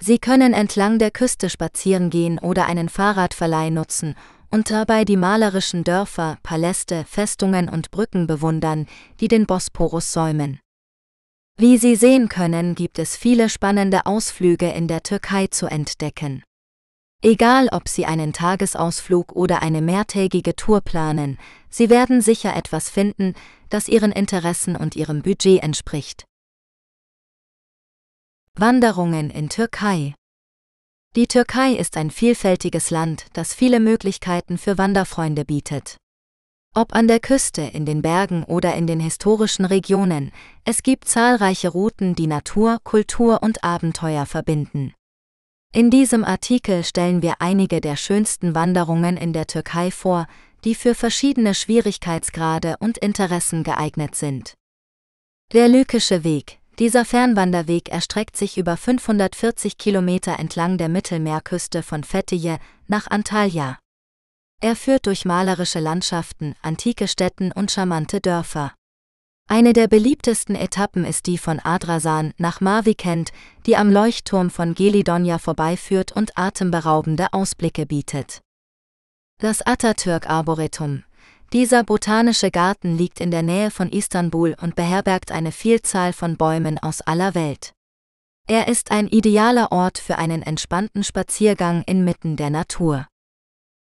Sie 0.00 0.18
können 0.18 0.52
entlang 0.52 0.98
der 0.98 1.12
Küste 1.12 1.48
spazieren 1.48 2.10
gehen 2.10 2.40
oder 2.40 2.66
einen 2.66 2.88
Fahrradverleih 2.88 3.70
nutzen 3.70 4.16
und 4.50 4.70
dabei 4.70 5.04
die 5.04 5.16
malerischen 5.16 5.84
Dörfer, 5.84 6.38
Paläste, 6.42 7.04
Festungen 7.04 7.68
und 7.68 7.90
Brücken 7.90 8.26
bewundern, 8.26 8.86
die 9.20 9.28
den 9.28 9.46
Bosporus 9.46 10.12
säumen. 10.12 10.60
Wie 11.56 11.76
Sie 11.76 11.96
sehen 11.96 12.28
können, 12.28 12.74
gibt 12.74 12.98
es 12.98 13.16
viele 13.16 13.48
spannende 13.48 14.06
Ausflüge 14.06 14.70
in 14.70 14.86
der 14.86 15.02
Türkei 15.02 15.48
zu 15.48 15.66
entdecken. 15.66 16.44
Egal 17.20 17.68
ob 17.72 17.88
Sie 17.88 18.06
einen 18.06 18.32
Tagesausflug 18.32 19.32
oder 19.32 19.60
eine 19.60 19.82
mehrtägige 19.82 20.54
Tour 20.54 20.80
planen, 20.80 21.36
Sie 21.68 21.90
werden 21.90 22.20
sicher 22.20 22.56
etwas 22.56 22.88
finden, 22.88 23.34
das 23.70 23.88
Ihren 23.88 24.12
Interessen 24.12 24.76
und 24.76 24.94
Ihrem 24.94 25.22
Budget 25.22 25.62
entspricht. 25.62 26.24
Wanderungen 28.54 29.30
in 29.30 29.48
Türkei 29.48 30.14
Die 31.16 31.26
Türkei 31.26 31.72
ist 31.72 31.96
ein 31.96 32.10
vielfältiges 32.10 32.90
Land, 32.90 33.26
das 33.32 33.54
viele 33.54 33.80
Möglichkeiten 33.80 34.58
für 34.58 34.78
Wanderfreunde 34.78 35.44
bietet. 35.44 35.96
Ob 36.74 36.94
an 36.94 37.08
der 37.08 37.18
Küste, 37.18 37.62
in 37.62 37.86
den 37.86 38.02
Bergen 38.02 38.44
oder 38.44 38.74
in 38.74 38.86
den 38.86 39.00
historischen 39.00 39.64
Regionen, 39.64 40.30
es 40.64 40.82
gibt 40.82 41.08
zahlreiche 41.08 41.70
Routen, 41.70 42.14
die 42.14 42.26
Natur, 42.26 42.78
Kultur 42.84 43.42
und 43.42 43.64
Abenteuer 43.64 44.26
verbinden. 44.26 44.94
In 45.72 45.90
diesem 45.90 46.24
Artikel 46.24 46.84
stellen 46.84 47.20
wir 47.22 47.40
einige 47.40 47.80
der 47.80 47.96
schönsten 47.96 48.54
Wanderungen 48.54 49.16
in 49.16 49.32
der 49.32 49.46
Türkei 49.46 49.90
vor, 49.90 50.26
die 50.64 50.74
für 50.74 50.94
verschiedene 50.94 51.54
Schwierigkeitsgrade 51.54 52.76
und 52.80 52.98
Interessen 52.98 53.64
geeignet 53.64 54.14
sind. 54.14 54.54
Der 55.52 55.68
Lykische 55.68 56.24
Weg. 56.24 56.57
Dieser 56.78 57.04
Fernwanderweg 57.04 57.88
erstreckt 57.88 58.36
sich 58.36 58.56
über 58.56 58.76
540 58.76 59.78
Kilometer 59.78 60.38
entlang 60.38 60.78
der 60.78 60.88
Mittelmeerküste 60.88 61.82
von 61.82 62.04
Fethiye 62.04 62.58
nach 62.86 63.08
Antalya. 63.08 63.78
Er 64.60 64.76
führt 64.76 65.06
durch 65.06 65.24
malerische 65.24 65.80
Landschaften, 65.80 66.54
antike 66.62 67.08
Städten 67.08 67.50
und 67.50 67.72
charmante 67.72 68.20
Dörfer. 68.20 68.74
Eine 69.48 69.72
der 69.72 69.88
beliebtesten 69.88 70.54
Etappen 70.54 71.04
ist 71.04 71.26
die 71.26 71.38
von 71.38 71.58
Adrasan 71.58 72.32
nach 72.36 72.60
Marvikent, 72.60 73.32
die 73.66 73.76
am 73.76 73.90
Leuchtturm 73.90 74.50
von 74.50 74.74
Gelidonja 74.74 75.38
vorbeiführt 75.38 76.12
und 76.12 76.38
atemberaubende 76.38 77.32
Ausblicke 77.32 77.86
bietet. 77.86 78.40
Das 79.40 79.62
Atatürk 79.62 80.30
Arboretum. 80.30 81.02
Dieser 81.54 81.82
botanische 81.82 82.50
Garten 82.50 82.98
liegt 82.98 83.20
in 83.20 83.30
der 83.30 83.42
Nähe 83.42 83.70
von 83.70 83.88
Istanbul 83.88 84.54
und 84.60 84.76
beherbergt 84.76 85.32
eine 85.32 85.50
Vielzahl 85.50 86.12
von 86.12 86.36
Bäumen 86.36 86.78
aus 86.78 87.00
aller 87.00 87.34
Welt. 87.34 87.72
Er 88.46 88.68
ist 88.68 88.90
ein 88.90 89.08
idealer 89.08 89.72
Ort 89.72 89.98
für 89.98 90.18
einen 90.18 90.42
entspannten 90.42 91.04
Spaziergang 91.04 91.84
inmitten 91.84 92.36
der 92.36 92.50
Natur. 92.50 93.06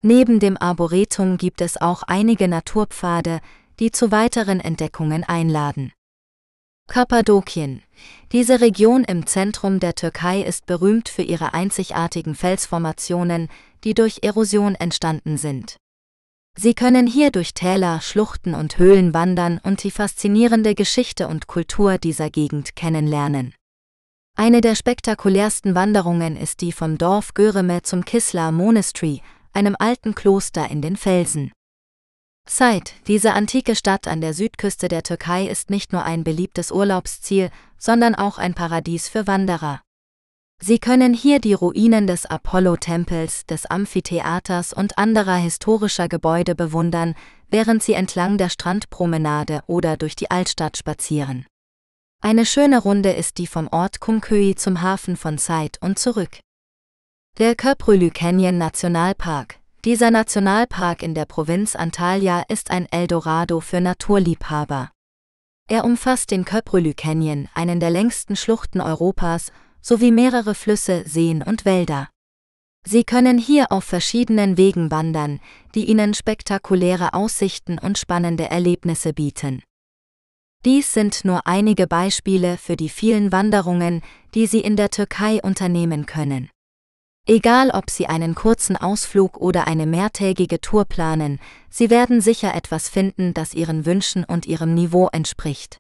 Neben 0.02 0.40
dem 0.40 0.60
Arboretum 0.60 1.38
gibt 1.38 1.62
es 1.62 1.80
auch 1.80 2.02
einige 2.02 2.48
Naturpfade, 2.48 3.40
die 3.80 3.90
zu 3.90 4.10
weiteren 4.10 4.60
Entdeckungen 4.60 5.24
einladen. 5.24 5.92
Kappadokien. 6.86 7.82
Diese 8.32 8.60
Region 8.60 9.04
im 9.04 9.26
Zentrum 9.26 9.80
der 9.80 9.94
Türkei 9.94 10.42
ist 10.42 10.66
berühmt 10.66 11.08
für 11.08 11.22
ihre 11.22 11.54
einzigartigen 11.54 12.34
Felsformationen, 12.34 13.48
die 13.84 13.94
durch 13.94 14.18
Erosion 14.22 14.74
entstanden 14.74 15.38
sind. 15.38 15.78
Sie 16.56 16.74
können 16.74 17.06
hier 17.06 17.30
durch 17.30 17.52
Täler, 17.52 18.00
Schluchten 18.00 18.54
und 18.54 18.78
Höhlen 18.78 19.12
wandern 19.12 19.60
und 19.64 19.82
die 19.82 19.90
faszinierende 19.90 20.74
Geschichte 20.74 21.26
und 21.26 21.48
Kultur 21.48 21.98
dieser 21.98 22.30
Gegend 22.30 22.76
kennenlernen. 22.76 23.54
Eine 24.36 24.60
der 24.60 24.74
spektakulärsten 24.74 25.74
Wanderungen 25.74 26.36
ist 26.36 26.60
die 26.60 26.72
vom 26.72 26.96
Dorf 26.96 27.34
Göreme 27.34 27.82
zum 27.82 28.04
Kislar 28.04 28.52
Monastery, 28.52 29.20
einem 29.52 29.76
alten 29.78 30.14
Kloster 30.14 30.70
in 30.70 30.80
den 30.80 30.96
Felsen. 30.96 31.52
Side, 32.48 32.90
diese 33.06 33.32
antike 33.32 33.74
Stadt 33.74 34.06
an 34.06 34.20
der 34.20 34.34
Südküste 34.34 34.88
der 34.88 35.02
Türkei 35.02 35.46
ist 35.46 35.70
nicht 35.70 35.92
nur 35.92 36.04
ein 36.04 36.24
beliebtes 36.24 36.70
Urlaubsziel, 36.70 37.50
sondern 37.78 38.14
auch 38.14 38.38
ein 38.38 38.54
Paradies 38.54 39.08
für 39.08 39.26
Wanderer. 39.26 39.80
Sie 40.62 40.78
können 40.78 41.14
hier 41.14 41.40
die 41.40 41.52
Ruinen 41.52 42.06
des 42.06 42.26
Apollo-Tempels, 42.26 43.46
des 43.46 43.66
Amphitheaters 43.66 44.72
und 44.72 44.98
anderer 44.98 45.36
historischer 45.36 46.08
Gebäude 46.08 46.54
bewundern, 46.54 47.14
während 47.50 47.82
sie 47.82 47.92
entlang 47.94 48.38
der 48.38 48.48
Strandpromenade 48.48 49.60
oder 49.66 49.96
durch 49.96 50.16
die 50.16 50.30
Altstadt 50.30 50.76
spazieren. 50.76 51.46
Eine 52.22 52.46
schöne 52.46 52.78
Runde 52.78 53.12
ist 53.12 53.36
die 53.36 53.46
vom 53.46 53.68
Ort 53.68 54.00
Kumköy 54.00 54.54
zum 54.54 54.80
Hafen 54.80 55.16
von 55.16 55.36
Side 55.36 55.78
und 55.80 55.98
zurück. 55.98 56.38
Der 57.38 57.54
Köprülü 57.54 58.10
Canyon 58.10 58.56
Nationalpark, 58.56 59.58
dieser 59.84 60.10
Nationalpark 60.10 61.02
in 61.02 61.14
der 61.14 61.26
Provinz 61.26 61.76
Antalya 61.76 62.44
ist 62.48 62.70
ein 62.70 62.86
Eldorado 62.90 63.60
für 63.60 63.82
Naturliebhaber. 63.82 64.90
Er 65.68 65.84
umfasst 65.84 66.30
den 66.30 66.46
Köprülü 66.46 66.94
Canyon, 66.94 67.48
einen 67.54 67.80
der 67.80 67.90
längsten 67.90 68.36
Schluchten 68.36 68.80
Europas, 68.80 69.52
sowie 69.84 70.10
mehrere 70.10 70.54
Flüsse, 70.54 71.04
Seen 71.06 71.42
und 71.42 71.66
Wälder. 71.66 72.08
Sie 72.86 73.04
können 73.04 73.38
hier 73.38 73.70
auf 73.70 73.84
verschiedenen 73.84 74.56
Wegen 74.56 74.90
wandern, 74.90 75.40
die 75.74 75.84
Ihnen 75.84 76.14
spektakuläre 76.14 77.12
Aussichten 77.12 77.78
und 77.78 77.98
spannende 77.98 78.50
Erlebnisse 78.50 79.12
bieten. 79.12 79.62
Dies 80.64 80.94
sind 80.94 81.26
nur 81.26 81.46
einige 81.46 81.86
Beispiele 81.86 82.56
für 82.56 82.76
die 82.76 82.88
vielen 82.88 83.30
Wanderungen, 83.30 84.02
die 84.34 84.46
Sie 84.46 84.60
in 84.60 84.76
der 84.76 84.88
Türkei 84.88 85.40
unternehmen 85.42 86.06
können. 86.06 86.48
Egal 87.26 87.70
ob 87.70 87.90
Sie 87.90 88.06
einen 88.06 88.34
kurzen 88.34 88.76
Ausflug 88.76 89.36
oder 89.36 89.66
eine 89.66 89.86
mehrtägige 89.86 90.60
Tour 90.60 90.86
planen, 90.86 91.40
Sie 91.68 91.90
werden 91.90 92.22
sicher 92.22 92.54
etwas 92.54 92.88
finden, 92.88 93.34
das 93.34 93.52
Ihren 93.52 93.84
Wünschen 93.84 94.24
und 94.24 94.46
Ihrem 94.46 94.74
Niveau 94.74 95.08
entspricht. 95.12 95.78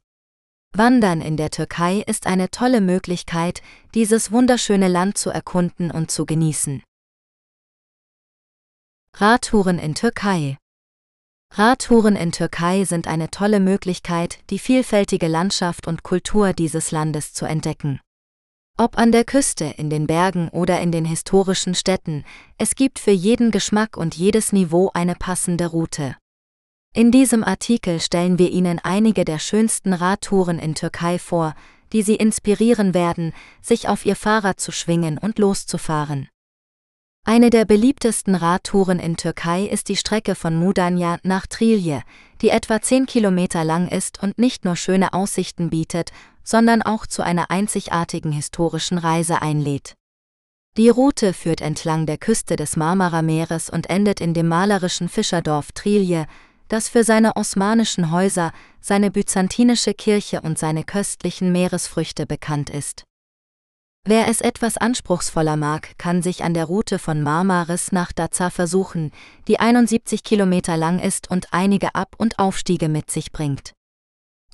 Wandern 0.76 1.20
in 1.20 1.36
der 1.36 1.50
Türkei 1.50 2.02
ist 2.04 2.26
eine 2.26 2.50
tolle 2.50 2.80
Möglichkeit, 2.80 3.62
dieses 3.94 4.32
wunderschöne 4.32 4.88
Land 4.88 5.16
zu 5.16 5.30
erkunden 5.30 5.92
und 5.92 6.10
zu 6.10 6.26
genießen. 6.26 6.82
Radtouren 9.14 9.78
in 9.78 9.94
Türkei 9.94 10.58
Radtouren 11.52 12.16
in 12.16 12.32
Türkei 12.32 12.84
sind 12.84 13.06
eine 13.06 13.30
tolle 13.30 13.60
Möglichkeit, 13.60 14.40
die 14.50 14.58
vielfältige 14.58 15.28
Landschaft 15.28 15.86
und 15.86 16.02
Kultur 16.02 16.52
dieses 16.52 16.90
Landes 16.90 17.32
zu 17.32 17.46
entdecken. 17.46 18.00
Ob 18.76 18.98
an 18.98 19.12
der 19.12 19.22
Küste, 19.22 19.66
in 19.66 19.88
den 19.88 20.08
Bergen 20.08 20.48
oder 20.48 20.80
in 20.80 20.90
den 20.90 21.04
historischen 21.04 21.76
Städten, 21.76 22.24
es 22.58 22.74
gibt 22.74 22.98
für 22.98 23.12
jeden 23.12 23.52
Geschmack 23.52 23.96
und 23.96 24.16
jedes 24.16 24.52
Niveau 24.52 24.90
eine 24.92 25.14
passende 25.14 25.68
Route. 25.68 26.16
In 26.96 27.10
diesem 27.10 27.42
Artikel 27.42 27.98
stellen 27.98 28.38
wir 28.38 28.52
Ihnen 28.52 28.78
einige 28.78 29.24
der 29.24 29.40
schönsten 29.40 29.92
Radtouren 29.92 30.60
in 30.60 30.76
Türkei 30.76 31.18
vor, 31.18 31.56
die 31.92 32.02
Sie 32.02 32.14
inspirieren 32.14 32.94
werden, 32.94 33.32
sich 33.60 33.88
auf 33.88 34.06
Ihr 34.06 34.14
Fahrrad 34.14 34.60
zu 34.60 34.70
schwingen 34.70 35.18
und 35.18 35.40
loszufahren. 35.40 36.28
Eine 37.24 37.50
der 37.50 37.64
beliebtesten 37.64 38.36
Radtouren 38.36 39.00
in 39.00 39.16
Türkei 39.16 39.64
ist 39.64 39.88
die 39.88 39.96
Strecke 39.96 40.36
von 40.36 40.54
Mudanya 40.56 41.18
nach 41.24 41.48
Trilje, 41.48 42.02
die 42.40 42.50
etwa 42.50 42.80
10 42.80 43.06
Kilometer 43.06 43.64
lang 43.64 43.88
ist 43.88 44.22
und 44.22 44.38
nicht 44.38 44.64
nur 44.64 44.76
schöne 44.76 45.14
Aussichten 45.14 45.70
bietet, 45.70 46.12
sondern 46.44 46.80
auch 46.80 47.08
zu 47.08 47.22
einer 47.22 47.50
einzigartigen 47.50 48.30
historischen 48.30 48.98
Reise 48.98 49.42
einlädt. 49.42 49.94
Die 50.76 50.90
Route 50.90 51.32
führt 51.32 51.60
entlang 51.60 52.06
der 52.06 52.18
Küste 52.18 52.54
des 52.54 52.76
Marmara-Meeres 52.76 53.68
und 53.68 53.90
endet 53.90 54.20
in 54.20 54.32
dem 54.32 54.46
malerischen 54.46 55.08
Fischerdorf 55.08 55.72
Trilje, 55.72 56.26
das 56.68 56.88
für 56.88 57.04
seine 57.04 57.36
osmanischen 57.36 58.10
Häuser, 58.10 58.52
seine 58.80 59.10
byzantinische 59.10 59.94
Kirche 59.94 60.40
und 60.40 60.58
seine 60.58 60.84
köstlichen 60.84 61.52
Meeresfrüchte 61.52 62.26
bekannt 62.26 62.70
ist. 62.70 63.04
Wer 64.06 64.28
es 64.28 64.42
etwas 64.42 64.76
anspruchsvoller 64.76 65.56
mag, 65.56 65.96
kann 65.96 66.22
sich 66.22 66.44
an 66.44 66.52
der 66.52 66.66
Route 66.66 66.98
von 66.98 67.22
Marmaris 67.22 67.90
nach 67.90 68.12
Daza 68.12 68.50
versuchen, 68.50 69.12
die 69.48 69.58
71 69.58 70.22
Kilometer 70.22 70.76
lang 70.76 70.98
ist 70.98 71.30
und 71.30 71.48
einige 71.52 71.94
Ab- 71.94 72.14
und 72.18 72.38
Aufstiege 72.38 72.90
mit 72.90 73.10
sich 73.10 73.32
bringt. 73.32 73.72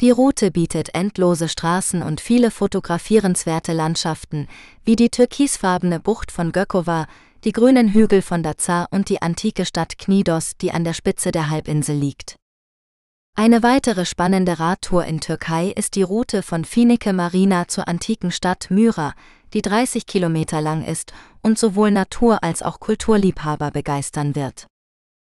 Die 0.00 0.10
Route 0.10 0.52
bietet 0.52 0.94
endlose 0.94 1.48
Straßen 1.48 2.02
und 2.02 2.20
viele 2.20 2.52
fotografierenswerte 2.52 3.72
Landschaften, 3.72 4.46
wie 4.84 4.96
die 4.96 5.10
türkisfarbene 5.10 5.98
Bucht 5.98 6.30
von 6.30 6.52
Gökova, 6.52 7.06
die 7.44 7.52
grünen 7.52 7.92
Hügel 7.92 8.22
von 8.22 8.42
Daza 8.42 8.86
und 8.90 9.08
die 9.08 9.22
antike 9.22 9.64
Stadt 9.64 9.98
Knidos, 9.98 10.56
die 10.60 10.72
an 10.72 10.84
der 10.84 10.92
Spitze 10.92 11.32
der 11.32 11.50
Halbinsel 11.50 11.96
liegt. 11.96 12.36
Eine 13.36 13.62
weitere 13.62 14.04
spannende 14.04 14.58
Radtour 14.58 15.04
in 15.06 15.20
Türkei 15.20 15.68
ist 15.68 15.94
die 15.94 16.02
Route 16.02 16.42
von 16.42 16.64
Finike 16.64 17.12
Marina 17.12 17.68
zur 17.68 17.88
antiken 17.88 18.32
Stadt 18.32 18.70
Myra, 18.70 19.14
die 19.54 19.62
30 19.62 20.06
Kilometer 20.06 20.60
lang 20.60 20.84
ist 20.84 21.12
und 21.40 21.58
sowohl 21.58 21.90
Natur- 21.90 22.42
als 22.42 22.62
auch 22.62 22.80
Kulturliebhaber 22.80 23.70
begeistern 23.70 24.34
wird. 24.34 24.66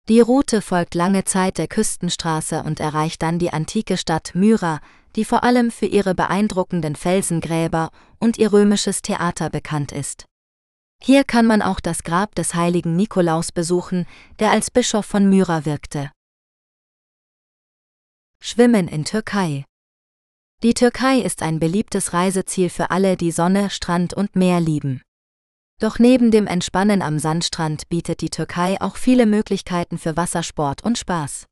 Die 0.09 0.19
Route 0.19 0.61
folgt 0.61 0.95
lange 0.95 1.25
Zeit 1.25 1.59
der 1.59 1.67
Küstenstraße 1.67 2.63
und 2.63 2.79
erreicht 2.79 3.21
dann 3.21 3.37
die 3.37 3.53
antike 3.53 3.97
Stadt 3.97 4.31
Myra, 4.33 4.79
die 5.15 5.25
vor 5.25 5.43
allem 5.43 5.69
für 5.69 5.85
ihre 5.85 6.15
beeindruckenden 6.15 6.95
Felsengräber 6.95 7.91
und 8.19 8.39
ihr 8.39 8.51
römisches 8.51 9.01
Theater 9.01 9.49
bekannt 9.49 9.91
ist. 9.91 10.25
Hier 11.01 11.23
kann 11.23 11.45
man 11.45 11.61
auch 11.61 11.79
das 11.79 12.03
Grab 12.03 12.35
des 12.35 12.53
heiligen 12.53 12.95
Nikolaus 12.95 13.51
besuchen, 13.51 14.05
der 14.39 14.51
als 14.51 14.69
Bischof 14.69 15.05
von 15.05 15.29
Myra 15.29 15.65
wirkte. 15.65 16.11
Schwimmen 18.39 18.87
in 18.87 19.05
Türkei 19.05 19.65
die 20.63 20.75
Türkei 20.75 21.17
ist 21.17 21.41
ein 21.41 21.59
beliebtes 21.59 22.13
Reiseziel 22.13 22.69
für 22.69 22.91
alle, 22.91 23.17
die 23.17 23.31
Sonne, 23.31 23.71
Strand 23.71 24.13
und 24.13 24.35
Meer 24.35 24.59
lieben. 24.59 25.01
Doch 25.79 25.97
neben 25.97 26.29
dem 26.29 26.45
Entspannen 26.45 27.01
am 27.01 27.17
Sandstrand 27.17 27.89
bietet 27.89 28.21
die 28.21 28.29
Türkei 28.29 28.79
auch 28.79 28.95
viele 28.95 29.25
Möglichkeiten 29.25 29.97
für 29.97 30.15
Wassersport 30.17 30.83
und 30.83 30.99
Spaß. 30.99 31.47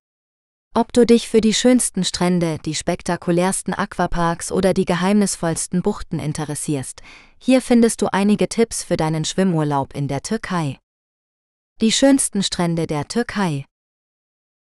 Ob 0.75 0.93
du 0.93 1.03
dich 1.03 1.27
für 1.27 1.41
die 1.41 1.55
schönsten 1.55 2.03
Strände, 2.03 2.59
die 2.63 2.75
spektakulärsten 2.75 3.73
Aquaparks 3.73 4.51
oder 4.51 4.75
die 4.75 4.85
geheimnisvollsten 4.85 5.81
Buchten 5.81 6.19
interessierst, 6.19 7.01
hier 7.39 7.61
findest 7.61 8.03
du 8.03 8.13
einige 8.13 8.47
Tipps 8.47 8.83
für 8.83 8.95
deinen 8.95 9.25
Schwimmurlaub 9.25 9.95
in 9.95 10.07
der 10.07 10.21
Türkei. 10.21 10.77
Die 11.81 11.91
schönsten 11.91 12.43
Strände 12.43 12.85
der 12.85 13.07
Türkei. 13.07 13.65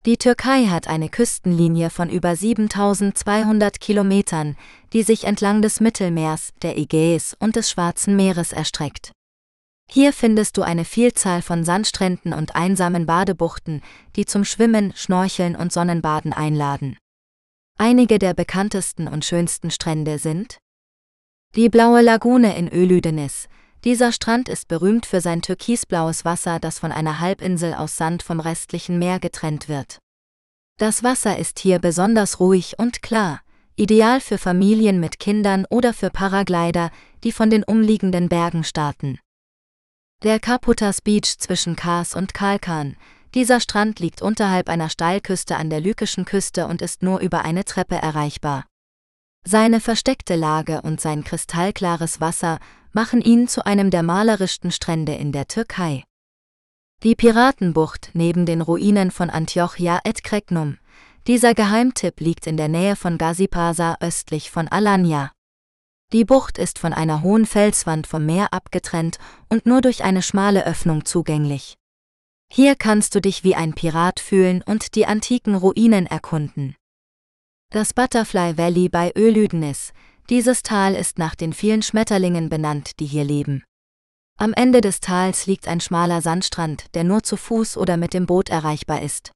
Die 0.05 0.17
Türkei 0.17 0.67
hat 0.67 0.87
eine 0.87 1.09
Küstenlinie 1.09 1.91
von 1.91 2.09
über 2.09 2.37
7200 2.37 3.81
Kilometern, 3.81 4.57
die 4.93 5.03
sich 5.03 5.25
entlang 5.25 5.61
des 5.61 5.81
Mittelmeers, 5.81 6.53
der 6.63 6.79
Ägäis 6.79 7.37
und 7.41 7.57
des 7.57 7.69
Schwarzen 7.69 8.15
Meeres 8.15 8.53
erstreckt. 8.53 9.16
Hier 9.89 10.13
findest 10.13 10.57
du 10.57 10.63
eine 10.63 10.85
Vielzahl 10.85 11.43
von 11.43 11.65
Sandstränden 11.65 12.33
und 12.33 12.57
einsamen 12.57 13.07
Badebuchten, 13.07 13.83
die 14.17 14.27
zum 14.27 14.45
Schwimmen, 14.45 14.93
Schnorcheln 14.97 15.57
und 15.57 15.73
Sonnenbaden 15.73 16.33
einladen. 16.33 16.99
Einige 17.79 18.19
der 18.19 18.35
bekanntesten 18.35 19.07
und 19.07 19.25
schönsten 19.25 19.71
Strände 19.71 20.19
sind 20.19 20.59
die 21.55 21.69
Blaue 21.71 22.03
Lagune 22.03 22.57
in 22.57 22.69
Ölüdenis, 22.69 23.49
dieser 23.87 24.11
Strand 24.11 24.49
ist 24.49 24.67
berühmt 24.67 25.07
für 25.07 25.21
sein 25.21 25.43
türkisblaues 25.43 26.25
Wasser, 26.25 26.59
das 26.59 26.79
von 26.81 26.91
einer 26.91 27.21
Halbinsel 27.21 27.73
aus 27.73 27.97
Sand 27.97 28.23
vom 28.23 28.41
restlichen 28.41 28.99
Meer 28.99 29.21
getrennt 29.21 29.69
wird. 29.69 30.01
Das 30.77 31.05
Wasser 31.05 31.39
ist 31.39 31.61
hier 31.61 31.79
besonders 31.79 32.41
ruhig 32.41 32.79
und 32.79 33.01
klar, 33.01 33.41
ideal 33.77 34.21
für 34.21 34.39
Familien 34.39 34.99
mit 34.99 35.21
Kindern 35.21 35.67
oder 35.71 35.95
für 35.95 36.11
Paraglider, 36.11 36.91
die 37.23 37.33
von 37.33 37.49
den 37.49 37.63
umliegenden 37.63 38.29
Bergen 38.29 38.65
starten. 38.65 39.19
Der 40.23 40.41
Kaputas 40.41 41.03
Beach 41.03 41.37
zwischen 41.37 41.77
Kars 41.77 42.15
und 42.15 42.33
Kalkan. 42.33 42.97
Dieser 43.35 43.61
Strand 43.61 44.01
liegt 44.01 44.23
unterhalb 44.23 44.71
einer 44.71 44.89
Steilküste 44.89 45.57
an 45.57 45.69
der 45.69 45.81
lykischen 45.81 46.25
Küste 46.25 46.67
und 46.69 46.81
ist 46.81 47.03
nur 47.03 47.21
über 47.21 47.45
eine 47.45 47.67
Treppe 47.67 47.97
erreichbar. 47.97 48.65
Seine 49.47 49.79
versteckte 49.79 50.35
Lage 50.35 50.81
und 50.81 51.03
sein 51.03 51.23
kristallklares 51.23 52.19
Wasser 52.19 52.61
machen 52.95 53.21
ihn 53.21 53.47
zu 53.47 53.67
einem 53.67 53.91
der 53.91 54.03
malerischsten 54.03 54.73
Strände 54.73 55.15
in 55.15 55.33
der 55.33 55.49
Türkei. 55.49 56.03
Die 57.03 57.15
Piratenbucht 57.15 58.13
neben 58.15 58.47
den 58.47 58.63
Ruinen 58.63 59.11
von 59.11 59.29
Antiochia 59.29 60.01
et 60.03 60.25
Kreknum. 60.25 60.79
Dieser 61.27 61.53
Geheimtipp 61.53 62.21
liegt 62.21 62.47
in 62.47 62.57
der 62.57 62.69
Nähe 62.69 62.97
von 62.97 63.19
Gazipasa 63.19 63.99
östlich 64.01 64.51
von 64.51 64.67
Alanya. 64.67 65.36
Die 66.13 66.25
Bucht 66.25 66.59
ist 66.59 66.79
von 66.79 66.93
einer 66.93 67.23
hohen 67.23 67.47
Felswand 67.47 68.07
vom 68.07 68.25
Meer 68.25 68.53
abgetrennt 68.53 69.19
und 69.49 69.67
nur 69.67 69.81
durch 69.81 70.05
eine 70.05 70.23
schmale 70.23 70.65
Öffnung 70.65 71.05
zugänglich. 71.05 71.75
Hier 72.49 72.77
kannst 72.77 73.15
du 73.15 73.21
dich 73.21 73.43
wie 73.43 73.57
ein 73.57 73.75
Pirat 73.75 74.21
fühlen 74.21 74.63
und 74.63 74.95
die 74.95 75.07
antiken 75.07 75.57
Ruinen 75.57 76.07
erkunden. 76.07 76.77
Das 77.73 77.93
Butterfly 77.93 78.57
Valley 78.57 78.89
bei 78.89 79.13
Ölüdnis, 79.17 79.93
dieses 80.31 80.63
Tal 80.63 80.95
ist 80.95 81.19
nach 81.19 81.35
den 81.35 81.53
vielen 81.53 81.83
Schmetterlingen 81.83 82.49
benannt, 82.49 83.01
die 83.01 83.07
hier 83.07 83.25
leben. 83.25 83.65
Am 84.39 84.53
Ende 84.53 84.81
des 84.81 85.01
Tals 85.01 85.47
liegt 85.47 85.67
ein 85.67 85.81
schmaler 85.81 86.21
Sandstrand, 86.21 86.95
der 86.95 87.03
nur 87.03 87.25
zu 87.25 87.37
Fuß 87.37 87.77
oder 87.77 87.97
mit 87.97 88.15
dem 88.15 88.27
Boot 88.27 88.49
erreichbar 88.49 89.03
ist. 89.03 89.33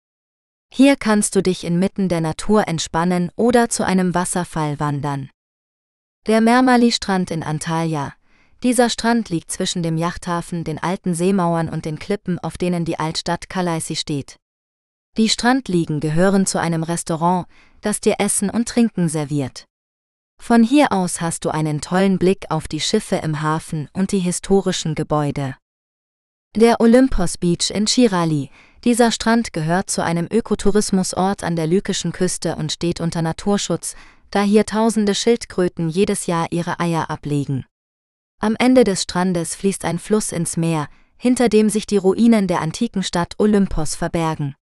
Hier 0.72 0.94
kannst 0.94 1.34
du 1.34 1.42
dich 1.42 1.64
inmitten 1.64 2.08
der 2.08 2.20
Natur 2.20 2.68
entspannen 2.68 3.32
oder 3.34 3.68
zu 3.68 3.84
einem 3.84 4.14
Wasserfall 4.14 4.78
wandern. 4.78 5.30
Der 6.26 6.42
Mermali-Strand 6.42 7.30
in 7.30 7.42
Antalya. 7.42 8.12
Dieser 8.62 8.90
Strand 8.90 9.30
liegt 9.30 9.50
zwischen 9.50 9.82
dem 9.82 9.96
Yachthafen, 9.96 10.64
den 10.64 10.78
alten 10.78 11.14
Seemauern 11.14 11.70
und 11.70 11.86
den 11.86 11.98
Klippen, 11.98 12.38
auf 12.38 12.58
denen 12.58 12.84
die 12.84 12.98
Altstadt 12.98 13.48
Kalaisi 13.48 13.96
steht. 13.96 14.36
Die 15.16 15.30
Strandliegen 15.30 15.98
gehören 15.98 16.44
zu 16.44 16.60
einem 16.60 16.82
Restaurant, 16.82 17.46
das 17.80 18.00
dir 18.00 18.16
Essen 18.18 18.50
und 18.50 18.68
Trinken 18.68 19.08
serviert. 19.08 19.64
Von 20.38 20.62
hier 20.62 20.92
aus 20.92 21.22
hast 21.22 21.46
du 21.46 21.48
einen 21.48 21.80
tollen 21.80 22.18
Blick 22.18 22.50
auf 22.50 22.68
die 22.68 22.80
Schiffe 22.80 23.16
im 23.16 23.40
Hafen 23.40 23.88
und 23.94 24.12
die 24.12 24.18
historischen 24.18 24.94
Gebäude. 24.94 25.56
Der 26.54 26.82
Olympos 26.82 27.38
Beach 27.38 27.70
in 27.70 27.86
Chirali. 27.86 28.50
Dieser 28.84 29.10
Strand 29.10 29.54
gehört 29.54 29.88
zu 29.88 30.04
einem 30.04 30.28
Ökotourismusort 30.30 31.44
an 31.44 31.56
der 31.56 31.66
lykischen 31.66 32.12
Küste 32.12 32.56
und 32.56 32.72
steht 32.72 33.00
unter 33.00 33.22
Naturschutz, 33.22 33.94
da 34.30 34.42
hier 34.42 34.66
tausende 34.66 35.14
Schildkröten 35.14 35.88
jedes 35.88 36.26
Jahr 36.26 36.48
ihre 36.50 36.80
Eier 36.80 37.10
ablegen. 37.10 37.64
Am 38.40 38.56
Ende 38.58 38.84
des 38.84 39.02
Strandes 39.02 39.54
fließt 39.54 39.84
ein 39.84 39.98
Fluss 39.98 40.32
ins 40.32 40.56
Meer, 40.56 40.88
hinter 41.18 41.48
dem 41.48 41.68
sich 41.68 41.86
die 41.86 41.98
Ruinen 41.98 42.46
der 42.46 42.60
antiken 42.60 43.02
Stadt 43.02 43.34
Olympos 43.38 43.94
verbergen. 43.94 44.54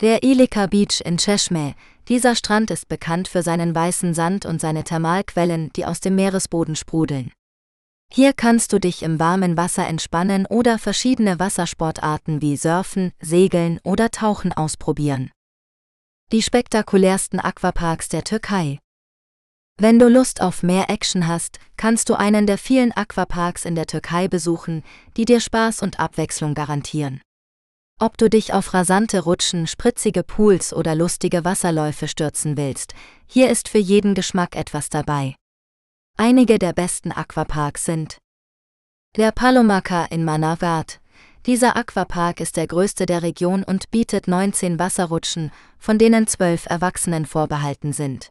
Der 0.00 0.22
Ilika 0.22 0.66
Beach 0.66 1.02
in 1.04 1.18
Cheshme, 1.18 1.74
dieser 2.08 2.34
Strand 2.34 2.70
ist 2.70 2.88
bekannt 2.88 3.28
für 3.28 3.42
seinen 3.42 3.74
weißen 3.74 4.14
Sand 4.14 4.46
und 4.46 4.60
seine 4.60 4.84
Thermalquellen, 4.84 5.70
die 5.74 5.84
aus 5.84 6.00
dem 6.00 6.14
Meeresboden 6.14 6.76
sprudeln. 6.76 7.32
Hier 8.10 8.32
kannst 8.32 8.72
du 8.72 8.78
dich 8.78 9.02
im 9.02 9.18
warmen 9.18 9.58
Wasser 9.58 9.86
entspannen 9.86 10.46
oder 10.46 10.78
verschiedene 10.78 11.38
Wassersportarten 11.38 12.40
wie 12.40 12.56
Surfen, 12.56 13.12
Segeln 13.20 13.80
oder 13.82 14.10
Tauchen 14.10 14.52
ausprobieren 14.52 15.30
die 16.30 16.42
spektakulärsten 16.42 17.40
Aquaparks 17.40 18.10
der 18.10 18.22
Türkei. 18.22 18.78
Wenn 19.78 19.98
du 19.98 20.08
Lust 20.08 20.42
auf 20.42 20.62
mehr 20.62 20.90
Action 20.90 21.26
hast, 21.26 21.58
kannst 21.78 22.10
du 22.10 22.14
einen 22.14 22.46
der 22.46 22.58
vielen 22.58 22.92
Aquaparks 22.92 23.64
in 23.64 23.74
der 23.74 23.86
Türkei 23.86 24.28
besuchen, 24.28 24.82
die 25.16 25.24
dir 25.24 25.40
Spaß 25.40 25.80
und 25.80 25.98
Abwechslung 25.98 26.52
garantieren. 26.52 27.22
Ob 27.98 28.18
du 28.18 28.28
dich 28.28 28.52
auf 28.52 28.74
rasante 28.74 29.20
Rutschen, 29.20 29.66
spritzige 29.66 30.22
Pools 30.22 30.74
oder 30.74 30.94
lustige 30.94 31.46
Wasserläufe 31.46 32.08
stürzen 32.08 32.58
willst, 32.58 32.92
hier 33.26 33.48
ist 33.48 33.68
für 33.68 33.78
jeden 33.78 34.14
Geschmack 34.14 34.54
etwas 34.54 34.90
dabei. 34.90 35.34
Einige 36.18 36.58
der 36.58 36.74
besten 36.74 37.10
Aquaparks 37.10 37.86
sind 37.86 38.18
der 39.16 39.32
Palomaka 39.32 40.04
in 40.04 40.24
Manavgat, 40.24 41.00
dieser 41.46 41.76
Aquapark 41.76 42.40
ist 42.40 42.56
der 42.56 42.66
größte 42.66 43.06
der 43.06 43.22
Region 43.22 43.62
und 43.64 43.90
bietet 43.90 44.28
19 44.28 44.78
Wasserrutschen, 44.78 45.50
von 45.78 45.98
denen 45.98 46.26
12 46.26 46.66
Erwachsenen 46.66 47.26
vorbehalten 47.26 47.92
sind. 47.92 48.30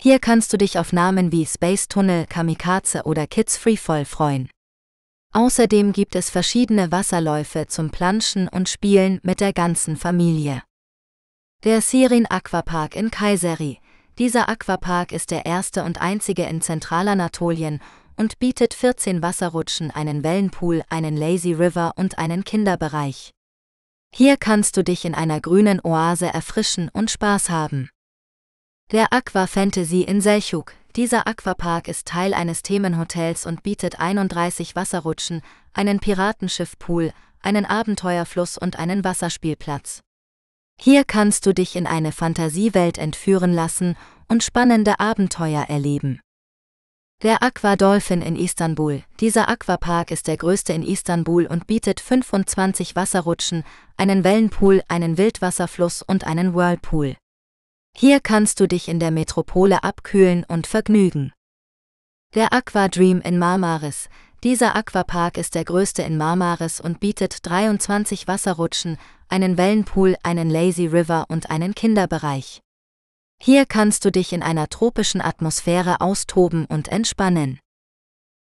Hier 0.00 0.20
kannst 0.20 0.52
du 0.52 0.58
dich 0.58 0.78
auf 0.78 0.92
Namen 0.92 1.32
wie 1.32 1.44
Space 1.44 1.88
Tunnel, 1.88 2.26
Kamikaze 2.26 3.02
oder 3.02 3.26
Kids 3.26 3.56
Freefall 3.56 4.04
freuen. 4.04 4.48
Außerdem 5.32 5.92
gibt 5.92 6.14
es 6.14 6.30
verschiedene 6.30 6.92
Wasserläufe 6.92 7.66
zum 7.66 7.90
Planschen 7.90 8.48
und 8.48 8.68
Spielen 8.68 9.20
mit 9.22 9.40
der 9.40 9.52
ganzen 9.52 9.96
Familie. 9.96 10.62
Der 11.64 11.80
Sirin 11.80 12.26
Aquapark 12.26 12.94
in 12.94 13.10
Kayseri. 13.10 13.80
Dieser 14.18 14.48
Aquapark 14.48 15.12
ist 15.12 15.32
der 15.32 15.44
erste 15.44 15.82
und 15.82 16.00
einzige 16.00 16.44
in 16.44 16.60
Zentralanatolien 16.60 17.80
und 18.18 18.38
bietet 18.38 18.74
14 18.74 19.22
Wasserrutschen, 19.22 19.90
einen 19.90 20.22
Wellenpool, 20.22 20.82
einen 20.90 21.16
Lazy 21.16 21.52
River 21.52 21.92
und 21.96 22.18
einen 22.18 22.44
Kinderbereich. 22.44 23.30
Hier 24.14 24.36
kannst 24.36 24.76
du 24.76 24.82
dich 24.84 25.04
in 25.04 25.14
einer 25.14 25.40
grünen 25.40 25.80
Oase 25.84 26.26
erfrischen 26.26 26.90
und 26.92 27.10
Spaß 27.10 27.50
haben. 27.50 27.90
Der 28.90 29.12
Aqua 29.12 29.46
Fantasy 29.46 30.02
in 30.02 30.20
Selchuk. 30.20 30.74
Dieser 30.96 31.26
Aquapark 31.26 31.86
ist 31.88 32.08
Teil 32.08 32.34
eines 32.34 32.62
Themenhotels 32.62 33.46
und 33.46 33.62
bietet 33.62 34.00
31 34.00 34.74
Wasserrutschen, 34.74 35.42
einen 35.72 36.00
Piratenschiffpool, 36.00 37.12
einen 37.40 37.66
Abenteuerfluss 37.66 38.58
und 38.58 38.78
einen 38.78 39.04
Wasserspielplatz. 39.04 40.00
Hier 40.80 41.04
kannst 41.04 41.44
du 41.46 41.52
dich 41.52 41.76
in 41.76 41.86
eine 41.86 42.12
Fantasiewelt 42.12 42.98
entführen 42.98 43.52
lassen 43.52 43.96
und 44.26 44.42
spannende 44.42 44.98
Abenteuer 44.98 45.66
erleben. 45.68 46.20
Der 47.24 47.42
Aqua 47.42 47.74
Dolphin 47.74 48.22
in 48.22 48.36
Istanbul. 48.36 49.02
Dieser 49.18 49.48
Aquapark 49.48 50.12
ist 50.12 50.28
der 50.28 50.36
größte 50.36 50.72
in 50.72 50.84
Istanbul 50.84 51.46
und 51.46 51.66
bietet 51.66 51.98
25 51.98 52.94
Wasserrutschen, 52.94 53.64
einen 53.96 54.22
Wellenpool, 54.22 54.84
einen 54.86 55.18
Wildwasserfluss 55.18 56.02
und 56.02 56.28
einen 56.28 56.54
Whirlpool. 56.54 57.16
Hier 57.96 58.20
kannst 58.20 58.60
du 58.60 58.68
dich 58.68 58.86
in 58.86 59.00
der 59.00 59.10
Metropole 59.10 59.82
abkühlen 59.82 60.44
und 60.46 60.68
vergnügen. 60.68 61.32
Der 62.36 62.52
Aqua 62.52 62.86
Dream 62.86 63.20
in 63.22 63.36
Marmaris. 63.36 64.08
Dieser 64.44 64.76
Aquapark 64.76 65.38
ist 65.38 65.56
der 65.56 65.64
größte 65.64 66.02
in 66.02 66.18
Marmaris 66.18 66.80
und 66.80 67.00
bietet 67.00 67.44
23 67.44 68.28
Wasserrutschen, 68.28 68.96
einen 69.28 69.56
Wellenpool, 69.56 70.14
einen 70.22 70.50
Lazy 70.50 70.86
River 70.86 71.24
und 71.28 71.50
einen 71.50 71.74
Kinderbereich. 71.74 72.60
Hier 73.40 73.66
kannst 73.66 74.04
du 74.04 74.10
dich 74.10 74.32
in 74.32 74.42
einer 74.42 74.68
tropischen 74.68 75.20
Atmosphäre 75.20 76.00
austoben 76.00 76.64
und 76.66 76.88
entspannen. 76.88 77.60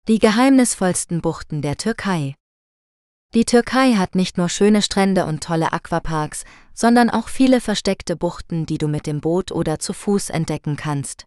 Die 0.09 0.19
geheimnisvollsten 0.19 1.21
Buchten 1.21 1.61
der 1.61 1.77
Türkei. 1.77 2.35
Die 3.35 3.45
Türkei 3.45 3.93
hat 3.93 4.15
nicht 4.15 4.39
nur 4.39 4.49
schöne 4.49 4.81
Strände 4.81 5.27
und 5.27 5.45
tolle 5.45 5.73
Aquaparks, 5.73 6.45
sondern 6.73 7.11
auch 7.11 7.29
viele 7.29 7.61
versteckte 7.61 8.17
Buchten, 8.17 8.65
die 8.65 8.79
du 8.79 8.89
mit 8.89 9.07
dem 9.07 9.21
Boot 9.21 9.53
oder 9.53 9.79
zu 9.79 9.93
Fuß 9.93 10.31
entdecken 10.31 10.77
kannst. 10.77 11.27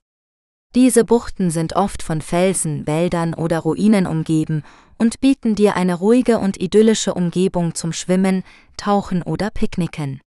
Diese 0.74 1.06
Buchten 1.06 1.52
sind 1.52 1.76
oft 1.76 2.02
von 2.02 2.22
Felsen, 2.22 2.88
Wäldern 2.88 3.36
oder 3.36 3.60
Ruinen 3.60 4.08
umgeben 4.08 4.64
und 4.98 5.20
bieten 5.20 5.54
dir 5.54 5.76
eine 5.76 5.94
ruhige 5.94 6.40
und 6.40 6.60
idyllische 6.60 7.14
Umgebung 7.14 7.76
zum 7.76 7.94
Schwimmen, 7.94 8.44
Tauchen 8.78 9.22
oder 9.22 9.52
Picknicken. 9.52 10.22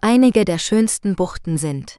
Einige 0.00 0.44
der 0.44 0.58
schönsten 0.58 1.14
Buchten 1.14 1.58
sind 1.58 1.98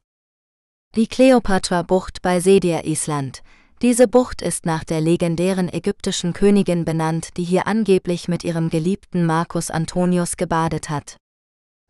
die 0.95 1.07
Kleopatra-Bucht 1.07 2.23
bei 2.23 2.39
Sedir, 2.39 2.85
Island. 2.85 3.43
Diese 3.83 4.07
Bucht 4.07 4.41
ist 4.41 4.65
nach 4.65 4.83
der 4.83 4.99
legendären 4.99 5.71
ägyptischen 5.71 6.33
Königin 6.33 6.85
benannt, 6.85 7.37
die 7.37 7.43
hier 7.43 7.67
angeblich 7.67 8.27
mit 8.27 8.43
ihrem 8.43 8.71
geliebten 8.71 9.23
Marcus 9.23 9.69
Antonius 9.69 10.37
gebadet 10.37 10.89
hat. 10.89 11.17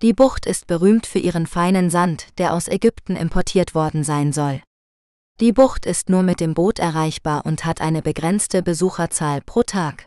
Die 0.01 0.11
Bucht 0.11 0.45
ist 0.45 0.67
berühmt 0.67 1.07
für 1.07 1.19
ihren 1.19 1.47
feinen 1.47 1.89
Sand, 1.89 2.27
der 2.37 2.53
aus 2.53 2.67
Ägypten 2.67 3.15
importiert 3.15 3.73
worden 3.73 4.03
sein 4.03 4.33
soll. 4.33 4.61
Die 5.39 5.53
Bucht 5.53 5.85
ist 5.85 6.09
nur 6.09 6.23
mit 6.23 6.41
dem 6.41 6.53
Boot 6.53 6.77
erreichbar 6.77 7.45
und 7.45 7.63
hat 7.63 7.79
eine 7.79 8.01
begrenzte 8.01 8.61
Besucherzahl 8.61 9.39
pro 9.39 9.63
Tag. 9.63 10.05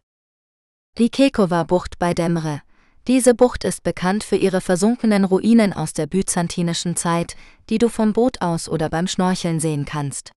Die 0.99 1.09
Kekova-Bucht 1.09 1.99
bei 1.99 2.13
Demre. 2.13 2.61
Diese 3.07 3.35
Bucht 3.35 3.65
ist 3.65 3.83
bekannt 3.83 4.25
für 4.25 4.37
ihre 4.37 4.61
versunkenen 4.61 5.25
Ruinen 5.25 5.73
aus 5.73 5.93
der 5.93 6.07
byzantinischen 6.07 6.97
Zeit, 6.97 7.37
die 7.69 7.79
du 7.79 7.89
vom 7.89 8.13
Boot 8.13 8.41
aus 8.41 8.69
oder 8.69 8.91
beim 8.91 9.07
Schnorcheln 9.07 9.59
sehen 9.59 9.85
kannst. 9.85 10.33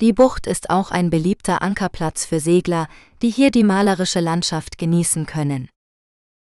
Die 0.00 0.12
Bucht 0.12 0.46
ist 0.46 0.70
auch 0.70 0.90
ein 0.90 1.10
beliebter 1.10 1.62
Ankerplatz 1.62 2.24
für 2.24 2.40
Segler, 2.40 2.88
die 3.20 3.30
hier 3.30 3.50
die 3.50 3.62
malerische 3.62 4.20
Landschaft 4.20 4.78
genießen 4.78 5.26
können. 5.26 5.68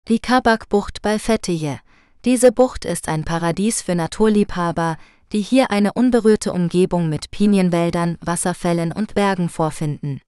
Die 0.07 0.19
Kabak-Bucht 0.19 1.01
bei 1.01 1.17
Fethiye. 1.17 1.79
Diese 2.25 2.51
Bucht 2.51 2.85
ist 2.85 3.09
ein 3.09 3.25
Paradies 3.25 3.81
für 3.81 3.95
Naturliebhaber, 3.95 4.97
die 5.33 5.41
hier 5.41 5.71
eine 5.71 5.93
unberührte 5.93 6.53
Umgebung 6.53 7.09
mit 7.09 7.31
Pinienwäldern, 7.31 8.17
Wasserfällen 8.21 8.91
und 8.91 9.15
Bergen 9.15 9.49
vorfinden. 9.49 10.21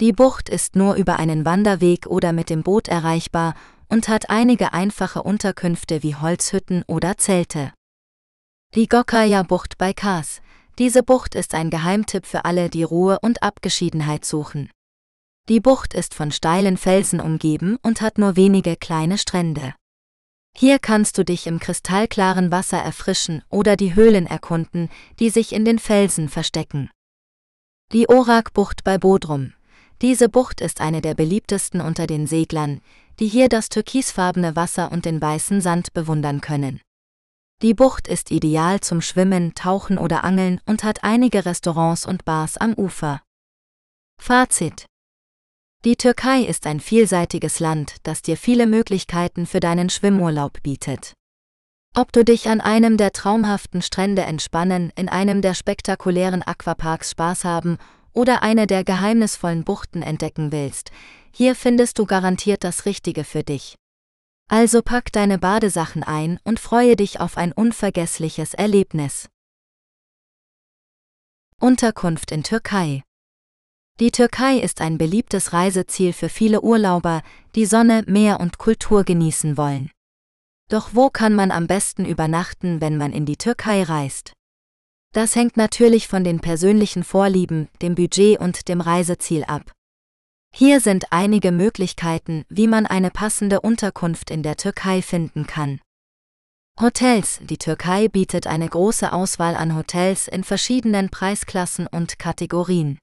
Die 0.00 0.12
Bucht 0.12 0.48
ist 0.48 0.74
nur 0.74 0.94
über 0.94 1.18
einen 1.18 1.44
Wanderweg 1.44 2.06
oder 2.06 2.32
mit 2.32 2.50
dem 2.50 2.62
Boot 2.62 2.88
erreichbar 2.88 3.54
und 3.92 4.08
hat 4.08 4.30
einige 4.30 4.72
einfache 4.72 5.22
Unterkünfte 5.22 6.02
wie 6.02 6.16
Holzhütten 6.16 6.82
oder 6.86 7.18
Zelte. 7.18 7.74
Die 8.74 8.88
Gokaya-Bucht 8.88 9.76
bei 9.76 9.92
Kars. 9.92 10.40
Diese 10.78 11.02
Bucht 11.02 11.34
ist 11.34 11.54
ein 11.54 11.68
Geheimtipp 11.68 12.24
für 12.24 12.46
alle, 12.46 12.70
die 12.70 12.84
Ruhe 12.84 13.18
und 13.20 13.42
Abgeschiedenheit 13.42 14.24
suchen. 14.24 14.70
Die 15.50 15.60
Bucht 15.60 15.92
ist 15.92 16.14
von 16.14 16.32
steilen 16.32 16.78
Felsen 16.78 17.20
umgeben 17.20 17.76
und 17.82 18.00
hat 18.00 18.16
nur 18.16 18.34
wenige 18.34 18.76
kleine 18.76 19.18
Strände. 19.18 19.74
Hier 20.56 20.78
kannst 20.78 21.18
du 21.18 21.24
dich 21.24 21.46
im 21.46 21.60
kristallklaren 21.60 22.50
Wasser 22.50 22.78
erfrischen 22.78 23.44
oder 23.50 23.76
die 23.76 23.94
Höhlen 23.94 24.26
erkunden, 24.26 24.88
die 25.18 25.28
sich 25.28 25.52
in 25.52 25.66
den 25.66 25.78
Felsen 25.78 26.30
verstecken. 26.30 26.90
Die 27.92 28.08
Orak-Bucht 28.08 28.84
bei 28.84 28.96
Bodrum. 28.96 29.52
Diese 30.02 30.28
Bucht 30.28 30.60
ist 30.60 30.80
eine 30.80 31.00
der 31.00 31.14
beliebtesten 31.14 31.80
unter 31.80 32.08
den 32.08 32.26
Seglern, 32.26 32.80
die 33.20 33.28
hier 33.28 33.48
das 33.48 33.68
türkisfarbene 33.68 34.56
Wasser 34.56 34.90
und 34.90 35.04
den 35.04 35.22
weißen 35.22 35.60
Sand 35.60 35.92
bewundern 35.92 36.40
können. 36.40 36.80
Die 37.62 37.72
Bucht 37.72 38.08
ist 38.08 38.32
ideal 38.32 38.80
zum 38.80 39.00
Schwimmen, 39.00 39.54
Tauchen 39.54 39.98
oder 39.98 40.24
Angeln 40.24 40.60
und 40.66 40.82
hat 40.82 41.04
einige 41.04 41.46
Restaurants 41.46 42.04
und 42.04 42.24
Bars 42.24 42.56
am 42.56 42.74
Ufer. 42.74 43.22
Fazit 44.20 44.86
Die 45.84 45.94
Türkei 45.94 46.42
ist 46.42 46.66
ein 46.66 46.80
vielseitiges 46.80 47.60
Land, 47.60 47.94
das 48.02 48.22
dir 48.22 48.36
viele 48.36 48.66
Möglichkeiten 48.66 49.46
für 49.46 49.60
deinen 49.60 49.88
Schwimmurlaub 49.88 50.64
bietet. 50.64 51.14
Ob 51.94 52.10
du 52.10 52.24
dich 52.24 52.48
an 52.48 52.60
einem 52.60 52.96
der 52.96 53.12
traumhaften 53.12 53.82
Strände 53.82 54.22
entspannen, 54.22 54.90
in 54.96 55.08
einem 55.08 55.42
der 55.42 55.54
spektakulären 55.54 56.42
Aquaparks 56.42 57.12
Spaß 57.12 57.44
haben 57.44 57.78
oder 58.12 58.42
eine 58.42 58.66
der 58.66 58.84
geheimnisvollen 58.84 59.64
Buchten 59.64 60.02
entdecken 60.02 60.52
willst, 60.52 60.90
hier 61.32 61.54
findest 61.54 61.98
du 61.98 62.06
garantiert 62.06 62.64
das 62.64 62.86
Richtige 62.86 63.24
für 63.24 63.42
dich. 63.42 63.76
Also 64.48 64.82
pack 64.82 65.12
deine 65.12 65.38
Badesachen 65.38 66.02
ein 66.02 66.38
und 66.44 66.60
freue 66.60 66.96
dich 66.96 67.20
auf 67.20 67.36
ein 67.36 67.52
unvergessliches 67.52 68.54
Erlebnis. 68.54 69.28
Unterkunft 71.58 72.32
in 72.32 72.42
Türkei 72.42 73.02
die 74.00 74.10
Türkei 74.10 74.56
ist 74.58 74.80
ein 74.80 74.98
beliebtes 74.98 75.52
Reiseziel 75.52 76.12
für 76.12 76.28
viele 76.28 76.62
Urlauber, 76.62 77.22
die 77.54 77.66
Sonne, 77.66 78.02
Meer 78.06 78.40
und 78.40 78.58
Kultur 78.58 79.04
genießen 79.04 79.56
wollen. 79.56 79.90
Doch 80.68 80.90
wo 80.94 81.10
kann 81.10 81.34
man 81.34 81.50
am 81.50 81.66
besten 81.66 82.04
übernachten, 82.04 82.80
wenn 82.80 82.96
man 82.96 83.12
in 83.12 83.26
die 83.26 83.36
Türkei 83.36 83.82
reist? 83.82 84.32
Das 85.12 85.36
hängt 85.36 85.58
natürlich 85.58 86.08
von 86.08 86.24
den 86.24 86.40
persönlichen 86.40 87.04
Vorlieben, 87.04 87.68
dem 87.82 87.94
Budget 87.94 88.40
und 88.40 88.68
dem 88.68 88.80
Reiseziel 88.80 89.44
ab. 89.44 89.72
Hier 90.54 90.80
sind 90.80 91.06
einige 91.10 91.52
Möglichkeiten, 91.52 92.44
wie 92.48 92.66
man 92.66 92.86
eine 92.86 93.10
passende 93.10 93.60
Unterkunft 93.60 94.30
in 94.30 94.42
der 94.42 94.56
Türkei 94.56 95.02
finden 95.02 95.46
kann. 95.46 95.80
Hotels 96.80 97.40
Die 97.42 97.58
Türkei 97.58 98.08
bietet 98.08 98.46
eine 98.46 98.68
große 98.68 99.12
Auswahl 99.12 99.54
an 99.54 99.76
Hotels 99.76 100.28
in 100.28 100.44
verschiedenen 100.44 101.10
Preisklassen 101.10 101.86
und 101.86 102.18
Kategorien. 102.18 102.98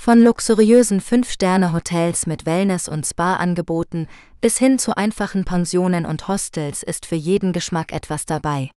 Von 0.00 0.20
luxuriösen 0.22 1.00
Fünf-Sterne-Hotels 1.00 2.26
mit 2.26 2.46
Wellness- 2.46 2.88
und 2.88 3.06
Spa-Angeboten 3.06 4.06
bis 4.40 4.58
hin 4.58 4.78
zu 4.78 4.96
einfachen 4.96 5.44
Pensionen 5.44 6.06
und 6.06 6.28
Hostels 6.28 6.82
ist 6.82 7.06
für 7.06 7.16
jeden 7.16 7.52
Geschmack 7.52 7.92
etwas 7.92 8.26
dabei. 8.26 8.70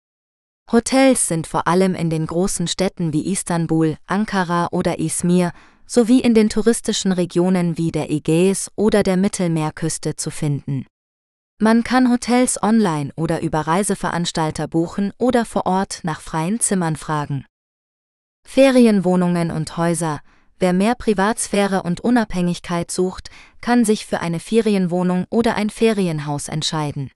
Hotels 0.72 1.28
sind 1.28 1.46
vor 1.46 1.68
allem 1.68 1.94
in 1.94 2.10
den 2.10 2.26
großen 2.26 2.66
Städten 2.66 3.12
wie 3.12 3.30
Istanbul, 3.30 3.96
Ankara 4.06 4.68
oder 4.72 4.98
Izmir 4.98 5.52
sowie 5.86 6.20
in 6.20 6.34
den 6.34 6.48
touristischen 6.48 7.12
Regionen 7.12 7.78
wie 7.78 7.92
der 7.92 8.10
Ägäis 8.10 8.70
oder 8.74 9.04
der 9.04 9.16
Mittelmeerküste 9.16 10.16
zu 10.16 10.30
finden. 10.30 10.84
Man 11.60 11.84
kann 11.84 12.10
Hotels 12.10 12.60
online 12.60 13.12
oder 13.16 13.40
über 13.42 13.60
Reiseveranstalter 13.60 14.66
buchen 14.66 15.12
oder 15.18 15.44
vor 15.44 15.66
Ort 15.66 16.00
nach 16.02 16.20
freien 16.20 16.58
Zimmern 16.58 16.96
fragen. 16.96 17.46
Ferienwohnungen 18.46 19.52
und 19.52 19.76
Häuser 19.76 20.20
Wer 20.58 20.72
mehr 20.72 20.94
Privatsphäre 20.94 21.82
und 21.82 22.00
Unabhängigkeit 22.00 22.90
sucht, 22.90 23.30
kann 23.60 23.84
sich 23.84 24.06
für 24.06 24.20
eine 24.20 24.40
Ferienwohnung 24.40 25.26
oder 25.28 25.54
ein 25.54 25.68
Ferienhaus 25.68 26.48
entscheiden. 26.48 27.10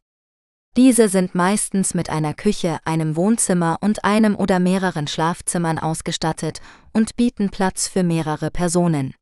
Diese 0.76 1.08
sind 1.08 1.34
meistens 1.34 1.94
mit 1.94 2.10
einer 2.10 2.32
Küche, 2.32 2.78
einem 2.84 3.16
Wohnzimmer 3.16 3.78
und 3.80 4.04
einem 4.04 4.36
oder 4.36 4.60
mehreren 4.60 5.08
Schlafzimmern 5.08 5.78
ausgestattet 5.78 6.60
und 6.92 7.16
bieten 7.16 7.50
Platz 7.50 7.88
für 7.88 8.04
mehrere 8.04 8.52
Personen. 8.52 9.14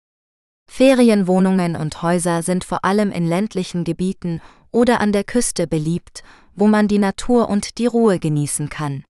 Ferienwohnungen 0.71 1.75
und 1.75 2.03
Häuser 2.03 2.43
sind 2.43 2.65
vor 2.65 2.85
allem 2.85 3.11
in 3.11 3.27
ländlichen 3.27 3.85
Gebieten 3.85 4.43
oder 4.71 5.01
an 5.01 5.13
der 5.13 5.25
Küste 5.25 5.67
beliebt, 5.67 6.23
wo 6.55 6.67
man 6.67 6.87
die 6.87 6.99
Natur 6.99 7.49
und 7.49 7.79
die 7.79 7.87
Ruhe 7.87 8.19
genießen 8.19 8.69
kann. 8.69 9.05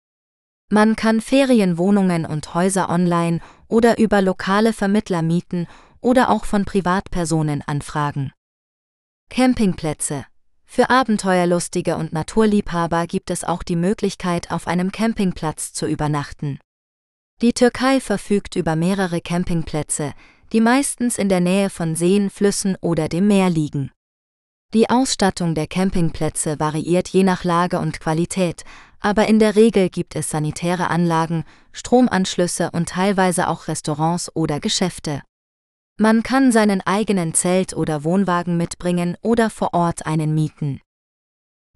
Man 0.70 0.98
kann 0.98 1.22
Ferienwohnungen 1.22 2.26
und 2.26 2.54
Häuser 2.54 2.90
online 2.90 3.40
oder 3.70 3.98
über 3.98 4.22
lokale 4.22 4.74
Vermittler 4.74 5.22
mieten 5.22 5.68
oder 6.02 6.30
auch 6.30 6.44
von 6.44 6.66
Privatpersonen 6.66 7.62
anfragen. 7.62 8.34
Campingplätze 9.30 10.26
Für 10.66 10.90
Abenteuerlustige 10.90 11.96
und 11.96 12.12
Naturliebhaber 12.12 13.08
gibt 13.08 13.30
es 13.30 13.44
auch 13.44 13.64
die 13.64 13.76
Möglichkeit, 13.76 14.52
auf 14.52 14.68
einem 14.68 14.92
Campingplatz 14.92 15.72
zu 15.74 15.88
übernachten. 15.88 16.60
Die 17.42 17.54
Türkei 17.54 18.00
verfügt 18.00 18.56
über 18.56 18.76
mehrere 18.76 19.22
Campingplätze, 19.22 20.14
die 20.52 20.62
meistens 20.62 21.18
in 21.18 21.30
der 21.30 21.42
Nähe 21.42 21.70
von 21.70 21.96
Seen, 21.96 22.30
Flüssen 22.30 22.78
oder 22.82 23.10
dem 23.10 23.28
Meer 23.28 23.50
liegen. 23.50 23.92
Die 24.74 24.90
Ausstattung 24.90 25.56
der 25.56 25.68
Campingplätze 25.68 26.60
variiert 26.60 27.08
je 27.08 27.24
nach 27.24 27.44
Lage 27.44 27.80
und 27.80 28.00
Qualität, 28.00 28.64
aber 29.00 29.28
in 29.28 29.40
der 29.40 29.56
Regel 29.56 29.90
gibt 29.90 30.16
es 30.16 30.30
sanitäre 30.30 30.90
Anlagen, 30.90 31.46
Stromanschlüsse 31.72 32.72
und 32.72 32.90
teilweise 32.90 33.48
auch 33.48 33.68
Restaurants 33.68 34.36
oder 34.36 34.60
Geschäfte. 34.60 35.22
Man 35.98 36.24
kann 36.24 36.52
seinen 36.52 36.82
eigenen 36.82 37.34
Zelt 37.34 37.74
oder 37.74 38.04
Wohnwagen 38.04 38.58
mitbringen 38.58 39.16
oder 39.22 39.50
vor 39.50 39.74
Ort 39.74 40.06
einen 40.06 40.36
mieten. 40.36 40.82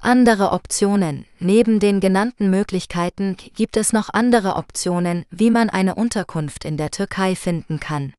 Andere 0.01 0.51
Optionen. 0.51 1.26
Neben 1.39 1.80
den 1.80 2.01
genannten 2.01 2.49
Möglichkeiten 2.49 3.38
gibt 3.38 3.78
es 3.78 3.93
noch 3.93 4.09
andere 4.13 4.57
Optionen, 4.57 5.26
wie 5.30 5.51
man 5.51 5.70
eine 5.70 5.95
Unterkunft 5.95 6.65
in 6.65 6.76
der 6.76 6.91
Türkei 6.91 7.34
finden 7.34 7.80
kann. 7.80 8.13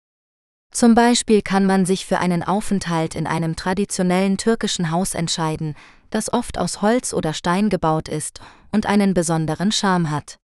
Zum 0.72 0.94
Beispiel 0.94 1.42
kann 1.42 1.66
man 1.66 1.84
sich 1.84 2.07
für 2.07 2.18
einen 2.18 2.42
Aufenthalt 2.42 3.14
in 3.14 3.26
einem 3.26 3.55
traditionellen 3.55 4.38
türkischen 4.38 4.90
Haus 4.90 5.14
entscheiden, 5.14 5.74
das 6.09 6.32
oft 6.32 6.57
aus 6.57 6.80
Holz 6.80 7.12
oder 7.12 7.34
Stein 7.34 7.68
gebaut 7.68 8.09
ist 8.09 8.40
und 8.72 8.86
einen 8.86 9.12
besonderen 9.12 9.70
Charme 9.70 10.11
hat. 10.11 10.38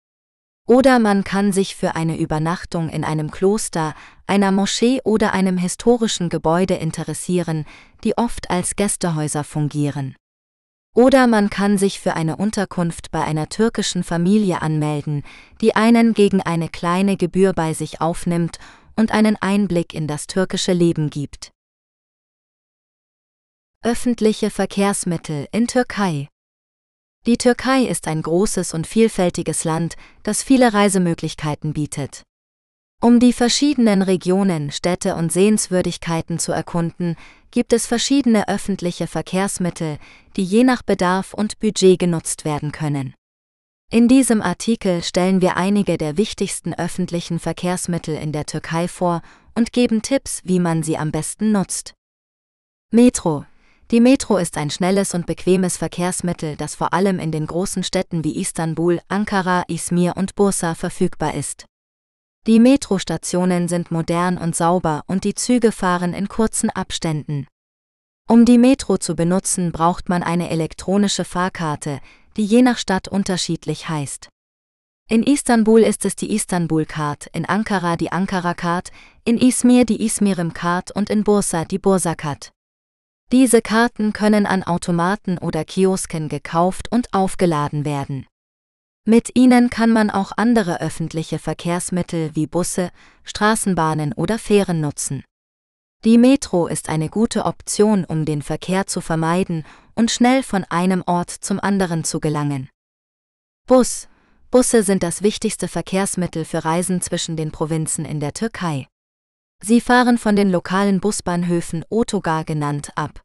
Oder 0.65 0.99
man 0.99 1.25
kann 1.25 1.51
sich 1.51 1.75
für 1.75 1.95
eine 1.95 2.17
Übernachtung 2.17 2.87
in 2.89 3.03
einem 3.03 3.31
Kloster, 3.31 3.93
einer 4.27 4.51
Moschee 4.51 5.01
oder 5.03 5.33
einem 5.33 5.57
historischen 5.57 6.29
Gebäude 6.29 6.75
interessieren, 6.75 7.65
die 8.03 8.17
oft 8.17 8.49
als 8.49 8.77
Gästehäuser 8.77 9.43
fungieren. 9.43 10.15
Oder 10.95 11.27
man 11.27 11.49
kann 11.49 11.77
sich 11.77 11.99
für 11.99 12.13
eine 12.13 12.37
Unterkunft 12.37 13.11
bei 13.11 13.23
einer 13.23 13.49
türkischen 13.49 14.03
Familie 14.03 14.61
anmelden, 14.61 15.23
die 15.59 15.75
einen 15.75 16.13
gegen 16.13 16.41
eine 16.41 16.69
kleine 16.69 17.17
Gebühr 17.17 17.51
bei 17.53 17.73
sich 17.73 17.99
aufnimmt 17.99 18.59
und 18.95 19.11
einen 19.11 19.35
Einblick 19.41 19.93
in 19.93 20.07
das 20.07 20.27
türkische 20.27 20.71
Leben 20.71 21.09
gibt. 21.09 21.51
Öffentliche 23.81 24.49
Verkehrsmittel 24.49 25.47
in 25.51 25.67
Türkei 25.67 26.29
Die 27.25 27.37
Türkei 27.37 27.83
ist 27.83 28.07
ein 28.09 28.21
großes 28.21 28.73
und 28.73 28.85
vielfältiges 28.85 29.63
Land, 29.63 29.95
das 30.23 30.43
viele 30.43 30.73
Reisemöglichkeiten 30.73 31.71
bietet. 31.71 32.23
Um 33.01 33.19
die 33.21 33.31
verschiedenen 33.31 34.01
Regionen, 34.01 34.71
Städte 34.71 35.15
und 35.15 35.31
Sehenswürdigkeiten 35.31 36.37
zu 36.37 36.51
erkunden, 36.51 37.15
gibt 37.51 37.71
es 37.71 37.87
verschiedene 37.87 38.49
öffentliche 38.49 39.07
Verkehrsmittel, 39.07 39.99
die 40.35 40.43
je 40.43 40.63
nach 40.65 40.81
Bedarf 40.81 41.33
und 41.33 41.59
Budget 41.59 41.97
genutzt 41.97 42.43
werden 42.43 42.73
können. 42.73 43.13
In 43.89 44.07
diesem 44.09 44.41
Artikel 44.41 45.01
stellen 45.03 45.39
wir 45.41 45.55
einige 45.55 45.97
der 45.97 46.17
wichtigsten 46.17 46.73
öffentlichen 46.73 47.39
Verkehrsmittel 47.39 48.15
in 48.15 48.31
der 48.31 48.45
Türkei 48.45 48.87
vor 48.89 49.21
und 49.55 49.71
geben 49.71 50.01
Tipps, 50.01 50.41
wie 50.43 50.59
man 50.59 50.83
sie 50.83 50.97
am 50.97 51.11
besten 51.11 51.51
nutzt. 51.51 51.93
Metro 52.91 53.45
die 53.91 53.99
Metro 53.99 54.37
ist 54.37 54.57
ein 54.57 54.69
schnelles 54.69 55.13
und 55.13 55.25
bequemes 55.25 55.77
Verkehrsmittel, 55.77 56.55
das 56.55 56.75
vor 56.75 56.93
allem 56.93 57.19
in 57.19 57.31
den 57.31 57.45
großen 57.45 57.83
Städten 57.83 58.23
wie 58.23 58.39
Istanbul, 58.39 59.01
Ankara, 59.07 59.63
Izmir 59.67 60.17
und 60.17 60.35
Bursa 60.35 60.73
verfügbar 60.73 61.33
ist. 61.33 61.65
Die 62.47 62.59
Metrostationen 62.59 63.67
sind 63.67 63.91
modern 63.91 64.37
und 64.37 64.55
sauber 64.55 65.03
und 65.07 65.23
die 65.23 65.35
Züge 65.35 65.71
fahren 65.71 66.13
in 66.13 66.27
kurzen 66.27 66.69
Abständen. 66.69 67.47
Um 68.27 68.45
die 68.45 68.57
Metro 68.57 68.97
zu 68.97 69.15
benutzen, 69.15 69.71
braucht 69.71 70.09
man 70.09 70.23
eine 70.23 70.49
elektronische 70.49 71.25
Fahrkarte, 71.25 71.99
die 72.37 72.45
je 72.45 72.61
nach 72.61 72.77
Stadt 72.77 73.07
unterschiedlich 73.07 73.89
heißt. 73.89 74.29
In 75.09 75.23
Istanbul 75.23 75.81
ist 75.81 76.05
es 76.05 76.15
die 76.15 76.33
Istanbul-Card, 76.33 77.27
in 77.33 77.45
Ankara 77.45 77.97
die 77.97 78.13
Ankara-Card, 78.13 78.91
in 79.25 79.37
Izmir 79.37 79.85
die 79.85 80.01
Izmirim-Card 80.03 80.91
und 80.91 81.09
in 81.09 81.25
Bursa 81.25 81.65
die 81.65 81.79
Bursa-Card. 81.79 82.52
Diese 83.33 83.63
Karten 83.63 84.13
können 84.13 84.45
an 84.45 84.61
Automaten 84.61 85.39
oder 85.39 85.65
Kiosken 85.65 86.29
gekauft 86.29 86.91
und 86.91 87.11
aufgeladen 87.15 87.83
werden. 87.83 88.27
Mit 89.05 89.35
ihnen 89.35 89.71
kann 89.71 89.89
man 89.89 90.11
auch 90.11 90.33
andere 90.37 90.79
öffentliche 90.81 91.39
Verkehrsmittel 91.39 92.35
wie 92.35 92.45
Busse, 92.45 92.91
Straßenbahnen 93.23 94.13
oder 94.13 94.37
Fähren 94.37 94.81
nutzen. 94.81 95.23
Die 96.05 96.19
Metro 96.19 96.67
ist 96.67 96.89
eine 96.89 97.09
gute 97.09 97.45
Option, 97.45 98.05
um 98.05 98.25
den 98.25 98.43
Verkehr 98.43 98.85
zu 98.85 99.01
vermeiden 99.01 99.65
und 99.95 100.11
schnell 100.11 100.43
von 100.43 100.63
einem 100.65 101.01
Ort 101.07 101.31
zum 101.31 101.59
anderen 101.59 102.03
zu 102.03 102.19
gelangen. 102.19 102.69
Bus. 103.65 104.09
Busse 104.51 104.83
sind 104.83 105.01
das 105.01 105.23
wichtigste 105.23 105.67
Verkehrsmittel 105.67 106.45
für 106.45 106.63
Reisen 106.63 107.01
zwischen 107.01 107.35
den 107.35 107.51
Provinzen 107.51 108.05
in 108.05 108.19
der 108.19 108.33
Türkei. 108.33 108.85
Sie 109.65 109.79
fahren 109.79 110.17
von 110.17 110.35
den 110.35 110.51
lokalen 110.51 110.99
Busbahnhöfen 110.99 111.85
Otogar 111.89 112.43
genannt 112.43 112.91
ab. 112.95 113.22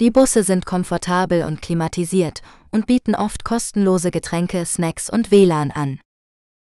Die 0.00 0.10
Busse 0.10 0.42
sind 0.42 0.66
komfortabel 0.66 1.44
und 1.44 1.62
klimatisiert 1.62 2.42
und 2.72 2.86
bieten 2.86 3.14
oft 3.14 3.44
kostenlose 3.44 4.10
Getränke, 4.10 4.66
Snacks 4.66 5.08
und 5.08 5.30
WLAN 5.30 5.70
an. 5.70 6.00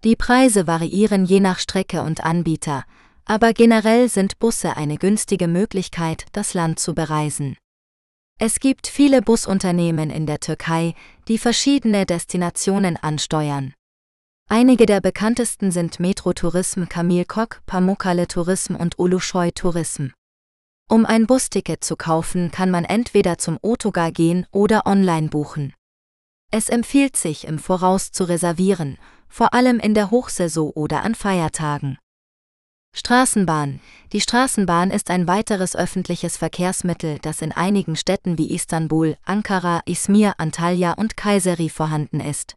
Die 0.05 0.14
Preise 0.14 0.69
variieren 0.69 1.25
je 1.25 1.41
nach 1.41 1.59
Strecke 1.59 2.03
und 2.03 2.23
Anbieter, 2.23 2.85
aber 3.25 3.53
generell 3.53 4.09
sind 4.09 4.39
Busse 4.39 4.77
eine 4.77 4.97
günstige 4.97 5.49
Möglichkeit, 5.49 6.27
das 6.33 6.55
Land 6.55 6.79
zu 6.79 6.95
bereisen. 6.95 7.57
Es 8.39 8.61
gibt 8.61 8.87
viele 8.87 9.21
Busunternehmen 9.21 10.11
in 10.11 10.25
der 10.27 10.39
Türkei, 10.39 10.95
die 11.27 11.39
verschiedene 11.39 12.07
Destinationen 12.07 12.97
ansteuern. 12.97 13.75
Einige 14.49 14.87
der 14.87 15.01
bekanntesten 15.01 15.73
sind 15.73 15.99
Metro 15.99 16.33
Tourism 16.33 16.85
Kamil 16.85 17.27
Pamukkale 17.66 18.29
Tourism 18.29 18.77
und 18.77 18.97
Ulusoy 18.97 19.51
Tourism. 19.51 20.11
Um 20.91 21.05
ein 21.05 21.26
Busticket 21.26 21.84
zu 21.84 21.97
kaufen, 21.97 22.51
kann 22.51 22.70
man 22.70 22.86
entweder 22.86 23.36
zum 23.36 23.59
Otogar 23.61 24.11
gehen 24.11 24.47
oder 24.51 24.86
online 24.86 25.28
buchen. 25.28 25.74
Es 26.51 26.70
empfiehlt 26.70 27.14
sich, 27.14 27.47
im 27.47 27.59
Voraus 27.59 28.11
zu 28.11 28.24
reservieren, 28.24 28.97
vor 29.28 29.53
allem 29.53 29.80
in 29.80 29.93
der 29.93 30.11
Hochsaison 30.11 30.70
oder 30.70 31.03
an 31.03 31.14
Feiertagen. 31.14 31.99
Straßenbahn. 32.97 33.80
Die 34.14 34.22
Straßenbahn 34.22 34.91
ist 34.91 35.11
ein 35.11 35.28
weiteres 35.28 35.76
öffentliches 35.76 36.39
Verkehrsmittel, 36.39 37.18
das 37.20 37.43
in 37.43 37.53
einigen 37.53 37.95
Städten 37.95 38.39
wie 38.39 38.51
Istanbul, 38.55 39.18
Ankara, 39.26 39.82
Izmir, 39.84 40.36
Antalya 40.39 40.95
und 40.95 41.18
Kayseri 41.18 41.68
vorhanden 41.68 42.20
ist. 42.20 42.55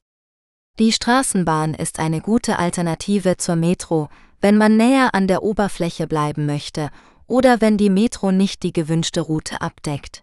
Die 0.79 0.93
Straßenbahn 0.93 1.73
ist 1.73 1.99
eine 1.99 2.21
gute 2.21 2.59
Alternative 2.59 3.36
zur 3.36 3.57
Metro, 3.57 4.07
wenn 4.39 4.57
man 4.57 4.77
näher 4.77 5.13
an 5.13 5.27
der 5.27 5.43
Oberfläche 5.43 6.07
bleiben 6.07 6.45
möchte 6.45 6.91
oder 7.32 7.61
wenn 7.61 7.77
die 7.77 7.89
Metro 7.89 8.34
nicht 8.34 8.61
die 8.61 8.73
gewünschte 8.73 9.21
Route 9.21 9.61
abdeckt. 9.61 10.21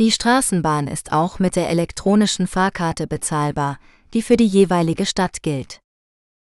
Die 0.00 0.10
Straßenbahn 0.10 0.88
ist 0.88 1.12
auch 1.12 1.38
mit 1.38 1.54
der 1.54 1.70
elektronischen 1.70 2.48
Fahrkarte 2.48 3.06
bezahlbar, 3.06 3.78
die 4.12 4.22
für 4.22 4.36
die 4.36 4.46
jeweilige 4.46 5.06
Stadt 5.06 5.42
gilt. 5.42 5.78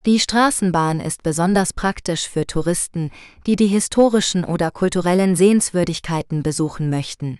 Die 0.06 0.20
Straßenbahn 0.20 1.00
ist 1.00 1.24
besonders 1.24 1.72
praktisch 1.72 2.28
für 2.28 2.46
Touristen, 2.46 3.12
die 3.48 3.56
die 3.56 3.68
historischen 3.68 4.44
oder 4.44 4.72
kulturellen 4.72 5.38
Sehenswürdigkeiten 5.38 6.44
besuchen 6.44 6.90
möchten. 6.90 7.40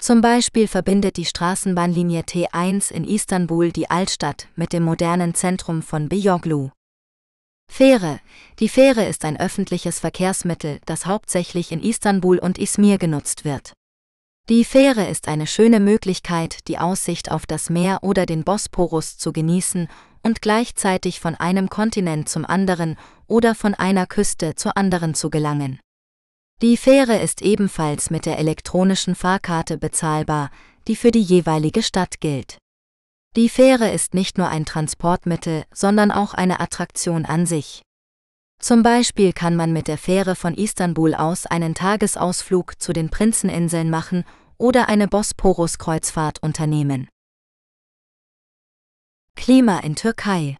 Zum 0.00 0.22
Beispiel 0.22 0.66
verbindet 0.66 1.16
die 1.18 1.24
Straßenbahnlinie 1.24 2.22
T1 2.22 2.90
in 2.90 3.04
Istanbul 3.04 3.70
die 3.70 3.88
Altstadt 3.88 4.48
mit 4.56 4.72
dem 4.72 4.82
modernen 4.82 5.34
Zentrum 5.34 5.82
von 5.82 6.08
Beyoglu. 6.08 6.70
Fähre. 7.70 8.20
Die 8.60 8.68
Fähre 8.68 9.04
ist 9.04 9.24
ein 9.24 9.38
öffentliches 9.38 9.98
Verkehrsmittel, 9.98 10.80
das 10.86 11.06
hauptsächlich 11.06 11.72
in 11.72 11.82
Istanbul 11.82 12.38
und 12.38 12.58
Izmir 12.58 12.98
genutzt 12.98 13.44
wird. 13.44 13.72
Die 14.48 14.64
Fähre 14.64 15.08
ist 15.08 15.26
eine 15.26 15.46
schöne 15.46 15.80
Möglichkeit, 15.80 16.68
die 16.68 16.78
Aussicht 16.78 17.30
auf 17.30 17.46
das 17.46 17.70
Meer 17.70 18.00
oder 18.02 18.26
den 18.26 18.44
Bosporus 18.44 19.16
zu 19.16 19.32
genießen 19.32 19.88
und 20.22 20.42
gleichzeitig 20.42 21.18
von 21.18 21.34
einem 21.34 21.68
Kontinent 21.68 22.28
zum 22.28 22.44
anderen 22.44 22.96
oder 23.26 23.54
von 23.54 23.74
einer 23.74 24.06
Küste 24.06 24.54
zur 24.54 24.76
anderen 24.76 25.14
zu 25.14 25.30
gelangen. 25.30 25.80
Die 26.62 26.76
Fähre 26.76 27.18
ist 27.18 27.42
ebenfalls 27.42 28.10
mit 28.10 28.26
der 28.26 28.38
elektronischen 28.38 29.14
Fahrkarte 29.14 29.78
bezahlbar, 29.78 30.50
die 30.86 30.96
für 30.96 31.10
die 31.10 31.22
jeweilige 31.22 31.82
Stadt 31.82 32.20
gilt. 32.20 32.58
Die 33.36 33.48
Fähre 33.48 33.90
ist 33.90 34.14
nicht 34.14 34.38
nur 34.38 34.48
ein 34.48 34.64
Transportmittel, 34.64 35.64
sondern 35.72 36.12
auch 36.12 36.34
eine 36.34 36.60
Attraktion 36.60 37.24
an 37.24 37.46
sich. 37.46 37.82
Zum 38.60 38.84
Beispiel 38.84 39.32
kann 39.32 39.56
man 39.56 39.72
mit 39.72 39.88
der 39.88 39.98
Fähre 39.98 40.36
von 40.36 40.54
Istanbul 40.54 41.14
aus 41.14 41.44
einen 41.44 41.74
Tagesausflug 41.74 42.80
zu 42.80 42.92
den 42.92 43.10
Prinzeninseln 43.10 43.90
machen 43.90 44.24
oder 44.56 44.88
eine 44.88 45.08
Bosporus-Kreuzfahrt 45.08 46.42
unternehmen. 46.42 47.08
Klima 49.34 49.80
in 49.80 49.96
Türkei 49.96 50.56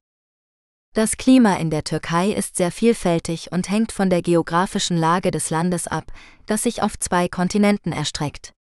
Das 0.94 1.16
Klima 1.16 1.54
in 1.54 1.70
der 1.70 1.84
Türkei 1.84 2.30
ist 2.32 2.56
sehr 2.56 2.72
vielfältig 2.72 3.52
und 3.52 3.70
hängt 3.70 3.92
von 3.92 4.10
der 4.10 4.20
geografischen 4.20 4.96
Lage 4.96 5.30
des 5.30 5.50
Landes 5.50 5.86
ab, 5.86 6.12
das 6.46 6.64
sich 6.64 6.82
auf 6.82 6.98
zwei 6.98 7.28
Kontinenten 7.28 7.92
erstreckt. 7.92 8.53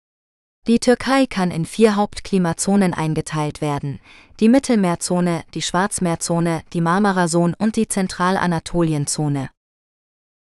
Die 0.66 0.80
Türkei 0.80 1.26
kann 1.26 1.52
in 1.52 1.66
vier 1.66 1.98
Hauptklimazonen 1.98 2.94
eingeteilt 2.94 3.60
werden, 3.60 4.00
die 4.40 4.48
Mittelmeerzone, 4.48 5.44
die 5.54 5.62
Schwarzmeerzone, 5.62 6.64
die 6.72 6.80
Marmarazone 6.80 7.54
und 7.58 7.76
die 7.76 7.90
Zentralanatolienzone. 7.90 9.50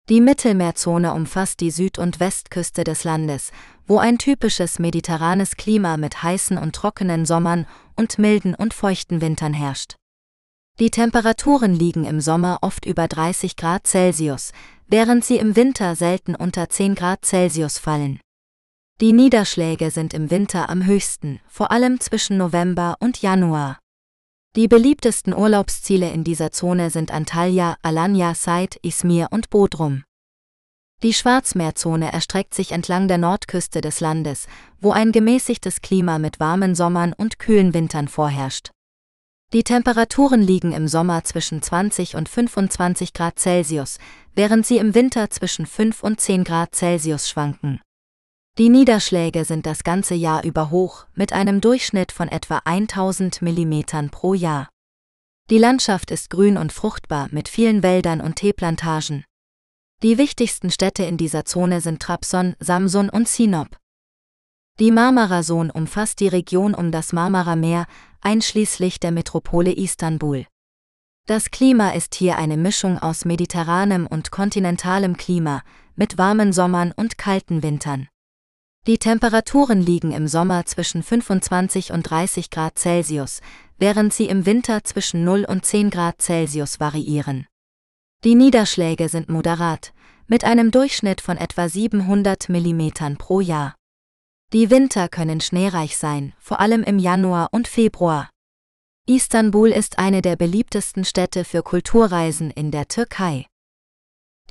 Die 0.10 0.22
Mittelmeerzone 0.22 1.14
umfasst 1.14 1.60
die 1.60 1.72
Süd- 1.72 1.98
und 1.98 2.20
Westküste 2.20 2.84
des 2.84 3.04
Landes, 3.04 3.52
wo 3.88 3.98
ein 3.98 4.20
typisches 4.20 4.78
mediterranes 4.78 5.58
Klima 5.58 5.98
mit 5.98 6.22
heißen 6.22 6.60
und 6.60 6.76
trockenen 6.76 7.26
Sommern 7.26 7.66
und 7.96 8.20
milden 8.20 8.54
und 8.54 8.76
feuchten 8.76 9.22
Wintern 9.22 9.56
herrscht. 9.56 9.96
Die 10.80 10.92
Temperaturen 10.92 11.74
liegen 11.74 12.06
im 12.06 12.22
Sommer 12.22 12.60
oft 12.62 12.86
über 12.86 13.08
30 13.08 13.56
Grad 13.56 13.88
Celsius, 13.88 14.52
während 14.88 15.26
sie 15.26 15.38
im 15.38 15.56
Winter 15.56 15.96
selten 15.96 16.36
unter 16.36 16.70
10 16.70 16.94
Grad 16.94 17.26
Celsius 17.26 17.80
fallen. 17.80 18.20
Die 19.02 19.14
Niederschläge 19.14 19.90
sind 19.90 20.14
im 20.14 20.30
Winter 20.30 20.70
am 20.70 20.86
höchsten, 20.86 21.40
vor 21.48 21.72
allem 21.72 22.00
zwischen 22.00 22.38
November 22.38 22.98
und 23.00 23.20
Januar. 23.24 23.80
Die 24.56 24.68
beliebtesten 24.68 25.34
Urlaubsziele 25.34 26.12
in 26.12 26.24
dieser 26.24 26.52
Zone 26.52 26.92
sind 26.92 27.10
Antalya, 27.10 27.78
Alanya, 27.82 28.36
Said, 28.36 28.78
Izmir 28.84 29.30
und 29.32 29.50
Bodrum. 29.50 30.04
Die 31.02 31.16
Schwarzmeerzone 31.16 32.14
erstreckt 32.14 32.54
sich 32.54 32.74
entlang 32.74 33.08
der 33.08 33.18
Nordküste 33.18 33.82
des 33.82 34.02
Landes, 34.02 34.46
wo 34.80 34.92
ein 34.92 35.12
gemäßigtes 35.12 35.82
Klima 35.82 36.20
mit 36.20 36.40
warmen 36.40 36.76
Sommern 36.76 37.14
und 37.14 37.40
kühlen 37.40 37.74
Wintern 37.74 38.08
vorherrscht. 38.08 38.70
Die 39.52 39.64
Temperaturen 39.64 40.44
liegen 40.44 40.74
im 40.74 40.88
Sommer 40.88 41.24
zwischen 41.24 41.64
20 41.64 42.16
und 42.16 42.30
25 42.30 43.14
Grad 43.14 43.40
Celsius, 43.40 43.98
während 44.36 44.68
sie 44.68 44.78
im 44.78 44.94
Winter 44.94 45.32
zwischen 45.32 45.66
5 45.66 46.04
und 46.04 46.22
10 46.22 46.44
Grad 46.44 46.76
Celsius 46.76 47.28
schwanken. 47.28 47.82
Die 48.58 48.68
Niederschläge 48.68 49.46
sind 49.46 49.66
das 49.66 49.86
ganze 49.86 50.14
Jahr 50.14 50.44
über 50.44 50.72
hoch, 50.72 51.06
mit 51.16 51.32
einem 51.32 51.62
Durchschnitt 51.62 52.12
von 52.12 52.28
etwa 52.28 52.62
1000 52.66 53.42
mm 53.42 54.10
pro 54.12 54.34
Jahr. 54.34 54.68
Die 55.50 55.58
Landschaft 55.58 56.12
ist 56.12 56.30
grün 56.30 56.58
und 56.58 56.74
fruchtbar 56.74 57.30
mit 57.32 57.48
vielen 57.48 57.82
Wäldern 57.82 58.20
und 58.20 58.36
Teeplantagen. 58.36 59.24
Die 60.04 60.18
wichtigsten 60.18 60.70
Städte 60.70 61.04
in 61.04 61.16
dieser 61.16 61.46
Zone 61.46 61.80
sind 61.80 62.02
Trabzon, 62.02 62.56
Samsun 62.60 63.10
und 63.10 63.30
Sinop. 63.30 63.78
Die 64.80 64.92
Marmara-Zone 64.92 65.72
umfasst 65.72 66.20
die 66.20 66.28
Region 66.28 66.74
um 66.74 66.92
das 66.92 67.14
Marmara-Meer, 67.14 67.86
einschließlich 68.20 69.00
der 69.00 69.12
Metropole 69.12 69.72
Istanbul. 69.72 70.46
Das 71.26 71.52
Klima 71.52 71.92
ist 71.92 72.16
hier 72.16 72.38
eine 72.38 72.58
Mischung 72.58 72.98
aus 72.98 73.24
mediterranem 73.24 74.08
und 74.08 74.32
kontinentalem 74.32 75.16
Klima, 75.16 75.62
mit 75.96 76.18
warmen 76.18 76.52
Sommern 76.52 76.92
und 76.92 77.18
kalten 77.18 77.64
Wintern. 77.64 78.10
Die 78.88 78.98
Temperaturen 78.98 79.80
liegen 79.80 80.12
im 80.12 80.28
Sommer 80.28 80.66
zwischen 80.66 81.04
25 81.04 81.92
und 81.92 82.10
30 82.10 82.50
Grad 82.50 82.80
Celsius, 82.80 83.40
während 83.78 84.12
sie 84.12 84.26
im 84.26 84.48
Winter 84.48 84.84
zwischen 84.84 85.24
0 85.24 85.46
und 85.48 85.64
10 85.64 85.92
Grad 85.92 86.20
Celsius 86.20 86.80
variieren. 86.80 87.46
Die 88.24 88.34
Niederschläge 88.34 89.08
sind 89.08 89.30
moderat, 89.30 89.94
mit 90.26 90.44
einem 90.46 90.72
Durchschnitt 90.72 91.22
von 91.22 91.38
etwa 91.38 91.70
700 91.70 92.50
mm 92.50 93.18
pro 93.20 93.40
Jahr. 93.40 93.76
Die 94.52 94.72
Winter 94.72 95.10
können 95.10 95.42
schneereich 95.42 95.96
sein, 95.96 96.34
vor 96.40 96.60
allem 96.60 96.82
im 96.82 96.98
Januar 96.98 97.50
und 97.52 97.68
Februar. 97.68 98.32
Istanbul 99.08 99.70
ist 99.70 100.00
eine 100.00 100.24
der 100.24 100.36
beliebtesten 100.36 101.06
Städte 101.06 101.46
für 101.46 101.62
Kulturreisen 101.62 102.50
in 102.50 102.72
der 102.72 102.88
Türkei. 102.88 103.46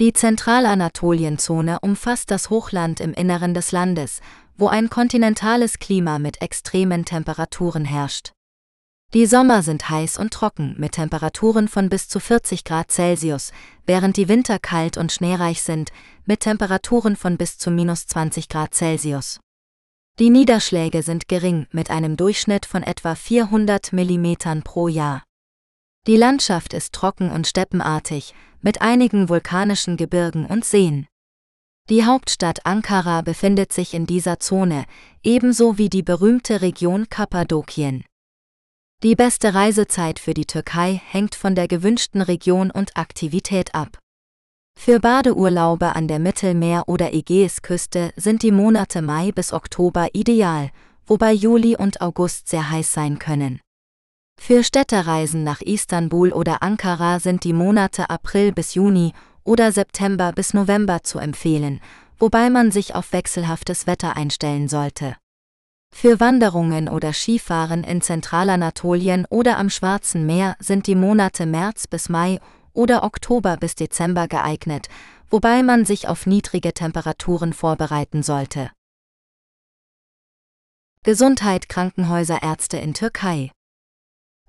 Die 0.01 0.14
Zentralanatolienzone 0.14 1.80
umfasst 1.80 2.30
das 2.30 2.48
Hochland 2.48 3.01
im 3.01 3.12
Inneren 3.12 3.53
des 3.53 3.70
Landes, 3.70 4.22
wo 4.57 4.68
ein 4.68 4.88
kontinentales 4.88 5.78
Klima 5.78 6.18
mit 6.18 6.40
extremen 6.40 7.05
Temperaturen 7.05 7.84
herrscht. 7.84 8.32
Die 9.12 9.26
Sommer 9.26 9.62
sind 9.62 9.90
heiß 9.90 10.16
und 10.16 10.32
trocken 10.32 10.74
mit 10.78 10.92
Temperaturen 10.92 11.68
von 11.68 11.90
bis 11.90 12.09
zu 12.09 12.18
40 12.18 12.64
Grad 12.64 12.90
Celsius, 12.90 13.53
während 13.84 14.16
die 14.16 14.28
Winter 14.28 14.59
kalt 14.59 14.96
und 14.96 15.12
schneereich 15.12 15.61
sind 15.61 15.90
mit 16.24 16.40
Temperaturen 16.40 17.14
von 17.14 17.36
bis 17.36 17.59
zu 17.59 17.70
minus 17.70 18.07
20 18.07 18.48
Grad 18.48 18.74
Celsius. 18.74 19.38
Die 20.18 20.30
Niederschläge 20.30 21.03
sind 21.03 21.28
gering 21.28 21.66
mit 21.72 21.90
einem 21.90 22.16
Durchschnitt 22.16 22.64
von 22.64 22.82
etwa 22.82 23.14
400 23.14 23.92
mm 23.92 24.62
pro 24.64 24.88
Jahr. 24.88 25.24
Die 26.07 26.16
Landschaft 26.16 26.72
ist 26.72 26.94
trocken 26.94 27.30
und 27.30 27.46
steppenartig, 27.46 28.34
mit 28.62 28.80
einigen 28.80 29.28
vulkanischen 29.28 29.96
Gebirgen 29.96 30.46
und 30.46 30.64
Seen. 30.64 31.07
Die 31.90 32.05
Hauptstadt 32.05 32.64
Ankara 32.64 33.22
befindet 33.22 33.72
sich 33.72 33.94
in 33.94 34.07
dieser 34.07 34.38
Zone, 34.38 34.84
ebenso 35.22 35.76
wie 35.76 35.88
die 35.88 36.03
berühmte 36.03 36.62
Region 36.62 37.09
Kappadokien. 37.09 38.05
Die 39.03 39.14
beste 39.14 39.55
Reisezeit 39.55 40.18
für 40.18 40.34
die 40.34 40.46
Türkei 40.46 41.01
hängt 41.05 41.34
von 41.34 41.55
der 41.55 41.68
gewünschten 41.68 42.22
Region 42.22 42.70
und 42.70 42.96
Aktivität 42.96 43.74
ab. 43.74 43.98
Für 44.78 45.01
Badeurlaube 45.01 45.96
an 45.96 46.07
der 46.07 46.18
Mittelmeer- 46.18 46.88
oder 46.88 47.12
Ägäisküste 47.12 48.12
sind 48.16 48.42
die 48.42 48.53
Monate 48.53 49.03
Mai 49.03 49.32
bis 49.32 49.53
Oktober 49.53 50.09
ideal, 50.14 50.70
wobei 51.07 51.32
Juli 51.32 51.76
und 51.76 52.01
August 52.01 52.48
sehr 52.48 52.70
heiß 52.70 52.92
sein 52.92 53.18
können. 53.18 53.61
Für 54.43 54.64
Städtereisen 54.64 55.45
nach 55.45 55.61
Istanbul 55.61 56.32
oder 56.32 56.62
Ankara 56.62 57.20
sind 57.20 57.45
die 57.45 57.53
Monate 57.53 58.09
April 58.09 58.53
bis 58.53 58.74
Juni 58.74 59.12
oder 59.45 59.70
September 59.70 60.32
bis 60.32 60.55
November 60.55 61.03
zu 61.03 61.18
empfehlen, 61.18 61.78
wobei 62.18 62.49
man 62.49 62.72
sich 62.72 62.95
auf 62.95 63.12
wechselhaftes 63.12 63.86
Wetter 63.86 64.16
einstellen 64.16 64.66
sollte. 64.66 65.14
Für 65.95 66.20
Wanderungen 66.20 66.88
oder 66.88 67.12
Skifahren 67.12 67.84
in 67.84 68.01
Zentralanatolien 68.01 69.26
oder 69.28 69.59
am 69.59 69.68
Schwarzen 69.68 70.24
Meer 70.24 70.57
sind 70.59 70.86
die 70.86 70.97
Monate 70.97 71.45
März 71.45 71.86
bis 71.86 72.09
Mai 72.09 72.41
oder 72.72 73.05
Oktober 73.05 73.59
bis 73.59 73.74
Dezember 73.74 74.26
geeignet, 74.26 74.88
wobei 75.28 75.62
man 75.62 75.84
sich 75.84 76.09
auf 76.09 76.26
niedrige 76.26 76.72
Temperaturen 76.72 77.53
vorbereiten 77.53 78.22
sollte. 78.22 78.70
Gesundheit 81.05 81.68
Krankenhäuser 81.68 82.43
Ärzte 82.43 82.78
in 82.78 82.95
Türkei 82.95 83.53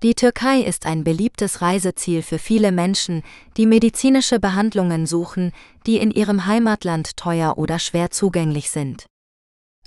Die 0.02 0.14
Türkei 0.14 0.62
ist 0.62 0.84
ein 0.84 1.04
beliebtes 1.04 1.62
Reiseziel 1.62 2.22
für 2.22 2.40
viele 2.40 2.72
Menschen, 2.72 3.22
die 3.56 3.66
medizinische 3.66 4.40
Behandlungen 4.40 5.06
suchen, 5.06 5.52
die 5.86 5.98
in 5.98 6.10
ihrem 6.10 6.46
Heimatland 6.46 7.16
teuer 7.16 7.56
oder 7.56 7.78
schwer 7.78 8.10
zugänglich 8.10 8.70
sind. 8.70 9.06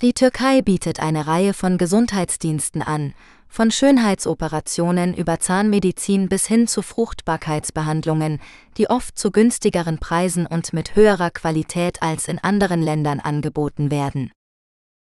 Die 0.00 0.14
Türkei 0.14 0.62
bietet 0.62 1.00
eine 1.00 1.26
Reihe 1.26 1.52
von 1.52 1.76
Gesundheitsdiensten 1.76 2.80
an, 2.80 3.12
von 3.46 3.70
Schönheitsoperationen 3.70 5.12
über 5.12 5.38
Zahnmedizin 5.38 6.30
bis 6.30 6.46
hin 6.46 6.66
zu 6.66 6.80
Fruchtbarkeitsbehandlungen, 6.80 8.40
die 8.78 8.88
oft 8.88 9.18
zu 9.18 9.30
günstigeren 9.30 9.98
Preisen 9.98 10.46
und 10.46 10.72
mit 10.72 10.96
höherer 10.96 11.30
Qualität 11.30 12.00
als 12.00 12.26
in 12.28 12.38
anderen 12.38 12.80
Ländern 12.80 13.20
angeboten 13.20 13.90
werden. 13.90 14.30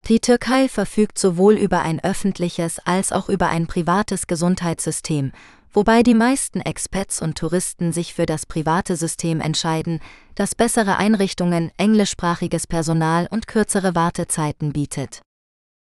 Die 0.10 0.20
Türkei 0.20 0.68
verfügt 0.68 1.18
sowohl 1.18 1.54
über 1.54 1.82
ein 1.82 2.04
öffentliches 2.04 2.80
als 2.80 3.14
auch 3.14 3.30
über 3.30 3.48
ein 3.48 3.68
privates 3.68 4.28
Gesundheitssystem, 4.28 5.32
wobei 5.72 6.04
die 6.04 6.14
meisten 6.14 6.60
Expats 6.60 7.22
und 7.22 7.38
Touristen 7.38 7.94
sich 7.94 8.14
für 8.14 8.26
das 8.26 8.46
private 8.46 8.98
System 8.98 9.40
entscheiden, 9.40 10.02
das 10.36 10.56
bessere 10.56 10.98
Einrichtungen, 10.98 11.72
englischsprachiges 11.78 12.68
Personal 12.68 13.30
und 13.32 13.48
kürzere 13.48 13.96
Wartezeiten 13.96 14.74
bietet. 14.74 15.22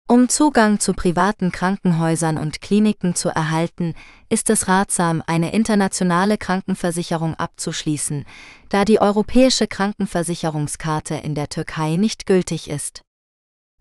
Um 0.07 0.27
Zugang 0.27 0.79
zu 0.79 0.93
privaten 0.93 1.51
Krankenhäusern 1.51 2.39
und 2.39 2.61
Kliniken 2.61 3.13
zu 3.13 3.29
erhalten, 3.29 3.93
ist 4.27 4.49
es 4.49 4.67
ratsam, 4.67 5.21
eine 5.27 5.53
internationale 5.53 6.39
Krankenversicherung 6.39 7.35
abzuschließen, 7.35 8.25
da 8.69 8.85
die 8.85 8.99
europäische 8.99 9.67
Krankenversicherungskarte 9.67 11.13
in 11.13 11.35
der 11.35 11.49
Türkei 11.49 11.95
nicht 11.95 12.25
gültig 12.25 12.71
ist. 12.71 13.03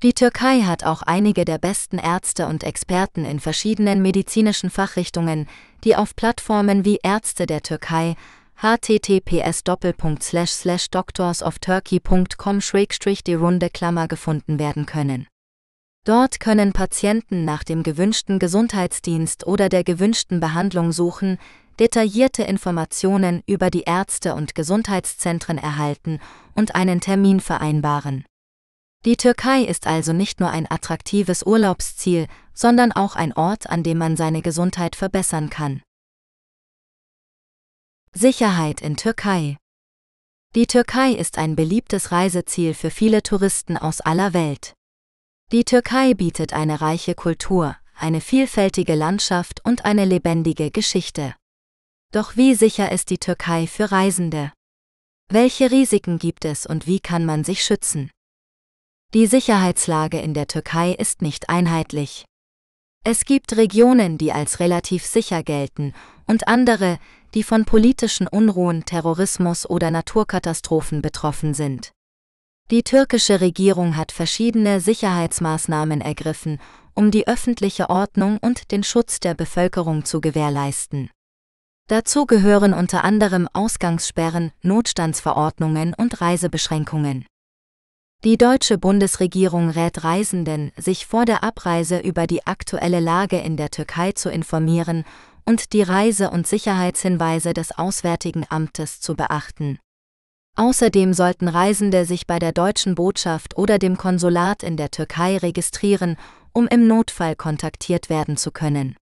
Die 0.05 0.13
Türkei 0.13 0.61
hat 0.61 0.85
auch 0.85 1.03
einige 1.03 1.45
der 1.45 1.59
besten 1.59 1.99
Ärzte 1.99 2.47
und 2.47 2.63
Experten 2.63 3.25
in 3.25 3.41
verschiedenen 3.41 4.01
medizinischen 4.01 4.71
Fachrichtungen, 4.71 5.49
die 5.83 5.97
auf 5.97 6.15
Plattformen 6.15 6.85
wie 6.85 7.01
Ärzte 7.03 7.47
der 7.47 7.63
Türkei 7.63 8.15
https 8.61 9.65
doctorsofturkey.com 9.65 12.61
die 13.27 13.35
runde 13.35 13.71
Klammer 13.71 14.07
gefunden 14.07 14.61
werden 14.61 14.87
können. 14.87 15.27
Dort 16.05 16.39
können 16.39 16.73
Patienten 16.73 17.45
nach 17.45 17.65
dem 17.65 17.83
gewünschten 17.83 18.39
Gesundheitsdienst 18.39 19.49
oder 19.49 19.69
der 19.69 19.83
gewünschten 19.83 20.39
Behandlung 20.39 20.93
suchen, 20.93 21.39
detaillierte 21.81 22.45
Informationen 22.45 23.43
über 23.47 23.71
die 23.71 23.83
Ärzte 23.83 24.37
und 24.37 24.55
Gesundheitszentren 24.55 25.59
erhalten 25.59 26.21
und 26.55 26.77
einen 26.77 27.01
Termin 27.01 27.41
vereinbaren. 27.41 28.28
Die 29.05 29.17
Türkei 29.17 29.63
ist 29.63 29.87
also 29.87 30.13
nicht 30.13 30.41
nur 30.41 30.51
ein 30.51 30.69
attraktives 30.69 31.45
Urlaubsziel, 31.45 32.27
sondern 32.53 32.91
auch 32.91 33.15
ein 33.15 33.33
Ort, 33.33 33.71
an 33.71 33.83
dem 33.85 33.99
man 33.99 34.17
seine 34.17 34.43
Gesundheit 34.43 34.97
verbessern 34.97 35.51
kann. 35.51 35.83
Sicherheit 38.13 38.81
in 38.81 38.97
Türkei 38.97 39.57
Die 40.57 40.67
Türkei 40.67 41.13
ist 41.13 41.39
ein 41.39 41.55
beliebtes 41.55 42.11
Reiseziel 42.11 42.75
für 42.75 42.91
viele 42.91 43.23
Touristen 43.23 43.77
aus 43.77 44.01
aller 44.01 44.33
Welt. 44.33 44.75
Die 45.53 45.65
Türkei 45.65 46.15
bietet 46.15 46.53
eine 46.53 46.81
reiche 46.81 47.15
Kultur, 47.15 47.77
eine 47.95 48.21
vielfältige 48.21 48.97
Landschaft 48.97 49.65
und 49.65 49.85
eine 49.85 50.05
lebendige 50.05 50.73
Geschichte. 50.73 51.37
Doch 52.13 52.37
wie 52.37 52.55
sicher 52.55 52.91
ist 52.91 53.11
die 53.11 53.19
Türkei 53.19 53.67
für 53.67 53.93
Reisende? 53.93 54.53
Welche 55.31 55.71
Risiken 55.71 56.19
gibt 56.19 56.45
es 56.45 56.67
und 56.67 56.87
wie 56.87 57.01
kann 57.01 57.25
man 57.25 57.45
sich 57.45 57.63
schützen? 57.63 58.11
Die 59.15 59.27
Sicherheitslage 59.27 60.21
in 60.21 60.35
der 60.35 60.49
Türkei 60.49 60.93
ist 60.93 61.23
nicht 61.23 61.49
einheitlich. 61.49 62.27
Es 63.05 63.25
gibt 63.25 63.57
Regionen, 63.57 64.19
die 64.19 64.33
als 64.33 64.61
relativ 64.61 65.07
sicher 65.07 65.43
gelten, 65.43 65.95
und 66.27 66.47
andere, 66.47 66.99
die 67.33 67.43
von 67.43 67.65
politischen 67.65 68.29
Unruhen, 68.29 68.85
Terrorismus 68.85 69.65
oder 69.65 69.91
Naturkatastrophen 69.91 71.01
betroffen 71.01 71.55
sind. 71.55 71.93
Die 72.71 72.83
türkische 72.83 73.41
Regierung 73.41 73.97
hat 73.97 74.13
verschiedene 74.13 74.79
Sicherheitsmaßnahmen 74.79 76.03
ergriffen, 76.03 76.61
um 76.93 77.11
die 77.11 77.27
öffentliche 77.27 77.89
Ordnung 77.89 78.37
und 78.43 78.73
den 78.73 78.85
Schutz 78.85 79.21
der 79.21 79.33
Bevölkerung 79.33 80.05
zu 80.05 80.21
gewährleisten. 80.21 81.09
Dazu 81.87 82.27
gehören 82.27 82.75
unter 82.75 83.05
anderem 83.05 83.49
Ausgangssperren, 83.55 84.53
Notstandsverordnungen 84.61 85.95
und 85.95 86.21
Reisebeschränkungen. 86.21 87.25
Die 88.25 88.37
deutsche 88.37 88.79
Bundesregierung 88.79 89.71
rät 89.71 90.03
Reisenden, 90.03 90.73
sich 90.77 91.07
vor 91.07 91.25
der 91.25 91.45
Abreise 91.45 92.01
über 92.01 92.27
die 92.27 92.45
aktuelle 92.49 92.99
Lage 92.99 93.39
in 93.39 93.57
der 93.57 93.71
Türkei 93.71 94.11
zu 94.11 94.29
informieren 94.29 95.05
und 95.45 95.73
die 95.73 95.83
Reise- 95.83 96.31
und 96.31 96.45
Sicherheitshinweise 96.45 97.55
des 97.55 97.79
Auswärtigen 97.79 98.45
Amtes 98.49 99.01
zu 99.01 99.15
beachten. 99.15 99.79
Außerdem 100.57 101.15
sollten 101.15 101.47
Reisende 101.47 102.05
sich 102.05 102.27
bei 102.27 102.41
der 102.41 102.51
deutschen 102.51 102.97
Botschaft 102.97 103.57
oder 103.57 103.79
dem 103.79 103.97
Konsulat 103.97 104.65
in 104.65 104.77
der 104.77 104.91
Türkei 104.91 105.37
registrieren, 105.37 106.17
um 106.53 106.67
im 106.67 106.89
Notfall 106.89 107.37
kontaktiert 107.37 108.11
werden 108.11 108.37
zu 108.37 108.51
können. 108.51 108.97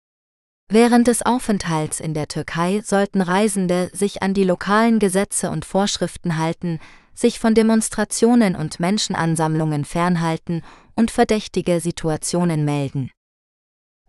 Während 0.68 1.08
des 1.08 1.26
Aufenthalts 1.26 2.02
in 2.02 2.14
der 2.14 2.28
Türkei 2.28 2.82
sollten 2.84 3.22
Reisende 3.22 3.90
sich 3.94 4.22
an 4.22 4.34
die 4.34 4.44
lokalen 4.44 5.00
Gesetze 5.00 5.52
und 5.52 5.64
Vorschriften 5.64 6.38
halten, 6.38 6.82
sich 7.16 7.40
von 7.40 7.56
Demonstrationen 7.56 8.56
und 8.56 8.80
Menschenansammlungen 8.80 9.86
fernhalten 9.86 10.62
und 10.96 11.10
verdächtige 11.10 11.80
Situationen 11.80 12.66
melden. 12.66 13.10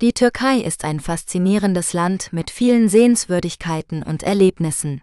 Die 0.02 0.12
Türkei 0.12 0.58
ist 0.58 0.84
ein 0.84 1.00
faszinierendes 1.00 1.94
Land 1.94 2.32
mit 2.32 2.50
vielen 2.50 2.90
Sehenswürdigkeiten 2.90 4.02
und 4.02 4.22
Erlebnissen. 4.22 5.00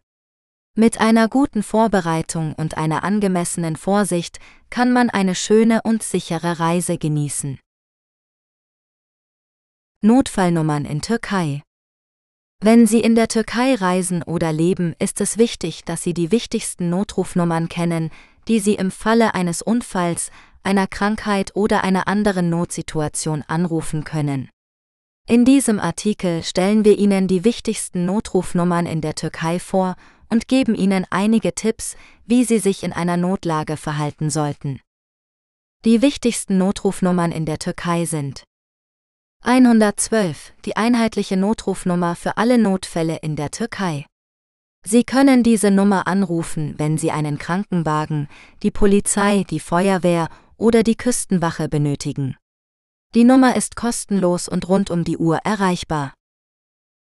Mit 0.75 0.99
einer 0.99 1.27
guten 1.29 1.63
Vorbereitung 1.63 2.53
und 2.53 2.77
einer 2.77 3.03
angemessenen 3.03 3.75
Vorsicht 3.75 4.39
kann 4.69 4.91
man 4.91 5.09
eine 5.09 5.33
schöne 5.33 5.81
und 5.83 6.03
sichere 6.03 6.59
Reise 6.59 6.97
genießen. 6.97 7.59
Notfallnummern 10.01 10.85
in 10.85 11.01
Türkei 11.01 11.63
wenn 12.63 12.87
Sie 12.87 13.01
in 13.01 13.13
der 13.13 13.27
Türkei 13.27 13.75
reisen 13.75 14.23
oder 14.23 14.53
leben, 14.53 14.95
ist 14.97 15.19
es 15.19 15.37
wichtig, 15.37 15.83
dass 15.83 16.01
Sie 16.01 16.13
die 16.13 16.31
wichtigsten 16.31 16.89
Notrufnummern 16.89 17.67
kennen, 17.67 18.09
die 18.47 18.59
Sie 18.59 18.75
im 18.75 18.89
Falle 18.89 19.33
eines 19.33 19.61
Unfalls, 19.61 20.31
einer 20.63 20.87
Krankheit 20.87 21.55
oder 21.55 21.83
einer 21.83 22.07
anderen 22.07 22.49
Notsituation 22.49 23.43
anrufen 23.47 24.05
können. 24.05 24.49
In 25.27 25.43
diesem 25.43 25.77
Artikel 25.77 26.41
stellen 26.41 26.85
wir 26.85 26.97
Ihnen 26.97 27.27
die 27.27 27.43
wichtigsten 27.43 28.05
Notrufnummern 28.05 28.85
in 28.85 29.01
der 29.01 29.15
Türkei 29.15 29.59
vor 29.59 29.95
und 30.29 30.47
geben 30.47 30.73
Ihnen 30.73 31.05
einige 31.09 31.53
Tipps, 31.53 31.97
wie 32.25 32.45
Sie 32.45 32.59
sich 32.59 32.83
in 32.83 32.93
einer 32.93 33.17
Notlage 33.17 33.75
verhalten 33.75 34.29
sollten. 34.29 34.79
Die 35.83 36.01
wichtigsten 36.01 36.57
Notrufnummern 36.57 37.33
in 37.33 37.45
der 37.45 37.59
Türkei 37.59 38.05
sind 38.05 38.45
112, 39.45 40.53
die 40.63 40.77
einheitliche 40.77 41.35
Notrufnummer 41.35 42.15
für 42.15 42.37
alle 42.37 42.57
Notfälle 42.57 43.17
in 43.17 43.35
der 43.35 43.51
Türkei. 43.51 44.05
Sie 44.85 45.03
können 45.03 45.43
diese 45.43 45.69
Nummer 45.69 46.07
anrufen, 46.07 46.75
wenn 46.77 46.97
Sie 46.97 47.11
einen 47.11 47.37
Krankenwagen, 47.37 48.29
die 48.63 48.71
Polizei, 48.71 49.43
die 49.49 49.59
Feuerwehr 49.59 50.29
oder 50.55 50.81
die 50.83 50.95
Küstenwache 50.95 51.67
benötigen. 51.67 52.37
Die 53.15 53.25
Nummer 53.25 53.57
ist 53.57 53.75
kostenlos 53.75 54.47
und 54.47 54.69
rund 54.69 54.89
um 54.89 55.03
die 55.03 55.17
Uhr 55.17 55.39
erreichbar. 55.43 56.13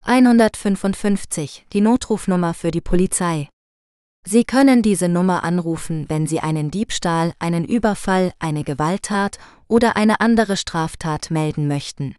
155, 0.06 1.66
die 1.74 1.82
Notrufnummer 1.82 2.54
für 2.54 2.72
die 2.72 2.80
Polizei. 2.80 3.50
Sie 4.26 4.46
können 4.46 4.82
diese 4.82 5.10
Nummer 5.10 5.44
anrufen, 5.44 6.06
wenn 6.08 6.28
Sie 6.28 6.40
einen 6.40 6.72
Diebstahl, 6.72 7.34
einen 7.40 7.66
Überfall, 7.66 8.32
eine 8.40 8.64
Gewalttat 8.64 9.38
oder 9.68 9.98
eine 9.98 10.22
andere 10.22 10.56
Straftat 10.56 11.30
melden 11.30 11.68
möchten. 11.68 12.16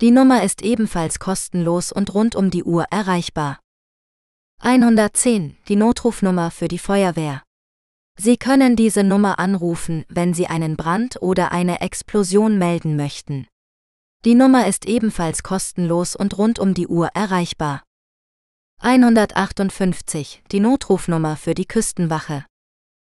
Die 0.00 0.12
Nummer 0.12 0.42
ist 0.42 0.62
ebenfalls 0.62 1.18
kostenlos 1.18 1.92
und 1.92 2.14
rund 2.14 2.34
um 2.34 2.50
die 2.50 2.64
Uhr 2.64 2.86
erreichbar. 2.90 3.60
110, 4.60 5.58
die 5.68 5.76
Notrufnummer 5.76 6.50
für 6.50 6.68
die 6.68 6.78
Feuerwehr. 6.78 7.42
Sie 8.18 8.38
können 8.38 8.76
diese 8.76 9.04
Nummer 9.04 9.38
anrufen, 9.38 10.06
wenn 10.08 10.32
Sie 10.32 10.46
einen 10.46 10.78
Brand 10.78 11.20
oder 11.20 11.52
eine 11.52 11.82
Explosion 11.82 12.56
melden 12.56 12.96
möchten. 12.96 13.46
Die 14.24 14.34
Nummer 14.34 14.66
ist 14.66 14.86
ebenfalls 14.86 15.42
kostenlos 15.42 16.16
und 16.16 16.38
rund 16.38 16.58
um 16.58 16.72
die 16.72 16.86
Uhr 16.86 17.08
erreichbar. 17.12 17.82
158, 18.78 20.44
die 20.50 20.60
Notrufnummer 20.60 21.36
für 21.36 21.52
die 21.52 21.66
Küstenwache. 21.66 22.46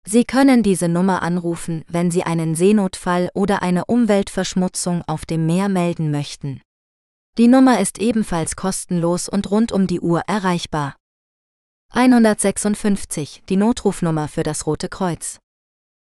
Sie 0.05 0.25
können 0.25 0.63
diese 0.63 0.89
Nummer 0.89 1.21
anrufen, 1.21 1.85
wenn 1.87 2.11
Sie 2.11 2.23
einen 2.23 2.55
Seenotfall 2.55 3.29
oder 3.33 3.61
eine 3.61 3.85
Umweltverschmutzung 3.85 5.01
auf 5.07 5.25
dem 5.25 5.45
Meer 5.45 5.69
melden 5.69 6.11
möchten. 6.11 6.61
Die 7.39 7.47
Nummer 7.47 7.79
ist 7.79 7.97
ebenfalls 7.97 8.55
kostenlos 8.55 9.27
und 9.27 9.49
rund 9.49 9.71
um 9.71 9.87
die 9.87 9.99
Uhr 9.99 10.21
erreichbar. 10.27 10.95
156, 11.89 13.41
die 13.49 13.57
Notrufnummer 13.57 14.27
für 14.27 14.43
das 14.43 14.67
Rote 14.67 14.87
Kreuz. 14.87 15.39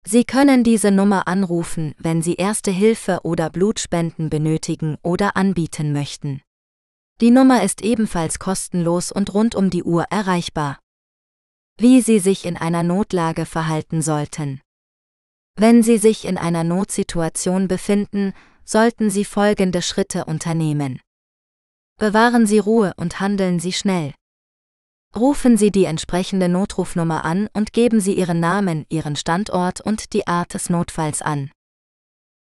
Sie 0.04 0.24
können 0.24 0.64
diese 0.64 0.90
Nummer 0.90 1.28
anrufen, 1.28 1.94
wenn 2.00 2.24
Sie 2.24 2.38
Erste 2.38 2.72
Hilfe 2.72 3.20
oder 3.22 3.52
Blutspenden 3.52 4.32
benötigen 4.32 4.98
oder 5.04 5.38
anbieten 5.38 5.94
möchten. 5.94 6.42
Die 7.20 7.30
Nummer 7.30 7.62
ist 7.62 7.84
ebenfalls 7.84 8.40
kostenlos 8.40 9.12
und 9.12 9.32
rund 9.36 9.54
um 9.54 9.70
die 9.70 9.84
Uhr 9.84 10.06
erreichbar. 10.10 10.80
Wie 11.78 12.02
Sie 12.02 12.18
sich 12.18 12.46
in 12.46 12.58
einer 12.58 12.82
Notlage 12.82 13.46
verhalten 13.46 14.02
sollten. 14.02 14.60
Wenn 15.56 15.84
Sie 15.84 16.00
sich 16.00 16.26
in 16.26 16.40
einer 16.40 16.64
Notsituation 16.64 17.68
befinden, 17.68 18.34
sollten 18.66 19.12
Sie 19.12 19.24
folgende 19.24 19.84
Schritte 19.84 20.26
unternehmen. 20.26 21.00
Bewahren 22.02 22.48
Sie 22.48 22.58
Ruhe 22.58 22.94
und 22.98 23.20
handeln 23.20 23.60
Sie 23.60 23.74
schnell. 23.74 24.16
Rufen 25.16 25.56
Sie 25.56 25.70
die 25.70 25.86
entsprechende 25.86 26.50
Notrufnummer 26.50 27.24
an 27.24 27.48
und 27.54 27.74
geben 27.74 28.00
Sie 28.00 28.16
Ihren 28.16 28.40
Namen, 28.40 28.88
Ihren 28.90 29.16
Standort 29.16 29.82
und 29.82 30.12
die 30.14 30.26
Art 30.26 30.56
des 30.56 30.72
Notfalls 30.72 31.22
an. 31.22 31.52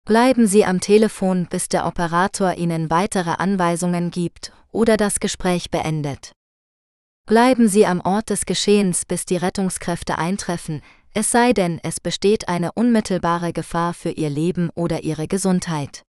Bleiben 0.06 0.46
Sie 0.46 0.64
am 0.64 0.80
Telefon, 0.80 1.46
bis 1.50 1.68
der 1.68 1.84
Operator 1.84 2.54
Ihnen 2.54 2.88
weitere 2.88 3.32
Anweisungen 3.32 4.10
gibt 4.10 4.50
oder 4.72 4.96
das 4.96 5.20
Gespräch 5.20 5.70
beendet. 5.70 6.32
Bleiben 7.26 7.68
Sie 7.68 7.84
am 7.84 8.00
Ort 8.00 8.30
des 8.30 8.46
Geschehens, 8.46 9.04
bis 9.04 9.26
die 9.26 9.36
Rettungskräfte 9.36 10.16
eintreffen, 10.16 10.80
es 11.12 11.30
sei 11.30 11.52
denn, 11.52 11.80
es 11.82 12.00
besteht 12.00 12.48
eine 12.48 12.72
unmittelbare 12.72 13.52
Gefahr 13.52 13.92
für 13.92 14.12
Ihr 14.12 14.30
Leben 14.30 14.70
oder 14.74 15.02
Ihre 15.02 15.28
Gesundheit. 15.28 16.02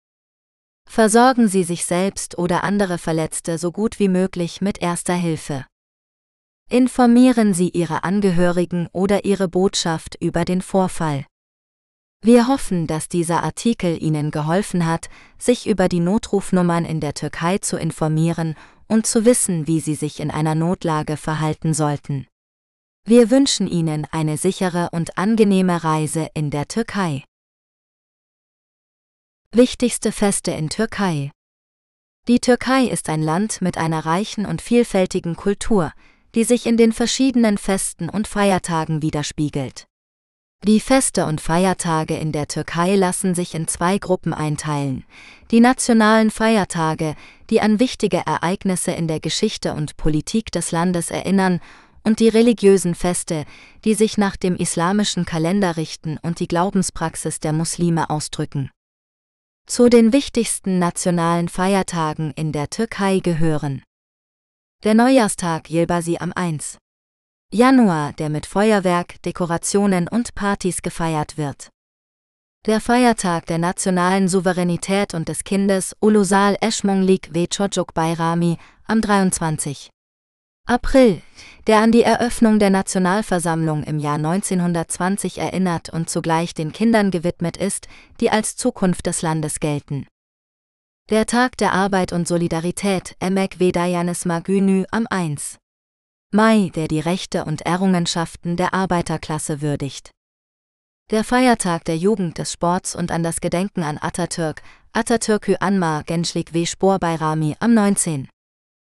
Versorgen 0.88 1.48
Sie 1.48 1.64
sich 1.64 1.84
selbst 1.84 2.38
oder 2.38 2.64
andere 2.64 2.98
Verletzte 2.98 3.58
so 3.58 3.72
gut 3.72 3.98
wie 3.98 4.08
möglich 4.08 4.60
mit 4.60 4.82
erster 4.82 5.14
Hilfe. 5.14 5.64
Informieren 6.68 7.54
Sie 7.54 7.70
Ihre 7.70 8.04
Angehörigen 8.04 8.88
oder 8.92 9.24
Ihre 9.24 9.48
Botschaft 9.48 10.16
über 10.20 10.44
den 10.44 10.62
Vorfall. 10.62 11.26
Wir 12.22 12.48
hoffen, 12.48 12.86
dass 12.86 13.08
dieser 13.08 13.42
Artikel 13.42 14.00
Ihnen 14.02 14.30
geholfen 14.30 14.84
hat, 14.84 15.08
sich 15.38 15.66
über 15.66 15.88
die 15.88 16.00
Notrufnummern 16.00 16.84
in 16.84 17.00
der 17.00 17.14
Türkei 17.14 17.58
zu 17.58 17.78
informieren 17.78 18.54
und 18.88 19.06
zu 19.06 19.24
wissen, 19.24 19.66
wie 19.66 19.80
Sie 19.80 19.94
sich 19.94 20.20
in 20.20 20.30
einer 20.30 20.54
Notlage 20.54 21.16
verhalten 21.16 21.72
sollten. 21.72 22.26
Wir 23.06 23.30
wünschen 23.30 23.66
Ihnen 23.66 24.06
eine 24.10 24.36
sichere 24.36 24.90
und 24.92 25.16
angenehme 25.16 25.82
Reise 25.82 26.28
in 26.34 26.50
der 26.50 26.68
Türkei. 26.68 27.24
Wichtigste 29.52 30.12
Feste 30.12 30.52
in 30.52 30.68
Türkei 30.68 31.32
Die 32.28 32.38
Türkei 32.38 32.84
ist 32.84 33.08
ein 33.08 33.20
Land 33.20 33.60
mit 33.60 33.78
einer 33.78 34.06
reichen 34.06 34.46
und 34.46 34.62
vielfältigen 34.62 35.34
Kultur, 35.34 35.92
die 36.36 36.44
sich 36.44 36.66
in 36.66 36.76
den 36.76 36.92
verschiedenen 36.92 37.58
Festen 37.58 38.08
und 38.08 38.28
Feiertagen 38.28 39.02
widerspiegelt. 39.02 39.86
Die 40.64 40.78
Feste 40.78 41.26
und 41.26 41.40
Feiertage 41.40 42.16
in 42.16 42.30
der 42.30 42.46
Türkei 42.46 42.94
lassen 42.94 43.34
sich 43.34 43.56
in 43.56 43.66
zwei 43.66 43.98
Gruppen 43.98 44.32
einteilen. 44.32 45.04
Die 45.50 45.58
nationalen 45.58 46.30
Feiertage, 46.30 47.16
die 47.50 47.60
an 47.60 47.80
wichtige 47.80 48.18
Ereignisse 48.18 48.92
in 48.92 49.08
der 49.08 49.18
Geschichte 49.18 49.74
und 49.74 49.96
Politik 49.96 50.52
des 50.52 50.70
Landes 50.70 51.10
erinnern, 51.10 51.58
und 52.04 52.20
die 52.20 52.28
religiösen 52.28 52.94
Feste, 52.94 53.46
die 53.84 53.94
sich 53.94 54.16
nach 54.16 54.36
dem 54.36 54.54
islamischen 54.54 55.24
Kalender 55.24 55.76
richten 55.76 56.18
und 56.22 56.38
die 56.38 56.46
Glaubenspraxis 56.46 57.40
der 57.40 57.52
Muslime 57.52 58.10
ausdrücken. 58.10 58.70
Zu 59.70 59.88
den 59.88 60.12
wichtigsten 60.12 60.80
nationalen 60.80 61.48
Feiertagen 61.48 62.32
in 62.32 62.50
der 62.50 62.70
Türkei 62.70 63.20
gehören 63.20 63.84
der 64.82 64.94
Neujahrstag 64.94 65.70
Yilbazi 65.70 66.16
am 66.18 66.32
1. 66.34 66.76
Januar, 67.52 68.12
der 68.14 68.30
mit 68.30 68.46
Feuerwerk, 68.46 69.22
Dekorationen 69.22 70.08
und 70.08 70.34
Partys 70.34 70.82
gefeiert 70.82 71.38
wird. 71.38 71.68
Der 72.66 72.80
Feiertag 72.80 73.46
der 73.46 73.58
nationalen 73.58 74.26
Souveränität 74.26 75.14
und 75.14 75.28
des 75.28 75.44
Kindes 75.44 75.94
Ulusal 76.00 76.56
Eschmonglik 76.60 77.32
ve 77.32 77.46
Bayrami 77.94 78.58
am 78.88 79.00
23. 79.00 79.88
April, 80.66 81.22
der 81.66 81.78
an 81.78 81.92
die 81.92 82.02
Eröffnung 82.02 82.58
der 82.58 82.70
Nationalversammlung 82.70 83.82
im 83.84 83.98
Jahr 83.98 84.16
1920 84.16 85.38
erinnert 85.38 85.90
und 85.90 86.08
zugleich 86.08 86.54
den 86.54 86.72
Kindern 86.72 87.10
gewidmet 87.10 87.56
ist, 87.56 87.88
die 88.20 88.30
als 88.30 88.56
Zukunft 88.56 89.06
des 89.06 89.22
Landes 89.22 89.60
gelten. 89.60 90.06
Der 91.10 91.26
Tag 91.26 91.56
der 91.56 91.72
Arbeit 91.72 92.12
und 92.12 92.28
Solidarität 92.28 93.16
Emek 93.20 93.58
Vedayanis 93.58 94.24
Magünü 94.24 94.84
am 94.90 95.06
1. 95.10 95.58
Mai, 96.32 96.70
der 96.76 96.86
die 96.86 97.00
Rechte 97.00 97.44
und 97.44 97.62
Errungenschaften 97.62 98.56
der 98.56 98.72
Arbeiterklasse 98.72 99.60
würdigt. 99.60 100.12
Der 101.10 101.24
Feiertag 101.24 101.84
der 101.86 101.96
Jugend 101.96 102.38
des 102.38 102.52
Sports 102.52 102.94
und 102.94 103.10
an 103.10 103.24
das 103.24 103.40
Gedenken 103.40 103.82
an 103.82 103.98
Atatürk, 104.00 104.62
Atatürkü 104.92 105.56
Anmar 105.58 106.04
Gençlik 106.04 106.54
ve 106.54 106.66
Spor 106.66 107.00
Bayrami 107.00 107.56
am 107.58 107.74
19. 107.74 108.28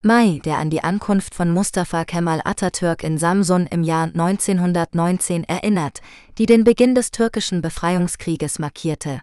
Mai, 0.02 0.40
der 0.46 0.56
an 0.56 0.70
die 0.70 0.82
Ankunft 0.82 1.34
von 1.34 1.50
Mustafa 1.50 2.06
Kemal 2.06 2.40
Atatürk 2.42 3.04
in 3.04 3.18
Samsun 3.18 3.66
im 3.66 3.82
Jahr 3.82 4.04
1919 4.04 5.44
erinnert, 5.44 6.00
die 6.38 6.46
den 6.46 6.64
Beginn 6.64 6.94
des 6.94 7.10
türkischen 7.10 7.60
Befreiungskrieges 7.60 8.58
markierte. 8.58 9.20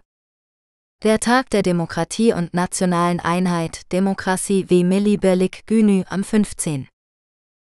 Der 1.02 1.20
Tag 1.20 1.50
der 1.50 1.64
Demokratie 1.64 2.32
und 2.32 2.54
nationalen 2.54 3.20
Einheit 3.20 3.92
Demokratie 3.92 4.66
wie 4.70 4.84
Milli 4.84 5.18
Birlik 5.18 5.66
Günü 5.66 6.04
am 6.10 6.24
15. 6.24 6.88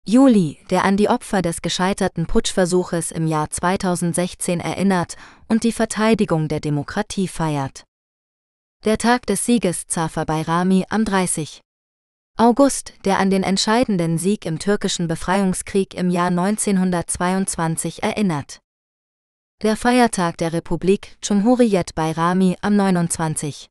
Juli, 0.05 0.59
der 0.71 0.85
an 0.85 0.97
die 0.97 1.09
Opfer 1.09 1.41
des 1.41 1.63
gescheiterten 1.63 2.27
Putschversuches 2.27 3.13
im 3.13 3.29
Jahr 3.29 3.49
2016 3.49 4.59
erinnert 4.59 5.17
und 5.47 5.63
die 5.63 5.73
Verteidigung 5.73 6.49
der 6.49 6.59
Demokratie 6.59 7.29
feiert. 7.29 7.85
Der 8.85 8.99
Tag 8.99 9.25
des 9.27 9.47
Sieges 9.47 9.87
Zafer 9.87 10.25
Bayrami 10.25 10.85
am 10.91 11.05
30. 11.05 11.64
August, 12.37 12.95
der 13.05 13.19
an 13.19 13.31
den 13.31 13.43
entscheidenden 13.43 14.19
Sieg 14.19 14.45
im 14.45 14.59
türkischen 14.59 15.09
Befreiungskrieg 15.09 15.95
im 15.95 16.11
Jahr 16.11 16.29
1922 16.29 18.03
erinnert 18.03 18.61
der 19.65 19.77
Feiertag 19.77 20.37
der 20.37 20.53
Republik 20.53 21.17
Cumhuriyet 21.27 21.95
Bayrami 21.95 22.57
am 22.61 22.77
29. 22.77 23.69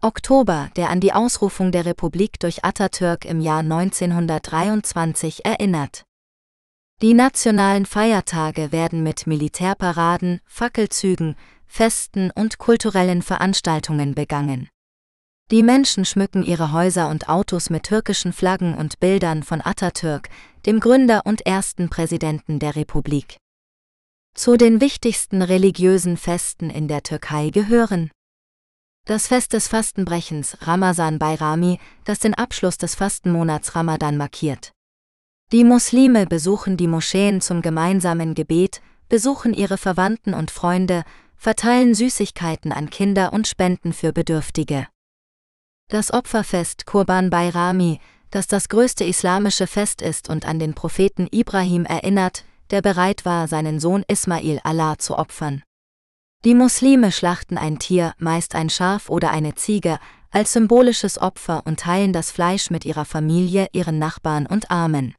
Oktober, 0.00 0.68
der 0.74 0.90
an 0.90 0.98
die 0.98 1.12
Ausrufung 1.12 1.70
der 1.70 1.86
Republik 1.86 2.40
durch 2.40 2.64
Atatürk 2.64 3.24
im 3.24 3.40
Jahr 3.40 3.60
1923 3.60 5.44
erinnert. 5.44 6.02
Die 7.02 7.14
nationalen 7.14 7.86
Feiertage 7.86 8.72
werden 8.72 9.04
mit 9.04 9.28
Militärparaden, 9.28 10.40
Fackelzügen, 10.44 11.36
Festen 11.66 12.32
und 12.34 12.58
kulturellen 12.58 13.22
Veranstaltungen 13.22 14.16
begangen. 14.16 14.68
Die 15.50 15.62
Menschen 15.62 16.04
schmücken 16.04 16.42
ihre 16.42 16.72
Häuser 16.72 17.08
und 17.08 17.28
Autos 17.28 17.68
mit 17.68 17.82
türkischen 17.82 18.32
Flaggen 18.32 18.74
und 18.74 19.00
Bildern 19.00 19.42
von 19.42 19.60
Atatürk, 19.60 20.28
dem 20.64 20.80
Gründer 20.80 21.22
und 21.24 21.44
ersten 21.44 21.90
Präsidenten 21.90 22.58
der 22.58 22.76
Republik. 22.76 23.36
Zu 24.34 24.56
den 24.56 24.80
wichtigsten 24.80 25.42
religiösen 25.42 26.16
Festen 26.16 26.70
in 26.70 26.88
der 26.88 27.02
Türkei 27.02 27.50
gehören 27.50 28.10
das 29.04 29.26
Fest 29.26 29.52
des 29.52 29.66
Fastenbrechens 29.66 30.58
Ramazan 30.60 31.18
Bayrami, 31.18 31.80
das 32.04 32.20
den 32.20 32.34
Abschluss 32.34 32.78
des 32.78 32.94
Fastenmonats 32.94 33.74
Ramadan 33.74 34.16
markiert. 34.16 34.70
Die 35.50 35.64
Muslime 35.64 36.24
besuchen 36.26 36.76
die 36.76 36.86
Moscheen 36.86 37.40
zum 37.40 37.62
gemeinsamen 37.62 38.34
Gebet, 38.34 38.80
besuchen 39.08 39.54
ihre 39.54 39.76
Verwandten 39.76 40.34
und 40.34 40.52
Freunde, 40.52 41.02
verteilen 41.36 41.94
Süßigkeiten 41.94 42.70
an 42.70 42.90
Kinder 42.90 43.32
und 43.32 43.48
spenden 43.48 43.92
für 43.92 44.12
Bedürftige. 44.12 44.86
Das 45.92 46.10
Opferfest 46.10 46.86
Kurban 46.86 47.28
Bayrami, 47.28 48.00
das 48.30 48.46
das 48.46 48.70
größte 48.70 49.04
islamische 49.04 49.66
Fest 49.66 50.00
ist 50.00 50.30
und 50.30 50.46
an 50.46 50.58
den 50.58 50.72
Propheten 50.72 51.28
Ibrahim 51.30 51.84
erinnert, 51.84 52.46
der 52.70 52.80
bereit 52.80 53.26
war, 53.26 53.46
seinen 53.46 53.78
Sohn 53.78 54.02
Ismail 54.08 54.58
Allah 54.64 54.96
zu 54.96 55.18
opfern. 55.18 55.62
Die 56.46 56.54
Muslime 56.54 57.12
schlachten 57.12 57.58
ein 57.58 57.78
Tier, 57.78 58.14
meist 58.16 58.54
ein 58.54 58.70
Schaf 58.70 59.10
oder 59.10 59.32
eine 59.32 59.54
Ziege, 59.54 59.98
als 60.30 60.54
symbolisches 60.54 61.20
Opfer 61.20 61.66
und 61.66 61.80
teilen 61.80 62.14
das 62.14 62.30
Fleisch 62.30 62.70
mit 62.70 62.86
ihrer 62.86 63.04
Familie, 63.04 63.68
ihren 63.72 63.98
Nachbarn 63.98 64.46
und 64.46 64.70
Armen. 64.70 65.14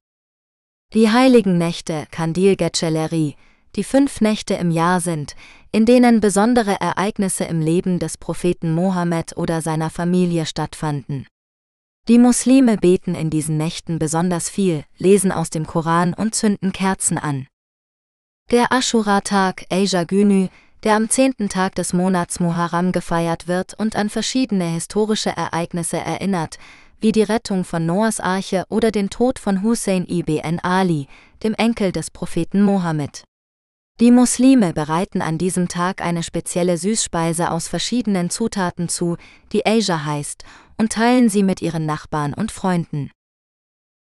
Die 0.96 1.12
heiligen 1.12 1.60
Nächte 1.60 2.08
Kandil 2.10 2.56
Geceleri, 2.56 3.36
die 3.76 3.84
fünf 3.84 4.22
Nächte 4.22 4.54
im 4.56 4.72
Jahr 4.72 5.00
sind, 5.00 5.36
in 5.72 5.86
denen 5.86 6.22
besondere 6.22 6.80
Ereignisse 6.80 7.46
im 7.46 7.60
Leben 7.62 8.00
des 8.00 8.18
Propheten 8.18 8.74
Mohammed 8.74 9.38
oder 9.38 9.62
seiner 9.62 9.90
Familie 9.90 10.46
stattfanden. 10.46 11.28
Die 12.08 12.20
Muslime 12.20 12.78
beten 12.78 13.16
in 13.16 13.30
diesen 13.30 13.58
Nächten 13.58 13.98
besonders 13.98 14.50
viel, 14.50 14.84
lesen 14.98 15.32
aus 15.32 15.50
dem 15.50 15.66
Koran 15.66 16.14
und 16.14 16.36
zünden 16.36 16.74
Kerzen 16.74 17.18
an. 17.18 17.48
Der 18.52 18.74
Ashura-Tag 18.74 19.66
Asia 19.72 20.04
Günü, 20.04 20.50
der 20.84 20.96
am 20.96 21.10
zehnten 21.10 21.48
Tag 21.48 21.76
des 21.76 21.94
Monats 21.94 22.42
Muharram 22.42 22.92
gefeiert 22.92 23.48
wird 23.48 23.74
und 23.74 23.96
an 23.96 24.10
verschiedene 24.10 24.66
historische 24.66 25.30
Ereignisse 25.30 25.98
erinnert, 25.98 26.60
wie 27.00 27.14
die 27.14 27.24
Rettung 27.24 27.64
von 27.64 27.86
Noahs 27.86 28.20
Arche 28.20 28.66
oder 28.70 28.92
den 28.92 29.10
Tod 29.10 29.40
von 29.40 29.64
Hussein 29.64 30.06
ibn 30.08 30.60
Ali, 30.60 31.08
dem 31.42 31.54
Enkel 31.54 31.92
des 31.94 32.12
Propheten 32.12 32.64
Mohammed. 32.64 33.24
Die 34.00 34.10
Muslime 34.10 34.74
bereiten 34.74 35.22
an 35.22 35.38
diesem 35.38 35.68
Tag 35.68 36.02
eine 36.02 36.24
spezielle 36.24 36.78
Süßspeise 36.78 37.52
aus 37.52 37.68
verschiedenen 37.68 38.32
Zutaten 38.32 38.90
zu, 38.90 39.18
die 39.52 39.66
Asia 39.66 40.04
heißt, 40.04 40.44
und 40.78 40.94
teilen 40.94 41.30
sie 41.30 41.44
mit 41.44 41.62
ihren 41.62 41.86
Nachbarn 41.86 42.34
und 42.34 42.52
Freunden. 42.52 43.12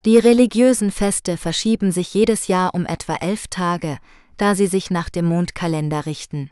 Die 0.04 0.18
religiösen 0.18 0.90
Feste 0.90 1.38
verschieben 1.38 1.90
sich 1.90 2.12
jedes 2.12 2.48
Jahr 2.48 2.74
um 2.74 2.84
etwa 2.84 3.16
elf 3.16 3.48
Tage, 3.48 3.98
da 4.36 4.54
sie 4.54 4.66
sich 4.66 4.90
nach 4.90 5.08
dem 5.08 5.24
Mondkalender 5.24 6.04
richten. 6.04 6.50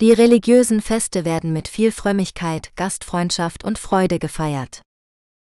Die 0.00 0.12
religiösen 0.12 0.80
Feste 0.80 1.24
werden 1.24 1.52
mit 1.52 1.68
viel 1.68 1.92
Frömmigkeit, 1.92 2.72
Gastfreundschaft 2.74 3.64
und 3.64 3.78
Freude 3.78 4.18
gefeiert. 4.18 4.82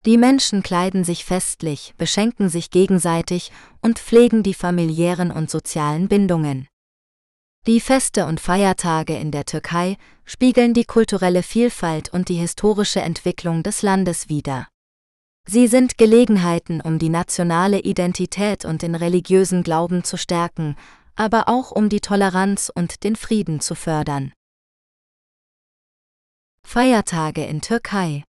Die 0.06 0.18
Menschen 0.18 0.64
kleiden 0.64 1.04
sich 1.04 1.26
festlich, 1.26 1.94
beschenken 1.98 2.50
sich 2.50 2.72
gegenseitig 2.72 3.52
und 3.82 4.00
pflegen 4.00 4.42
die 4.42 4.56
familiären 4.56 5.32
und 5.32 5.52
sozialen 5.52 6.08
Bindungen. 6.08 6.68
Die 7.68 7.80
Feste 7.80 8.26
und 8.26 8.40
Feiertage 8.40 9.16
in 9.16 9.30
der 9.30 9.46
Türkei 9.46 9.98
spiegeln 10.26 10.74
die 10.74 10.86
kulturelle 10.86 11.44
Vielfalt 11.44 12.12
und 12.12 12.28
die 12.28 12.36
historische 12.36 13.02
Entwicklung 13.02 13.62
des 13.62 13.84
Landes 13.84 14.30
wider. 14.30 14.68
Sie 15.48 15.68
sind 15.68 15.98
Gelegenheiten, 15.98 16.82
um 16.82 16.98
die 16.98 17.10
nationale 17.10 17.80
Identität 17.80 18.66
und 18.66 18.82
den 18.82 18.96
religiösen 18.96 19.62
Glauben 19.62 20.04
zu 20.04 20.18
stärken, 20.18 20.76
aber 21.16 21.48
auch 21.50 21.72
um 21.72 21.90
die 21.90 22.02
Toleranz 22.02 22.72
und 22.74 23.04
den 23.04 23.16
Frieden 23.16 23.60
zu 23.60 23.76
fördern. 23.76 24.34
Feiertage 26.68 27.46
in 27.46 27.62
Türkei 27.62 28.24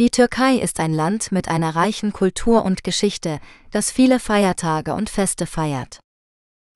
die 0.00 0.08
Türkei 0.08 0.54
ist 0.56 0.80
ein 0.80 0.94
Land 0.94 1.30
mit 1.30 1.48
einer 1.48 1.76
reichen 1.76 2.14
Kultur 2.14 2.64
und 2.64 2.84
Geschichte, 2.84 3.38
das 3.70 3.90
viele 3.90 4.18
Feiertage 4.18 4.94
und 4.94 5.10
Feste 5.10 5.44
feiert. 5.44 6.00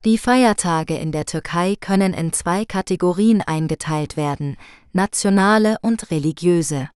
Die 0.05 0.19
Feiertage 0.19 0.95
in 0.95 1.11
der 1.11 1.25
Türkei 1.25 1.75
können 1.81 2.13
in 2.13 2.31
zwei 2.31 2.63
Kategorien 2.63 3.41
eingeteilt 3.41 4.15
werden, 4.17 4.55
nationale 4.93 5.77
und 5.81 6.11
religiöse. 6.11 6.91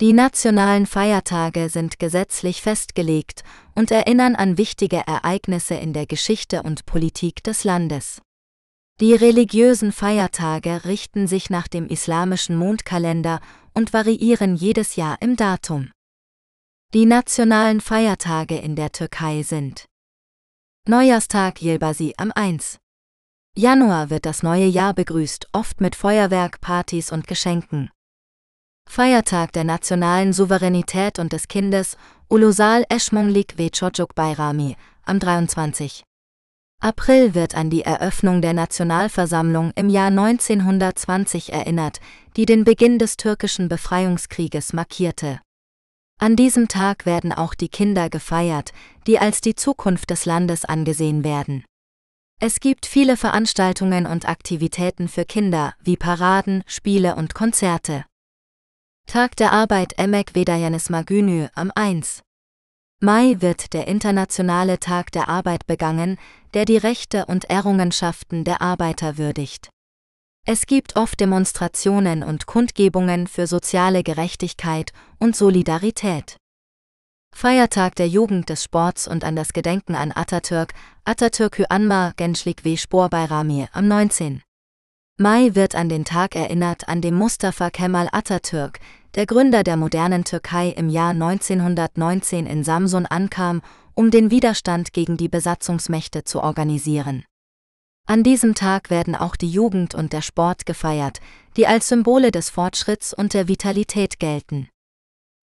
Die 0.00 0.12
nationalen 0.12 0.86
Feiertage 0.86 1.68
sind 1.68 2.00
gesetzlich 2.00 2.60
festgelegt 2.60 3.44
und 3.76 3.92
erinnern 3.92 4.34
an 4.34 4.58
wichtige 4.58 4.96
Ereignisse 5.06 5.76
in 5.76 5.92
der 5.92 6.06
Geschichte 6.06 6.64
und 6.64 6.86
Politik 6.86 7.44
des 7.44 7.62
Landes. 7.62 8.20
Die 9.00 9.14
religiösen 9.14 9.92
Feiertage 9.92 10.84
richten 10.86 11.28
sich 11.28 11.50
nach 11.50 11.68
dem 11.68 11.86
islamischen 11.86 12.56
Mondkalender 12.56 13.38
und 13.74 13.92
variieren 13.92 14.56
jedes 14.56 14.96
Jahr 14.96 15.18
im 15.20 15.36
Datum. 15.36 15.92
Die 16.94 17.06
nationalen 17.06 17.80
Feiertage 17.80 18.58
in 18.58 18.74
der 18.74 18.90
Türkei 18.90 19.44
sind 19.44 19.86
Neujahrstag 20.86 21.62
Yilbazi 21.62 22.12
am 22.18 22.30
1. 22.34 22.76
Januar 23.56 24.10
wird 24.10 24.26
das 24.26 24.42
neue 24.42 24.66
Jahr 24.66 24.92
begrüßt, 24.92 25.48
oft 25.52 25.80
mit 25.80 25.96
Feuerwerk, 25.96 26.60
Partys 26.60 27.10
und 27.10 27.26
Geschenken. 27.26 27.88
Feiertag 28.86 29.52
der 29.52 29.64
nationalen 29.64 30.34
Souveränität 30.34 31.18
und 31.18 31.32
des 31.32 31.48
Kindes 31.48 31.96
Ulusal 32.28 32.84
Eschmonlik 32.90 33.56
ve 33.56 33.70
Çocuk 33.70 34.14
Bayrami 34.14 34.76
am 35.06 35.18
23. 35.20 36.02
April 36.82 37.34
wird 37.34 37.54
an 37.54 37.70
die 37.70 37.80
Eröffnung 37.80 38.42
der 38.42 38.52
Nationalversammlung 38.52 39.72
im 39.76 39.88
Jahr 39.88 40.08
1920 40.08 41.50
erinnert, 41.50 41.98
die 42.36 42.44
den 42.44 42.64
Beginn 42.64 42.98
des 42.98 43.16
türkischen 43.16 43.68
Befreiungskrieges 43.68 44.74
markierte. 44.74 45.40
An 46.24 46.36
diesem 46.36 46.68
Tag 46.68 47.04
werden 47.04 47.34
auch 47.34 47.52
die 47.52 47.68
Kinder 47.68 48.08
gefeiert, 48.08 48.72
die 49.06 49.18
als 49.18 49.42
die 49.42 49.54
Zukunft 49.54 50.08
des 50.08 50.24
Landes 50.24 50.64
angesehen 50.64 51.22
werden. 51.22 51.66
Es 52.40 52.60
gibt 52.60 52.86
viele 52.86 53.18
Veranstaltungen 53.18 54.06
und 54.06 54.26
Aktivitäten 54.26 55.08
für 55.08 55.26
Kinder, 55.26 55.74
wie 55.82 55.98
Paraden, 55.98 56.64
Spiele 56.66 57.16
und 57.16 57.34
Konzerte. 57.34 58.06
Tag 59.06 59.36
der 59.36 59.52
Arbeit 59.52 59.98
Emek 59.98 60.34
Vedayanisma 60.34 61.02
Günü 61.02 61.48
am 61.54 61.70
1. 61.74 62.22
Mai 63.00 63.36
wird 63.40 63.74
der 63.74 63.86
Internationale 63.86 64.80
Tag 64.80 65.12
der 65.12 65.28
Arbeit 65.28 65.66
begangen, 65.66 66.16
der 66.54 66.64
die 66.64 66.78
Rechte 66.78 67.26
und 67.26 67.50
Errungenschaften 67.50 68.44
der 68.44 68.62
Arbeiter 68.62 69.18
würdigt. 69.18 69.73
Es 70.46 70.66
gibt 70.66 70.96
oft 70.96 71.20
Demonstrationen 71.20 72.22
und 72.22 72.44
Kundgebungen 72.44 73.26
für 73.28 73.46
soziale 73.46 74.02
Gerechtigkeit 74.02 74.92
und 75.18 75.34
Solidarität. 75.34 76.36
Feiertag 77.34 77.94
der 77.94 78.08
Jugend 78.08 78.50
des 78.50 78.62
Sports 78.62 79.08
und 79.08 79.24
an 79.24 79.36
das 79.36 79.54
Gedenken 79.54 79.94
an 79.94 80.12
Atatürk, 80.14 80.74
Atatürkü 81.06 81.64
Anmar 81.70 82.12
Gençlik 82.18 82.62
ve 82.62 82.76
Spor 82.76 83.08
Bayrami 83.08 83.68
am 83.72 83.88
19. 83.88 84.42
Mai 85.16 85.54
wird 85.54 85.74
an 85.74 85.88
den 85.88 86.04
Tag 86.04 86.36
erinnert, 86.36 86.88
an 86.88 87.00
dem 87.00 87.14
Mustafa 87.14 87.70
Kemal 87.70 88.10
Atatürk, 88.12 88.80
der 89.14 89.24
Gründer 89.24 89.62
der 89.62 89.78
modernen 89.78 90.24
Türkei 90.24 90.68
im 90.68 90.90
Jahr 90.90 91.12
1919 91.12 92.44
in 92.44 92.64
Samsun 92.64 93.06
ankam, 93.06 93.62
um 93.94 94.10
den 94.10 94.30
Widerstand 94.30 94.92
gegen 94.92 95.16
die 95.16 95.30
Besatzungsmächte 95.30 96.24
zu 96.24 96.42
organisieren. 96.42 97.24
An 98.06 98.22
diesem 98.22 98.54
Tag 98.54 98.90
werden 98.90 99.14
auch 99.14 99.34
die 99.34 99.48
Jugend 99.48 99.94
und 99.94 100.12
der 100.12 100.20
Sport 100.20 100.66
gefeiert, 100.66 101.20
die 101.56 101.66
als 101.66 101.88
Symbole 101.88 102.30
des 102.30 102.50
Fortschritts 102.50 103.14
und 103.14 103.32
der 103.32 103.48
Vitalität 103.48 104.18
gelten. 104.18 104.68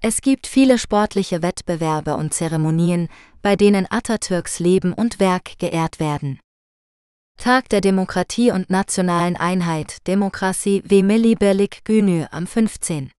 Es 0.03 0.21
gibt 0.21 0.45
viele 0.45 0.77
sportliche 0.77 1.41
Wettbewerbe 1.41 2.15
und 2.15 2.33
Zeremonien, 2.33 3.07
bei 3.41 3.55
denen 3.55 3.87
Atatürks 3.89 4.59
Leben 4.59 4.93
und 4.93 5.19
Werk 5.19 5.57
geehrt 5.57 5.99
werden. 5.99 6.39
Tag 7.37 7.69
der 7.69 7.81
Demokratie 7.81 8.51
und 8.51 8.69
nationalen 8.69 9.35
Einheit 9.35 10.07
Demokratie 10.07 10.83
ve 10.85 11.01
Milli 11.01 11.33
Birlik 11.33 11.83
Günü 11.83 12.25
am 12.29 12.45
15. 12.45 13.11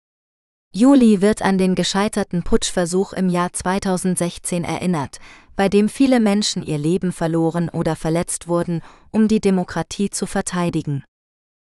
Juli 0.74 1.20
wird 1.20 1.42
an 1.42 1.58
den 1.58 1.74
gescheiterten 1.74 2.44
Putschversuch 2.44 3.12
im 3.12 3.28
Jahr 3.28 3.52
2016 3.52 4.64
erinnert, 4.64 5.18
bei 5.56 5.68
dem 5.68 5.88
viele 5.88 6.20
Menschen 6.20 6.62
ihr 6.62 6.78
Leben 6.78 7.12
verloren 7.12 7.68
oder 7.68 7.96
verletzt 7.96 8.48
wurden, 8.48 8.82
um 9.10 9.28
die 9.28 9.40
Demokratie 9.40 10.10
zu 10.10 10.26
verteidigen. 10.26 11.04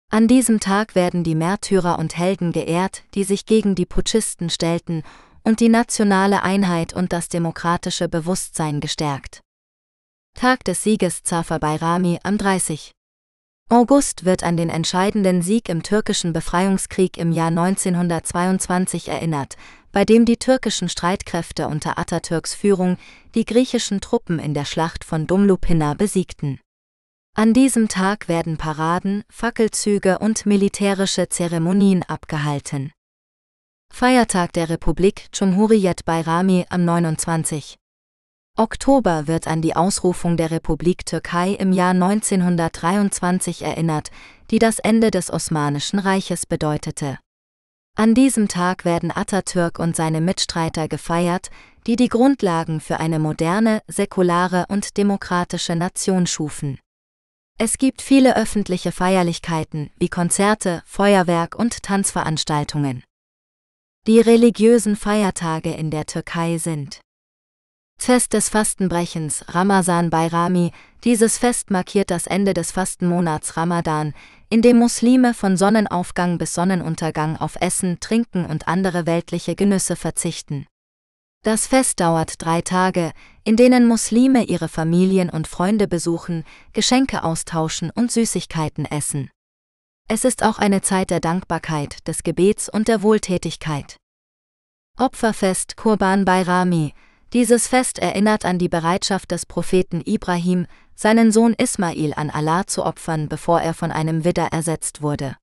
An 0.09 0.27
diesem 0.27 0.59
Tag 0.59 0.95
werden 0.95 1.23
die 1.23 1.35
Märtyrer 1.35 1.97
und 1.97 2.17
Helden 2.17 2.51
geehrt, 2.51 3.03
die 3.15 3.23
sich 3.23 3.45
gegen 3.45 3.75
die 3.75 3.85
Putschisten 3.85 4.49
stellten, 4.49 5.03
und 5.43 5.59
die 5.59 5.69
nationale 5.69 6.43
Einheit 6.43 6.93
und 6.93 7.11
das 7.11 7.29
demokratische 7.29 8.07
Bewusstsein 8.07 8.79
gestärkt. 8.79 9.41
Tag 10.35 10.63
des 10.63 10.83
Sieges 10.83 11.23
Zafer 11.23 11.59
Bayrami 11.59 12.19
am 12.23 12.37
30. 12.37 12.91
August 13.69 14.25
wird 14.25 14.43
an 14.43 14.55
den 14.57 14.69
entscheidenden 14.69 15.41
Sieg 15.41 15.67
im 15.69 15.83
türkischen 15.83 16.31
Befreiungskrieg 16.31 17.17
im 17.17 17.31
Jahr 17.31 17.47
1922 17.47 19.09
erinnert, 19.09 19.55
bei 19.93 20.03
dem 20.03 20.25
die 20.25 20.37
türkischen 20.37 20.89
Streitkräfte 20.89 21.67
unter 21.67 21.97
Atatürks 21.97 22.53
Führung 22.53 22.97
die 23.35 23.45
griechischen 23.45 24.01
Truppen 24.01 24.39
in 24.39 24.53
der 24.53 24.65
Schlacht 24.65 25.05
von 25.05 25.27
Dumlupina 25.27 25.93
besiegten. 25.93 26.59
An 27.35 27.53
diesem 27.53 27.87
Tag 27.87 28.27
werden 28.27 28.57
Paraden, 28.57 29.23
Fackelzüge 29.29 30.19
und 30.19 30.45
militärische 30.45 31.29
Zeremonien 31.29 32.03
abgehalten. 32.03 32.91
Feiertag 33.93 34.53
der 34.53 34.69
Republik 34.69 35.27
Cumhuriyet 35.31 36.03
Bayrami 36.05 36.65
am 36.69 36.83
29. 36.83 37.77
Oktober 38.57 39.27
wird 39.27 39.47
an 39.47 39.61
die 39.61 39.75
Ausrufung 39.75 40.37
der 40.37 40.51
Republik 40.51 41.05
Türkei 41.05 41.53
im 41.53 41.71
Jahr 41.71 41.91
1923 41.91 43.63
erinnert, 43.63 44.09
die 44.51 44.59
das 44.59 44.79
Ende 44.79 45.09
des 45.09 45.31
Osmanischen 45.31 45.99
Reiches 45.99 46.45
bedeutete. 46.45 47.17
An 47.95 48.15
diesem 48.15 48.47
Tag 48.47 48.85
werden 48.85 49.11
Atatürk 49.11 49.77
und 49.77 49.95
seine 49.95 50.19
Mitstreiter 50.19 50.87
gefeiert, 50.87 51.51
die 51.85 51.95
die 51.95 52.09
Grundlagen 52.09 52.79
für 52.81 52.99
eine 52.99 53.19
moderne, 53.19 53.81
säkulare 53.87 54.65
und 54.67 54.97
demokratische 54.97 55.75
Nation 55.75 56.25
schufen. 56.25 56.79
Es 57.59 57.77
gibt 57.77 58.01
viele 58.01 58.35
öffentliche 58.35 58.91
Feierlichkeiten 58.91 59.91
wie 59.97 60.09
Konzerte, 60.09 60.81
Feuerwerk 60.87 61.55
und 61.55 61.83
Tanzveranstaltungen. 61.83 63.03
Die 64.07 64.19
religiösen 64.19 64.95
Feiertage 64.95 65.71
in 65.71 65.91
der 65.91 66.07
Türkei 66.07 66.57
sind 66.57 66.99
Fest 67.99 68.33
des 68.33 68.49
Fastenbrechens, 68.49 69.45
Ramazan 69.49 70.09
Bayrami, 70.09 70.71
dieses 71.03 71.37
Fest 71.37 71.69
markiert 71.69 72.09
das 72.09 72.25
Ende 72.25 72.53
des 72.53 72.71
Fastenmonats 72.71 73.55
Ramadan, 73.55 74.13
in 74.53 74.61
dem 74.61 74.77
Muslime 74.77 75.33
von 75.33 75.57
Sonnenaufgang 75.57 76.37
bis 76.37 76.53
Sonnenuntergang 76.53 77.37
auf 77.37 77.55
Essen, 77.59 77.99
Trinken 77.99 78.45
und 78.45 78.67
andere 78.67 79.07
weltliche 79.07 79.55
Genüsse 79.55 79.95
verzichten. 79.95 80.67
Das 81.43 81.65
Fest 81.65 81.99
dauert 81.99 82.39
drei 82.39 82.61
Tage, 82.61 83.13
in 83.43 83.55
denen 83.55 83.87
Muslime 83.87 84.43
ihre 84.43 84.67
Familien 84.67 85.31
und 85.31 85.47
Freunde 85.47 85.87
besuchen, 85.87 86.43
Geschenke 86.71 87.23
austauschen 87.23 87.89
und 87.89 88.11
Süßigkeiten 88.11 88.85
essen. 88.85 89.31
Es 90.07 90.23
ist 90.23 90.43
auch 90.43 90.59
eine 90.59 90.81
Zeit 90.81 91.09
der 91.09 91.19
Dankbarkeit, 91.19 92.07
des 92.07 92.21
Gebets 92.21 92.69
und 92.69 92.87
der 92.87 93.01
Wohltätigkeit. 93.01 93.97
Opferfest 94.99 95.77
Kurban 95.77 96.25
Bayrami. 96.25 96.93
Dieses 97.33 97.67
Fest 97.67 97.97
erinnert 97.97 98.45
an 98.45 98.59
die 98.59 98.69
Bereitschaft 98.69 99.31
des 99.31 99.47
Propheten 99.47 100.03
Ibrahim, 100.05 100.67
seinen 100.95 101.31
Sohn 101.31 101.53
Ismail 101.53 102.13
an 102.13 102.29
Allah 102.29 102.67
zu 102.67 102.85
opfern, 102.85 103.29
bevor 103.29 103.61
er 103.61 103.73
von 103.73 103.91
einem 103.91 104.23
Widder 104.23 104.49
ersetzt 104.51 105.01
wurde. 105.01 105.35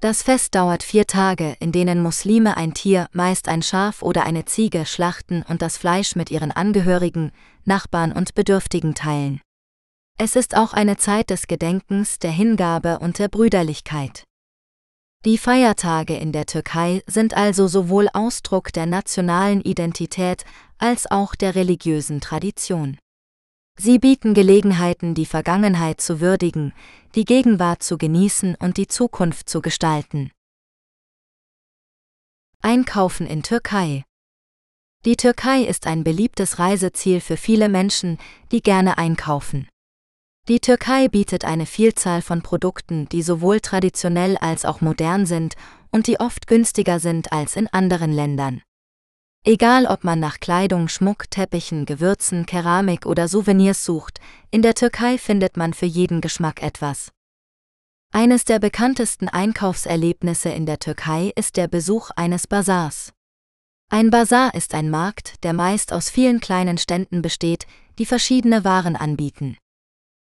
Das 0.00 0.22
Fest 0.22 0.54
dauert 0.54 0.82
vier 0.82 1.06
Tage, 1.06 1.56
in 1.58 1.72
denen 1.72 2.02
Muslime 2.02 2.56
ein 2.58 2.74
Tier, 2.74 3.08
meist 3.12 3.48
ein 3.48 3.62
Schaf 3.62 4.02
oder 4.02 4.24
eine 4.24 4.44
Ziege, 4.44 4.84
schlachten 4.84 5.42
und 5.48 5.62
das 5.62 5.78
Fleisch 5.78 6.16
mit 6.16 6.30
ihren 6.30 6.52
Angehörigen, 6.52 7.32
Nachbarn 7.64 8.12
und 8.12 8.34
Bedürftigen 8.34 8.94
teilen. 8.94 9.40
Es 10.18 10.36
ist 10.36 10.56
auch 10.56 10.74
eine 10.74 10.98
Zeit 10.98 11.30
des 11.30 11.46
Gedenkens, 11.46 12.18
der 12.18 12.30
Hingabe 12.30 12.98
und 12.98 13.18
der 13.18 13.28
Brüderlichkeit. 13.28 14.24
Die 15.24 15.38
Feiertage 15.38 16.14
in 16.14 16.30
der 16.30 16.46
Türkei 16.46 17.02
sind 17.06 17.34
also 17.34 17.66
sowohl 17.66 18.08
Ausdruck 18.12 18.72
der 18.72 18.86
nationalen 18.86 19.60
Identität 19.60 20.44
als 20.78 21.10
auch 21.10 21.34
der 21.34 21.54
religiösen 21.54 22.20
Tradition. 22.20 22.98
Sie 23.78 23.98
bieten 23.98 24.32
Gelegenheiten, 24.32 25.14
die 25.14 25.26
Vergangenheit 25.26 26.00
zu 26.00 26.20
würdigen, 26.20 26.72
die 27.14 27.26
Gegenwart 27.26 27.82
zu 27.82 27.98
genießen 27.98 28.54
und 28.54 28.78
die 28.78 28.86
Zukunft 28.86 29.50
zu 29.50 29.60
gestalten. 29.60 30.30
Einkaufen 32.62 33.26
in 33.26 33.42
Türkei 33.42 34.02
Die 35.04 35.16
Türkei 35.16 35.62
ist 35.62 35.86
ein 35.86 36.04
beliebtes 36.04 36.58
Reiseziel 36.58 37.20
für 37.20 37.36
viele 37.36 37.68
Menschen, 37.68 38.18
die 38.50 38.62
gerne 38.62 38.96
einkaufen. 38.96 39.68
Die 40.48 40.60
Türkei 40.60 41.08
bietet 41.08 41.44
eine 41.44 41.66
Vielzahl 41.66 42.22
von 42.22 42.40
Produkten, 42.40 43.08
die 43.10 43.20
sowohl 43.20 43.60
traditionell 43.60 44.38
als 44.38 44.64
auch 44.64 44.80
modern 44.80 45.26
sind 45.26 45.54
und 45.90 46.06
die 46.06 46.18
oft 46.18 46.46
günstiger 46.46 46.98
sind 46.98 47.30
als 47.30 47.56
in 47.56 47.66
anderen 47.68 48.12
Ländern. 48.12 48.62
Egal 49.48 49.86
ob 49.86 50.02
man 50.02 50.18
nach 50.18 50.40
Kleidung, 50.40 50.88
Schmuck, 50.88 51.30
Teppichen, 51.30 51.86
Gewürzen, 51.86 52.46
Keramik 52.46 53.06
oder 53.06 53.28
Souvenirs 53.28 53.84
sucht, 53.84 54.18
in 54.50 54.60
der 54.60 54.74
Türkei 54.74 55.18
findet 55.18 55.56
man 55.56 55.72
für 55.72 55.86
jeden 55.86 56.20
Geschmack 56.20 56.64
etwas. 56.64 57.12
Eines 58.12 58.44
der 58.44 58.58
bekanntesten 58.58 59.28
Einkaufserlebnisse 59.28 60.48
in 60.48 60.66
der 60.66 60.80
Türkei 60.80 61.32
ist 61.36 61.56
der 61.56 61.68
Besuch 61.68 62.10
eines 62.16 62.48
Bazars. 62.48 63.12
Ein 63.88 64.10
Bazar 64.10 64.52
ist 64.52 64.74
ein 64.74 64.90
Markt, 64.90 65.44
der 65.44 65.52
meist 65.52 65.92
aus 65.92 66.10
vielen 66.10 66.40
kleinen 66.40 66.76
Ständen 66.76 67.22
besteht, 67.22 67.68
die 68.00 68.06
verschiedene 68.06 68.64
Waren 68.64 68.96
anbieten. 68.96 69.58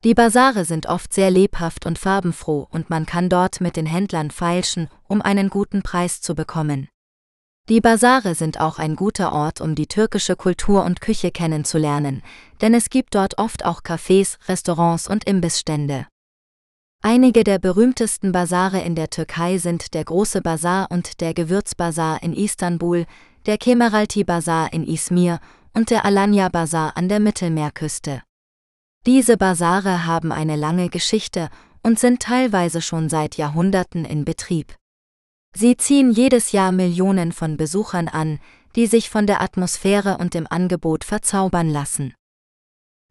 Die 0.04 0.14
Bazare 0.14 0.64
sind 0.64 0.86
oft 0.86 1.12
sehr 1.12 1.32
lebhaft 1.32 1.84
und 1.84 1.98
farbenfroh 1.98 2.68
und 2.70 2.90
man 2.90 3.06
kann 3.06 3.28
dort 3.28 3.60
mit 3.60 3.74
den 3.74 3.86
Händlern 3.86 4.30
feilschen, 4.30 4.88
um 5.08 5.20
einen 5.20 5.50
guten 5.50 5.82
Preis 5.82 6.20
zu 6.20 6.36
bekommen. 6.36 6.88
Die 7.68 7.80
Basare 7.80 8.34
sind 8.34 8.58
auch 8.60 8.78
ein 8.78 8.96
guter 8.96 9.32
Ort, 9.32 9.60
um 9.60 9.74
die 9.74 9.86
türkische 9.86 10.34
Kultur 10.34 10.84
und 10.84 11.00
Küche 11.00 11.30
kennenzulernen, 11.30 12.22
denn 12.60 12.74
es 12.74 12.90
gibt 12.90 13.14
dort 13.14 13.38
oft 13.38 13.64
auch 13.64 13.82
Cafés, 13.82 14.38
Restaurants 14.48 15.08
und 15.08 15.24
Imbissstände. 15.24 16.06
Einige 17.02 17.44
der 17.44 17.58
berühmtesten 17.58 18.32
Basare 18.32 18.80
in 18.80 18.94
der 18.94 19.08
Türkei 19.08 19.56
sind 19.58 19.94
der 19.94 20.04
Große 20.04 20.42
Basar 20.42 20.90
und 20.90 21.20
der 21.20 21.32
Gewürzbasar 21.32 22.22
in 22.22 22.34
Istanbul, 22.34 23.06
der 23.46 23.56
Kemeralti 23.56 24.24
Basar 24.24 24.72
in 24.72 24.86
Izmir 24.86 25.40
und 25.72 25.90
der 25.90 26.04
Alanya 26.04 26.48
Basar 26.50 26.96
an 26.96 27.08
der 27.08 27.20
Mittelmeerküste. 27.20 28.22
Diese 29.06 29.38
Basare 29.38 30.04
haben 30.04 30.30
eine 30.30 30.56
lange 30.56 30.90
Geschichte 30.90 31.48
und 31.82 31.98
sind 31.98 32.20
teilweise 32.20 32.82
schon 32.82 33.08
seit 33.08 33.38
Jahrhunderten 33.38 34.04
in 34.04 34.26
Betrieb. 34.26 34.76
Sie 35.54 35.76
ziehen 35.76 36.10
jedes 36.10 36.52
Jahr 36.52 36.72
Millionen 36.72 37.32
von 37.32 37.56
Besuchern 37.56 38.08
an, 38.08 38.38
die 38.76 38.86
sich 38.86 39.10
von 39.10 39.26
der 39.26 39.42
Atmosphäre 39.42 40.18
und 40.18 40.34
dem 40.34 40.46
Angebot 40.48 41.04
verzaubern 41.04 41.68
lassen. 41.68 42.14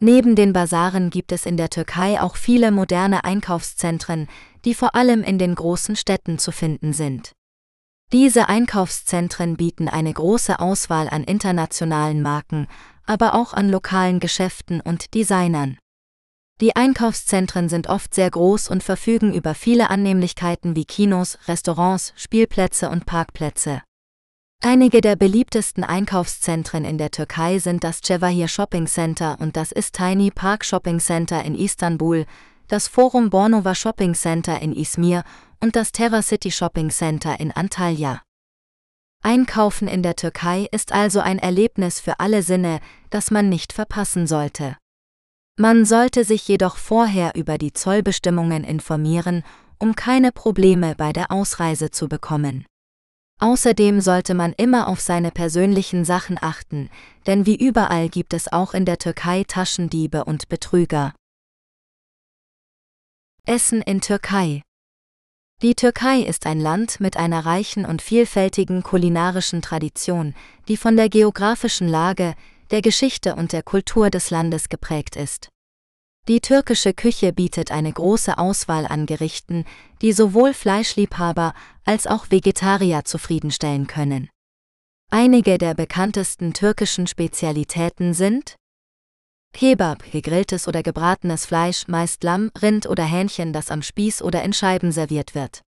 Neben 0.01 0.35
den 0.35 0.53
Basaren 0.53 1.09
gibt 1.09 1.33
es 1.33 1.45
in 1.45 1.57
der 1.57 1.69
Türkei 1.69 2.21
auch 2.21 2.37
viele 2.37 2.71
moderne 2.71 3.25
Einkaufszentren, 3.25 4.29
die 4.63 4.73
vor 4.73 4.95
allem 4.95 5.23
in 5.23 5.37
den 5.37 5.55
großen 5.55 5.97
Städten 5.97 6.39
zu 6.39 6.53
finden 6.53 6.93
sind. 6.93 7.33
Diese 8.13 8.47
Einkaufszentren 8.47 9.57
bieten 9.57 9.89
eine 9.89 10.13
große 10.13 10.59
Auswahl 10.59 11.09
an 11.09 11.25
internationalen 11.25 12.21
Marken, 12.21 12.67
aber 13.05 13.35
auch 13.35 13.53
an 13.53 13.69
lokalen 13.69 14.19
Geschäften 14.19 14.79
und 14.79 15.13
Designern. 15.13 15.77
Die 16.61 16.75
Einkaufszentren 16.75 17.69
sind 17.69 17.87
oft 17.87 18.13
sehr 18.13 18.29
groß 18.29 18.69
und 18.69 18.83
verfügen 18.83 19.33
über 19.33 19.55
viele 19.55 19.89
Annehmlichkeiten 19.89 20.75
wie 20.75 20.83
Kinos, 20.83 21.37
Restaurants, 21.47 22.13
Spielplätze 22.17 22.89
und 22.89 23.05
Parkplätze. 23.05 23.81
Einige 24.61 24.99
der 24.99 25.15
beliebtesten 25.15 25.85
Einkaufszentren 25.85 26.83
in 26.83 26.97
der 26.97 27.11
Türkei 27.11 27.59
sind 27.59 27.85
das 27.85 28.01
Cevahir 28.01 28.49
Shopping 28.49 28.87
Center 28.87 29.37
und 29.39 29.55
das 29.55 29.71
Istini 29.71 30.31
Park 30.31 30.65
Shopping 30.65 30.99
Center 30.99 31.45
in 31.45 31.55
Istanbul, 31.55 32.25
das 32.67 32.89
Forum 32.89 33.29
Bornova 33.29 33.73
Shopping 33.73 34.13
Center 34.13 34.61
in 34.61 34.73
Izmir 34.73 35.23
und 35.61 35.77
das 35.77 35.93
Terra 35.93 36.21
City 36.21 36.51
Shopping 36.51 36.89
Center 36.89 37.39
in 37.39 37.53
Antalya. 37.53 38.21
Einkaufen 39.23 39.87
in 39.87 40.03
der 40.03 40.17
Türkei 40.17 40.67
ist 40.73 40.91
also 40.91 41.21
ein 41.21 41.39
Erlebnis 41.39 42.01
für 42.01 42.19
alle 42.19 42.43
Sinne, 42.43 42.81
das 43.11 43.31
man 43.31 43.47
nicht 43.47 43.71
verpassen 43.71 44.27
sollte. 44.27 44.75
Man 45.61 45.83
sollte 45.83 46.23
sich 46.23 46.47
jedoch 46.47 46.77
vorher 46.77 47.35
über 47.35 47.57
die 47.57 47.73
Zollbestimmungen 47.73 48.63
informieren, 48.63 49.43
um 49.77 49.93
keine 49.93 50.31
Probleme 50.31 50.95
bei 50.95 51.11
der 51.11 51.31
Ausreise 51.31 51.91
zu 51.91 52.07
bekommen. 52.07 52.65
Außerdem 53.41 53.99
sollte 53.99 54.35
man 54.35 54.53
immer 54.53 54.87
auf 54.87 55.01
seine 55.01 55.31
persönlichen 55.31 56.05
Sachen 56.05 56.37
achten, 56.41 56.89
denn 57.27 57.45
wie 57.45 57.57
überall 57.57 58.07
gibt 58.07 58.33
es 58.33 58.49
auch 58.49 58.73
in 58.73 58.85
der 58.85 58.99
Türkei 58.99 59.43
Taschendiebe 59.43 60.23
und 60.23 60.47
Betrüger. 60.47 61.13
Essen 63.45 63.81
in 63.81 63.99
Türkei 63.99 64.61
Die 65.61 65.75
Türkei 65.75 66.21
ist 66.21 66.45
ein 66.45 66.61
Land 66.61 67.01
mit 67.01 67.17
einer 67.17 67.45
reichen 67.45 67.83
und 67.83 68.01
vielfältigen 68.01 68.81
kulinarischen 68.81 69.61
Tradition, 69.61 70.35
die 70.69 70.77
von 70.77 70.95
der 70.95 71.09
geografischen 71.09 71.89
Lage, 71.89 72.35
der 72.71 72.81
Geschichte 72.81 73.35
und 73.35 73.53
der 73.53 73.63
Kultur 73.63 74.09
des 74.09 74.29
Landes 74.29 74.69
geprägt 74.69 75.15
ist. 75.15 75.49
Die 76.27 76.41
türkische 76.41 76.93
Küche 76.93 77.33
bietet 77.33 77.71
eine 77.71 77.91
große 77.91 78.37
Auswahl 78.37 78.85
an 78.85 79.05
Gerichten, 79.05 79.65
die 80.01 80.13
sowohl 80.13 80.53
Fleischliebhaber 80.53 81.53
als 81.85 82.05
auch 82.05 82.29
Vegetarier 82.29 83.03
zufriedenstellen 83.03 83.87
können. 83.87 84.29
Einige 85.09 85.57
der 85.57 85.73
bekanntesten 85.73 86.53
türkischen 86.53 87.07
Spezialitäten 87.07 88.13
sind 88.13 88.55
Kebab, 89.53 90.03
gegrilltes 90.11 90.67
oder 90.67 90.83
gebratenes 90.83 91.47
Fleisch, 91.47 91.87
meist 91.87 92.23
Lamm, 92.23 92.51
Rind 92.61 92.85
oder 92.85 93.05
Hähnchen, 93.05 93.51
das 93.51 93.71
am 93.71 93.81
Spieß 93.81 94.21
oder 94.21 94.43
in 94.43 94.53
Scheiben 94.53 94.91
serviert 94.91 95.33
wird. 95.33 95.63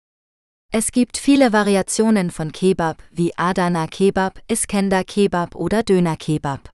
Es 0.70 0.92
gibt 0.92 1.16
viele 1.16 1.54
Variationen 1.54 2.30
von 2.30 2.52
Kebab, 2.52 3.02
wie 3.10 3.32
Adana 3.38 3.86
Kebab, 3.86 4.40
Iskender 4.46 5.04
Kebab 5.04 5.54
oder 5.54 5.82
Döner 5.82 6.16
Kebab. 6.16 6.70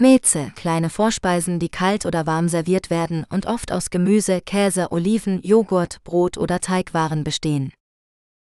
Meze, 0.00 0.50
kleine 0.56 0.88
Vorspeisen, 0.88 1.58
die 1.58 1.68
kalt 1.68 2.06
oder 2.06 2.26
warm 2.26 2.48
serviert 2.48 2.88
werden 2.88 3.26
und 3.28 3.44
oft 3.44 3.70
aus 3.70 3.90
Gemüse, 3.90 4.40
Käse, 4.40 4.90
Oliven, 4.92 5.42
Joghurt, 5.42 6.02
Brot 6.04 6.38
oder 6.38 6.60
Teigwaren 6.60 7.22
bestehen. 7.22 7.70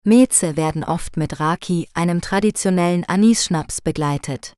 Meze 0.04 0.56
werden 0.56 0.84
oft 0.84 1.16
mit 1.16 1.40
Raki, 1.40 1.88
einem 1.92 2.20
traditionellen 2.20 3.04
Anisschnaps, 3.04 3.80
begleitet. 3.80 4.52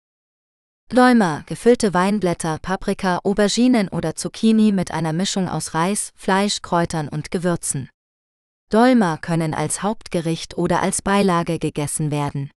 Dolma, 0.90 1.42
gefüllte 1.46 1.94
Weinblätter, 1.94 2.58
Paprika, 2.60 3.20
Auberginen 3.24 3.88
oder 3.88 4.14
Zucchini 4.14 4.70
mit 4.70 4.90
einer 4.90 5.14
Mischung 5.14 5.48
aus 5.48 5.72
Reis, 5.72 6.12
Fleisch, 6.14 6.60
Kräutern 6.60 7.08
und 7.08 7.30
Gewürzen. 7.30 7.88
Dolma 8.68 9.16
können 9.16 9.54
als 9.54 9.82
Hauptgericht 9.82 10.58
oder 10.58 10.82
als 10.82 11.00
Beilage 11.00 11.58
gegessen 11.58 12.10
werden. 12.10 12.50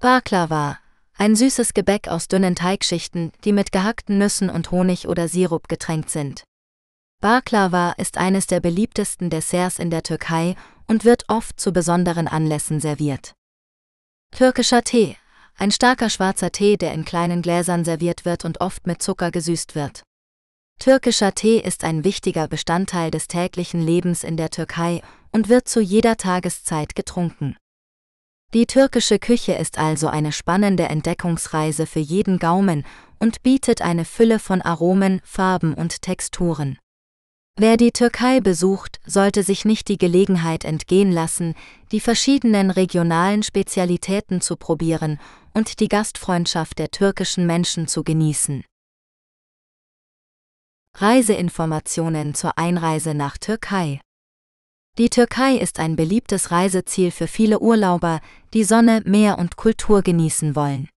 Baklava, 0.00 0.78
ein 1.18 1.34
süßes 1.34 1.74
Gebäck 1.74 2.08
aus 2.08 2.28
dünnen 2.28 2.54
Teigschichten, 2.54 3.32
die 3.44 3.52
mit 3.52 3.72
gehackten 3.72 4.18
Nüssen 4.18 4.50
und 4.50 4.70
Honig 4.70 5.08
oder 5.08 5.28
Sirup 5.28 5.68
getränkt 5.68 6.10
sind. 6.10 6.44
Baklava 7.20 7.92
ist 7.92 8.18
eines 8.18 8.46
der 8.46 8.60
beliebtesten 8.60 9.30
Desserts 9.30 9.78
in 9.78 9.90
der 9.90 10.02
Türkei 10.02 10.54
und 10.86 11.04
wird 11.04 11.24
oft 11.28 11.58
zu 11.58 11.72
besonderen 11.72 12.28
Anlässen 12.28 12.80
serviert. 12.80 13.32
Türkischer 14.32 14.82
Tee, 14.82 15.16
ein 15.56 15.70
starker 15.70 16.10
schwarzer 16.10 16.52
Tee, 16.52 16.76
der 16.76 16.92
in 16.92 17.06
kleinen 17.06 17.40
Gläsern 17.40 17.84
serviert 17.84 18.26
wird 18.26 18.44
und 18.44 18.60
oft 18.60 18.86
mit 18.86 19.02
Zucker 19.02 19.30
gesüßt 19.30 19.74
wird. 19.74 20.02
Türkischer 20.78 21.34
Tee 21.34 21.58
ist 21.58 21.84
ein 21.84 22.04
wichtiger 22.04 22.48
Bestandteil 22.48 23.10
des 23.10 23.28
täglichen 23.28 23.80
Lebens 23.80 24.22
in 24.22 24.36
der 24.36 24.50
Türkei 24.50 25.00
und 25.32 25.48
wird 25.48 25.68
zu 25.68 25.80
jeder 25.80 26.18
Tageszeit 26.18 26.94
getrunken. 26.94 27.56
Die 28.54 28.66
türkische 28.66 29.18
Küche 29.18 29.52
ist 29.52 29.78
also 29.78 30.08
eine 30.08 30.32
spannende 30.32 30.84
Entdeckungsreise 30.84 31.86
für 31.86 32.00
jeden 32.00 32.38
Gaumen 32.38 32.84
und 33.18 33.42
bietet 33.42 33.82
eine 33.82 34.04
Fülle 34.04 34.38
von 34.38 34.62
Aromen, 34.62 35.20
Farben 35.24 35.74
und 35.74 36.00
Texturen. 36.02 36.78
Wer 37.58 37.76
die 37.76 37.90
Türkei 37.90 38.40
besucht, 38.40 39.00
sollte 39.06 39.42
sich 39.42 39.64
nicht 39.64 39.88
die 39.88 39.96
Gelegenheit 39.96 40.64
entgehen 40.64 41.10
lassen, 41.10 41.54
die 41.90 42.00
verschiedenen 42.00 42.70
regionalen 42.70 43.42
Spezialitäten 43.42 44.42
zu 44.42 44.56
probieren 44.56 45.18
und 45.54 45.80
die 45.80 45.88
Gastfreundschaft 45.88 46.78
der 46.78 46.90
türkischen 46.90 47.46
Menschen 47.46 47.88
zu 47.88 48.04
genießen. 48.04 48.62
Reiseinformationen 50.94 52.34
zur 52.34 52.58
Einreise 52.58 53.14
nach 53.14 53.38
Türkei 53.38 54.00
Die 54.98 55.10
Türkei 55.10 55.56
ist 55.56 55.78
ein 55.78 55.94
beliebtes 55.94 56.50
Reiseziel 56.50 57.10
für 57.10 57.26
viele 57.26 57.60
Urlauber, 57.60 58.20
die 58.54 58.64
Sonne, 58.64 59.02
Meer 59.04 59.38
und 59.38 59.56
Kultur 59.56 60.00
genießen 60.00 60.56
wollen. 60.56 60.88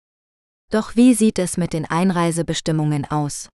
Doch 0.71 0.95
wie 0.95 1.13
sieht 1.13 1.37
es 1.37 1.57
mit 1.57 1.73
den 1.73 1.85
Einreisebestimmungen 1.85 3.03
aus? 3.11 3.49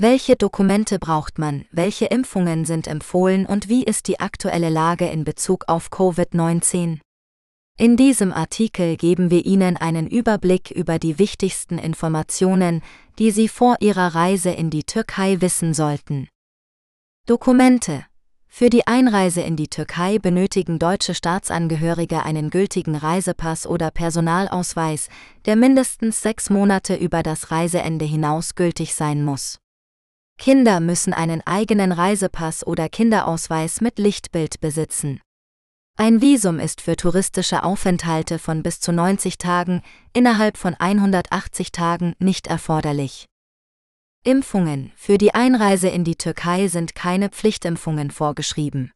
Welche 0.00 0.36
Dokumente 0.36 1.00
braucht 1.00 1.38
man, 1.38 1.64
welche 1.72 2.06
Impfungen 2.06 2.64
sind 2.64 2.86
empfohlen 2.86 3.46
und 3.46 3.68
wie 3.68 3.82
ist 3.82 4.06
die 4.06 4.20
aktuelle 4.20 4.68
Lage 4.68 5.08
in 5.08 5.24
Bezug 5.24 5.64
auf 5.66 5.90
Covid-19? 5.90 7.00
In 7.76 7.96
diesem 7.96 8.32
Artikel 8.32 8.96
geben 8.96 9.30
wir 9.30 9.44
Ihnen 9.44 9.76
einen 9.76 10.06
Überblick 10.06 10.70
über 10.70 11.00
die 11.00 11.18
wichtigsten 11.18 11.78
Informationen, 11.78 12.80
die 13.18 13.32
Sie 13.32 13.48
vor 13.48 13.78
Ihrer 13.80 14.14
Reise 14.14 14.50
in 14.50 14.70
die 14.70 14.84
Türkei 14.84 15.40
wissen 15.40 15.74
sollten. 15.74 16.28
Dokumente 17.26 18.04
Für 18.56 18.70
die 18.70 18.86
Einreise 18.86 19.40
in 19.40 19.56
die 19.56 19.66
Türkei 19.66 20.20
benötigen 20.20 20.78
deutsche 20.78 21.16
Staatsangehörige 21.16 22.22
einen 22.22 22.50
gültigen 22.50 22.94
Reisepass 22.94 23.66
oder 23.66 23.90
Personalausweis, 23.90 25.08
der 25.44 25.56
mindestens 25.56 26.22
sechs 26.22 26.50
Monate 26.50 26.94
über 26.94 27.24
das 27.24 27.50
Reiseende 27.50 28.04
hinaus 28.04 28.54
gültig 28.54 28.94
sein 28.94 29.24
muss. 29.24 29.58
Kinder 30.38 30.78
müssen 30.78 31.12
einen 31.12 31.44
eigenen 31.44 31.90
Reisepass 31.90 32.64
oder 32.64 32.88
Kinderausweis 32.88 33.80
mit 33.80 33.98
Lichtbild 33.98 34.60
besitzen. 34.60 35.20
Ein 35.98 36.20
Visum 36.20 36.60
ist 36.60 36.80
für 36.80 36.94
touristische 36.94 37.64
Aufenthalte 37.64 38.38
von 38.38 38.62
bis 38.62 38.78
zu 38.78 38.92
90 38.92 39.36
Tagen 39.36 39.82
innerhalb 40.12 40.58
von 40.58 40.74
180 40.74 41.72
Tagen 41.72 42.14
nicht 42.20 42.46
erforderlich. 42.46 43.26
Impfungen 44.26 44.90
Für 44.96 45.18
die 45.18 45.34
Einreise 45.34 45.88
in 45.88 46.02
die 46.02 46.16
Türkei 46.16 46.68
sind 46.68 46.94
keine 46.94 47.28
Pflichtimpfungen 47.28 48.10
vorgeschrieben. 48.10 48.90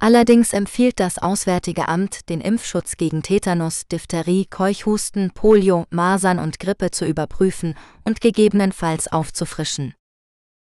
Allerdings 0.00 0.52
empfiehlt 0.52 1.00
das 1.00 1.18
Auswärtige 1.18 1.88
Amt, 1.88 2.28
den 2.28 2.40
Impfschutz 2.40 2.96
gegen 2.96 3.24
Tetanus, 3.24 3.88
Diphtherie, 3.88 4.46
Keuchhusten, 4.46 5.32
Polio, 5.32 5.86
Masern 5.90 6.38
und 6.38 6.60
Grippe 6.60 6.92
zu 6.92 7.04
überprüfen 7.04 7.74
und 8.04 8.20
gegebenenfalls 8.20 9.08
aufzufrischen. 9.08 9.94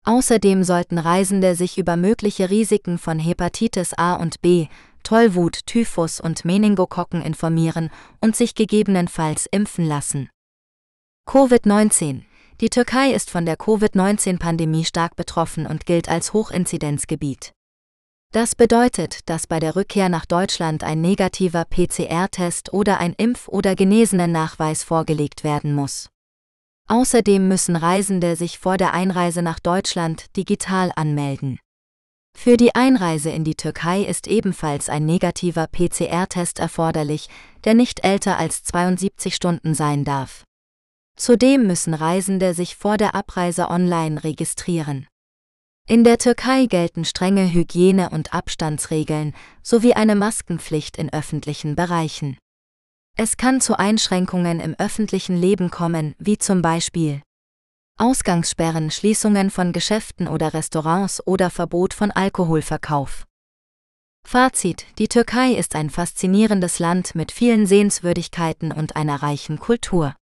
Außerdem 0.05 0.65
sollten 0.65 0.99
Reisende 0.99 1.55
sich 1.55 1.79
über 1.79 1.97
mögliche 1.97 2.51
Risiken 2.51 2.99
von 2.99 3.21
Hepatitis 3.21 3.95
A 3.95 4.15
und 4.15 4.41
B, 4.43 4.67
Tollwut, 5.05 5.65
Typhus 5.65 6.21
und 6.21 6.45
Meningokokken 6.45 7.23
informieren 7.23 7.91
und 8.21 8.35
sich 8.35 8.57
gegebenenfalls 8.57 9.47
impfen 9.47 9.87
lassen. 9.87 10.29
Covid-19 11.29 12.25
Die 12.63 12.71
Türkei 12.71 13.13
ist 13.13 13.31
von 13.31 13.45
der 13.45 13.59
Covid-19-Pandemie 13.59 14.87
stark 14.87 15.15
betroffen 15.15 15.67
und 15.67 15.85
gilt 15.85 16.09
als 16.09 16.33
Hochinzidenzgebiet. 16.33 17.53
Das 18.33 18.55
bedeutet, 18.55 19.29
dass 19.29 19.47
bei 19.47 19.61
der 19.61 19.77
Rückkehr 19.77 20.09
nach 20.09 20.25
Deutschland 20.25 20.83
ein 20.83 21.03
negativer 21.03 21.67
PCR-Test 21.67 22.73
oder 22.73 22.99
ein 22.99 23.15
Impf- 23.15 23.49
oder 23.49 23.75
Genesenen-Nachweis 23.75 24.85
vorgelegt 24.85 25.45
werden 25.45 25.75
muss. 25.75 26.09
Außerdem 26.89 27.47
müssen 27.47 27.77
Reisende 27.77 28.37
sich 28.37 28.59
vor 28.59 28.79
der 28.79 28.95
Einreise 28.95 29.43
nach 29.43 29.59
Deutschland 29.59 30.35
digital 30.37 30.93
anmelden. 30.97 31.59
Für 32.37 32.57
die 32.57 32.75
Einreise 32.75 33.31
in 33.31 33.45
die 33.45 33.55
Türkei 33.55 34.03
ist 34.03 34.29
ebenfalls 34.29 34.89
ein 34.89 35.05
negativer 35.05 35.67
PCR-Test 35.67 36.59
erforderlich, 36.59 37.29
der 37.65 37.75
nicht 37.75 38.05
älter 38.05 38.39
als 38.39 38.63
72 38.65 39.35
Stunden 39.35 39.75
sein 39.75 40.05
darf. 40.05 40.45
Zudem 41.17 41.67
müssen 41.67 41.95
Reisende 41.95 42.53
sich 42.53 42.77
vor 42.77 42.99
der 42.99 43.15
Abreise 43.15 43.71
online 43.71 44.23
registrieren. 44.23 45.07
In 45.89 46.05
der 46.05 46.19
Türkei 46.19 46.67
gelten 46.67 47.05
strenge 47.05 47.53
Hygiene- 47.53 48.11
und 48.11 48.35
Abstandsregeln 48.35 49.35
sowie 49.63 49.95
eine 49.95 50.15
Maskenpflicht 50.15 50.97
in 50.97 51.13
öffentlichen 51.13 51.77
Bereichen. 51.77 52.37
Es 53.17 53.37
kann 53.37 53.61
zu 53.61 53.79
Einschränkungen 53.79 54.61
im 54.61 54.75
öffentlichen 54.79 55.37
Leben 55.37 55.71
kommen, 55.71 56.15
wie 56.19 56.39
zum 56.39 56.61
Beispiel 56.61 57.23
Ausgangssperren, 57.99 58.91
Schließungen 58.91 59.49
von 59.49 59.73
Geschäften 59.73 60.29
oder 60.29 60.53
Restaurants 60.53 61.27
oder 61.27 61.49
Verbot 61.49 61.95
von 61.95 62.11
Alkoholverkauf. 62.11 63.25
Fazit 64.27 64.85
Die 64.99 65.09
Türkei 65.09 65.53
ist 65.53 65.77
ein 65.77 65.89
faszinierendes 65.89 66.79
Land 66.79 67.15
mit 67.15 67.33
vielen 67.33 67.65
Sehenswürdigkeiten 67.65 68.71
und 68.71 68.97
einer 68.97 69.23
reichen 69.23 69.59
Kultur. 69.59 70.15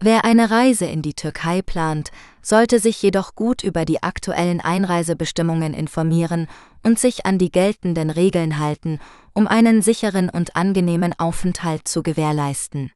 Wer 0.00 0.24
eine 0.24 0.50
Reise 0.50 0.86
in 0.86 1.02
die 1.02 1.14
Türkei 1.14 1.62
plant, 1.62 2.10
sollte 2.42 2.78
sich 2.78 3.00
jedoch 3.00 3.34
gut 3.34 3.64
über 3.64 3.84
die 3.84 4.02
aktuellen 4.02 4.60
Einreisebestimmungen 4.60 5.72
informieren 5.72 6.46
und 6.82 6.98
sich 6.98 7.24
an 7.24 7.38
die 7.38 7.50
geltenden 7.50 8.10
Regeln 8.10 8.58
halten, 8.58 9.00
um 9.32 9.46
einen 9.46 9.82
sicheren 9.82 10.28
und 10.28 10.56
angenehmen 10.56 11.14
Aufenthalt 11.18 11.88
zu 11.88 12.02
gewährleisten. 12.02 12.92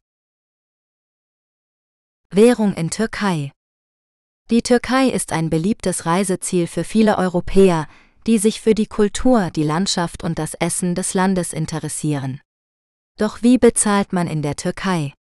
Währung 2.30 2.74
in 2.74 2.90
Türkei 2.90 3.52
Die 4.50 4.62
Türkei 4.62 5.08
ist 5.08 5.32
ein 5.32 5.48
beliebtes 5.48 6.04
Reiseziel 6.04 6.66
für 6.66 6.84
viele 6.84 7.16
Europäer, 7.16 7.88
die 8.26 8.36
sich 8.36 8.60
für 8.60 8.74
die 8.74 8.86
Kultur, 8.86 9.50
die 9.50 9.62
Landschaft 9.62 10.22
und 10.22 10.38
das 10.38 10.52
Essen 10.52 10.94
des 10.94 11.14
Landes 11.14 11.54
interessieren. 11.54 12.42
Doch 13.16 13.42
wie 13.42 13.56
bezahlt 13.56 14.12
man 14.12 14.26
in 14.26 14.42
der 14.42 14.56
Türkei? 14.56 15.14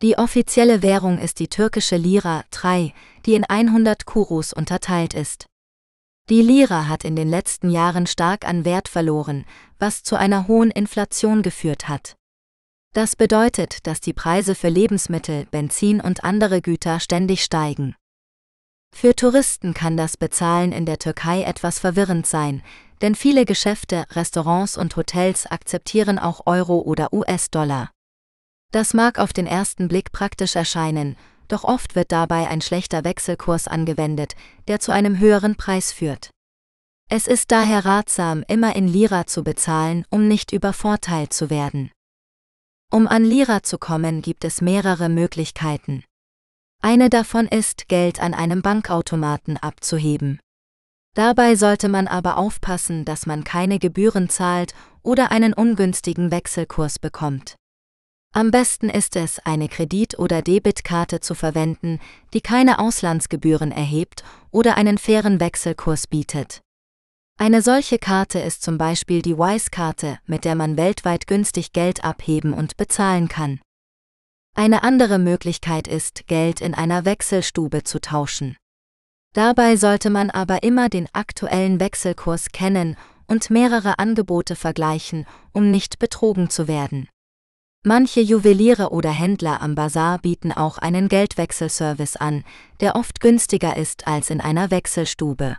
Die 0.00 0.16
offizielle 0.16 0.82
Währung 0.82 1.18
ist 1.18 1.40
die 1.40 1.48
türkische 1.48 1.96
Lira 1.96 2.44
3, 2.52 2.94
die 3.26 3.34
in 3.34 3.42
100 3.44 4.06
Kurus 4.06 4.52
unterteilt 4.52 5.12
ist. 5.12 5.46
Die 6.28 6.40
Lira 6.40 6.86
hat 6.86 7.04
in 7.04 7.16
den 7.16 7.28
letzten 7.28 7.68
Jahren 7.68 8.06
stark 8.06 8.46
an 8.46 8.64
Wert 8.64 8.86
verloren, 8.86 9.44
was 9.80 10.04
zu 10.04 10.14
einer 10.14 10.46
hohen 10.46 10.70
Inflation 10.70 11.42
geführt 11.42 11.88
hat. 11.88 12.14
Das 12.94 13.16
bedeutet, 13.16 13.88
dass 13.88 14.00
die 14.00 14.12
Preise 14.12 14.54
für 14.54 14.68
Lebensmittel, 14.68 15.46
Benzin 15.46 16.00
und 16.00 16.22
andere 16.22 16.62
Güter 16.62 17.00
ständig 17.00 17.42
steigen. 17.42 17.96
Für 18.94 19.16
Touristen 19.16 19.74
kann 19.74 19.96
das 19.96 20.16
Bezahlen 20.16 20.70
in 20.70 20.86
der 20.86 20.98
Türkei 20.98 21.42
etwas 21.42 21.80
verwirrend 21.80 22.26
sein, 22.26 22.62
denn 23.02 23.16
viele 23.16 23.44
Geschäfte, 23.44 24.04
Restaurants 24.12 24.76
und 24.76 24.94
Hotels 24.96 25.46
akzeptieren 25.46 26.20
auch 26.20 26.46
Euro 26.46 26.78
oder 26.78 27.12
US-Dollar. 27.12 27.90
Das 28.70 28.92
mag 28.92 29.18
auf 29.18 29.32
den 29.32 29.46
ersten 29.46 29.88
Blick 29.88 30.12
praktisch 30.12 30.54
erscheinen, 30.54 31.16
doch 31.48 31.64
oft 31.64 31.94
wird 31.94 32.12
dabei 32.12 32.48
ein 32.48 32.60
schlechter 32.60 33.02
Wechselkurs 33.04 33.66
angewendet, 33.66 34.34
der 34.68 34.80
zu 34.80 34.92
einem 34.92 35.18
höheren 35.18 35.56
Preis 35.56 35.92
führt. 35.92 36.30
Es 37.10 37.26
ist 37.26 37.50
daher 37.50 37.86
ratsam, 37.86 38.44
immer 38.48 38.76
in 38.76 38.86
Lira 38.86 39.26
zu 39.26 39.42
bezahlen, 39.42 40.04
um 40.10 40.28
nicht 40.28 40.52
übervorteilt 40.52 41.32
zu 41.32 41.48
werden. 41.48 41.90
Um 42.92 43.06
an 43.06 43.24
Lira 43.24 43.62
zu 43.62 43.78
kommen, 43.78 44.20
gibt 44.20 44.44
es 44.44 44.60
mehrere 44.60 45.08
Möglichkeiten. 45.08 46.04
Eine 46.82 47.08
davon 47.08 47.46
ist, 47.46 47.88
Geld 47.88 48.20
an 48.20 48.34
einem 48.34 48.60
Bankautomaten 48.60 49.56
abzuheben. 49.56 50.38
Dabei 51.14 51.56
sollte 51.56 51.88
man 51.88 52.06
aber 52.06 52.36
aufpassen, 52.36 53.06
dass 53.06 53.24
man 53.24 53.42
keine 53.42 53.78
Gebühren 53.78 54.28
zahlt 54.28 54.74
oder 55.02 55.30
einen 55.30 55.54
ungünstigen 55.54 56.30
Wechselkurs 56.30 56.98
bekommt. 56.98 57.56
Am 58.32 58.50
besten 58.50 58.90
ist 58.90 59.16
es, 59.16 59.38
eine 59.40 59.68
Kredit- 59.68 60.18
oder 60.18 60.42
Debitkarte 60.42 61.20
zu 61.20 61.34
verwenden, 61.34 61.98
die 62.34 62.40
keine 62.40 62.78
Auslandsgebühren 62.78 63.72
erhebt 63.72 64.22
oder 64.50 64.76
einen 64.76 64.98
fairen 64.98 65.40
Wechselkurs 65.40 66.06
bietet. 66.06 66.60
Eine 67.40 67.62
solche 67.62 67.98
Karte 67.98 68.40
ist 68.40 68.62
zum 68.62 68.78
Beispiel 68.78 69.22
die 69.22 69.38
Wise-Karte, 69.38 70.18
mit 70.26 70.44
der 70.44 70.56
man 70.56 70.76
weltweit 70.76 71.26
günstig 71.26 71.72
Geld 71.72 72.04
abheben 72.04 72.52
und 72.52 72.76
bezahlen 72.76 73.28
kann. 73.28 73.60
Eine 74.56 74.82
andere 74.82 75.18
Möglichkeit 75.18 75.86
ist, 75.86 76.26
Geld 76.26 76.60
in 76.60 76.74
einer 76.74 77.04
Wechselstube 77.04 77.84
zu 77.84 78.00
tauschen. 78.00 78.56
Dabei 79.34 79.76
sollte 79.76 80.10
man 80.10 80.30
aber 80.30 80.64
immer 80.64 80.88
den 80.88 81.08
aktuellen 81.12 81.78
Wechselkurs 81.78 82.48
kennen 82.50 82.96
und 83.28 83.50
mehrere 83.50 84.00
Angebote 84.00 84.56
vergleichen, 84.56 85.26
um 85.52 85.70
nicht 85.70 85.98
betrogen 86.00 86.50
zu 86.50 86.66
werden. 86.66 87.08
Manche 87.84 88.20
Juweliere 88.20 88.90
oder 88.90 89.10
Händler 89.10 89.62
am 89.62 89.74
Bazar 89.74 90.18
bieten 90.18 90.52
auch 90.52 90.78
einen 90.78 91.08
Geldwechselservice 91.08 92.16
an, 92.16 92.44
der 92.80 92.96
oft 92.96 93.20
günstiger 93.20 93.76
ist 93.76 94.06
als 94.06 94.30
in 94.30 94.40
einer 94.40 94.70
Wechselstube. 94.70 95.58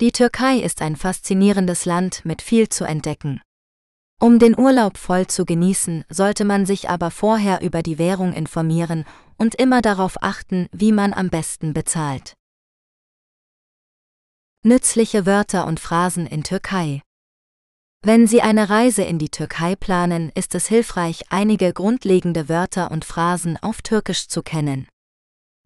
Die 0.00 0.10
Türkei 0.10 0.58
ist 0.58 0.82
ein 0.82 0.96
faszinierendes 0.96 1.84
Land 1.84 2.24
mit 2.24 2.42
viel 2.42 2.68
zu 2.68 2.84
entdecken. 2.84 3.40
Um 4.20 4.38
den 4.38 4.58
Urlaub 4.58 4.98
voll 4.98 5.26
zu 5.28 5.44
genießen, 5.44 6.04
sollte 6.08 6.44
man 6.44 6.66
sich 6.66 6.88
aber 6.88 7.10
vorher 7.10 7.60
über 7.60 7.82
die 7.82 7.98
Währung 7.98 8.32
informieren 8.32 9.04
und 9.36 9.54
immer 9.54 9.80
darauf 9.80 10.22
achten, 10.22 10.68
wie 10.72 10.92
man 10.92 11.12
am 11.12 11.28
besten 11.28 11.72
bezahlt. 11.72 12.34
Nützliche 14.64 15.26
Wörter 15.26 15.66
und 15.66 15.80
Phrasen 15.80 16.26
in 16.26 16.44
Türkei. 16.44 17.02
Wenn 18.04 18.26
Sie 18.26 18.42
eine 18.42 18.68
Reise 18.68 19.02
in 19.02 19.20
die 19.20 19.28
Türkei 19.28 19.76
planen, 19.76 20.32
ist 20.34 20.56
es 20.56 20.66
hilfreich, 20.66 21.22
einige 21.30 21.72
grundlegende 21.72 22.48
Wörter 22.48 22.90
und 22.90 23.04
Phrasen 23.04 23.56
auf 23.62 23.80
Türkisch 23.80 24.26
zu 24.26 24.42
kennen. 24.42 24.88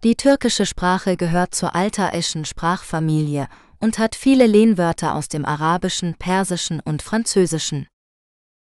Die 0.05 0.17
türkische 0.17 0.67
Sprache 0.67 1.17
gehört 1.17 1.55
zur 1.55 1.75
altaischen 1.75 2.45
Sprachfamilie 2.45 3.49
und 3.81 3.99
hat 3.99 4.15
viele 4.15 4.47
Lehnwörter 4.47 5.15
aus 5.15 5.29
dem 5.29 5.47
Arabischen, 5.47 6.15
Persischen 6.19 6.81
und 6.81 7.01
Französischen. 7.01 7.89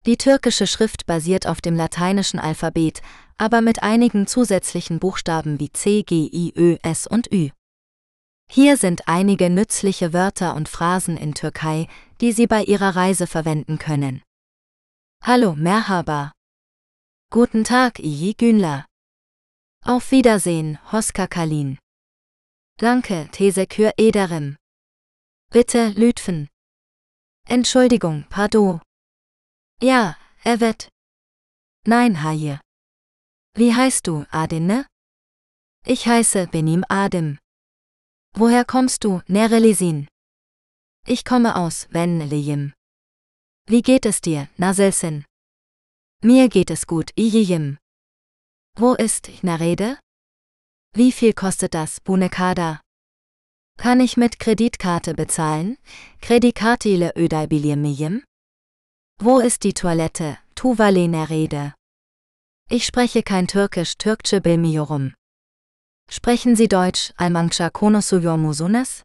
Die 0.05 0.17
türkische 0.17 0.67
Schrift 0.67 1.05
basiert 1.05 1.47
auf 1.47 1.61
dem 1.61 1.77
lateinischen 1.77 2.41
Alphabet, 2.41 3.01
aber 3.37 3.61
mit 3.61 3.83
einigen 3.83 4.27
zusätzlichen 4.27 4.99
Buchstaben 4.99 5.61
wie 5.61 5.71
C, 5.71 6.03
G, 6.03 6.29
I, 6.33 6.53
Ö, 6.57 6.75
S 6.83 7.07
und 7.07 7.31
Ü. 7.31 7.51
Hier 8.53 8.75
sind 8.75 9.07
einige 9.07 9.49
nützliche 9.49 10.11
Wörter 10.11 10.55
und 10.55 10.67
Phrasen 10.67 11.15
in 11.15 11.33
Türkei, 11.33 11.87
die 12.19 12.33
Sie 12.33 12.47
bei 12.47 12.65
Ihrer 12.65 12.97
Reise 12.97 13.25
verwenden 13.25 13.77
können. 13.77 14.23
Hallo, 15.23 15.55
Merhaba. 15.55 16.33
Guten 17.29 17.63
Tag, 17.63 17.99
iyi 17.99 18.35
günler. 18.35 18.85
Auf 19.85 20.11
Wiedersehen, 20.11 20.79
Hoska 20.91 21.27
Kalin. 21.27 21.79
Danke, 22.77 23.29
Tesekür 23.31 23.93
ederim. 23.97 24.57
Bitte, 25.49 25.93
Lütfen. 25.95 26.49
Entschuldigung, 27.47 28.25
pardon. 28.29 28.81
Ja, 29.81 30.17
evet. 30.43 30.89
Nein, 31.85 32.21
Hayır. 32.21 32.59
Wie 33.55 33.73
heißt 33.73 34.05
du, 34.07 34.25
Adinne? 34.29 34.87
Ich 35.85 36.05
heiße 36.05 36.47
Benim 36.47 36.83
Adim. 36.89 37.40
Woher 38.35 38.65
kommst 38.65 39.03
du, 39.03 39.21
Nerelisin? 39.27 40.07
Ich 41.05 41.25
komme 41.25 41.55
aus 41.55 41.87
Venliyim. 41.91 42.73
Wie 43.67 43.81
geht 43.81 44.05
es 44.05 44.21
dir, 44.21 44.47
Naselsin? 44.57 45.25
Mir 46.23 46.49
geht 46.49 46.69
es 46.71 46.87
gut, 46.87 47.11
Iyiyim. 47.17 47.77
Wo 48.77 48.93
ist 48.93 49.29
Narede? 49.43 49.99
Wie 50.95 51.11
viel 51.11 51.33
kostet 51.33 51.73
das, 51.73 51.99
Bunekada? 51.99 52.81
Kann 53.77 53.99
ich 53.99 54.17
mit 54.17 54.39
Kreditkarte 54.39 55.13
bezahlen? 55.13 55.77
Kreditkatile 56.21 57.11
ödaybiliyemiyim? 57.15 58.23
Wo 59.19 59.39
ist 59.39 59.63
die 59.63 59.73
Toilette, 59.73 60.37
Tuvalene 60.55 61.29
Rede? 61.29 61.73
Ich 62.69 62.85
spreche 62.85 63.23
kein 63.23 63.47
Türkisch, 63.47 63.97
Türkçe 63.97 64.39
bilmiyorum. 64.43 65.13
Sprechen 66.13 66.57
Sie 66.57 66.67
Deutsch, 66.67 67.13
Almanca 67.15 67.69
konuşuyor 67.69 68.37
musunuz? 68.37 69.01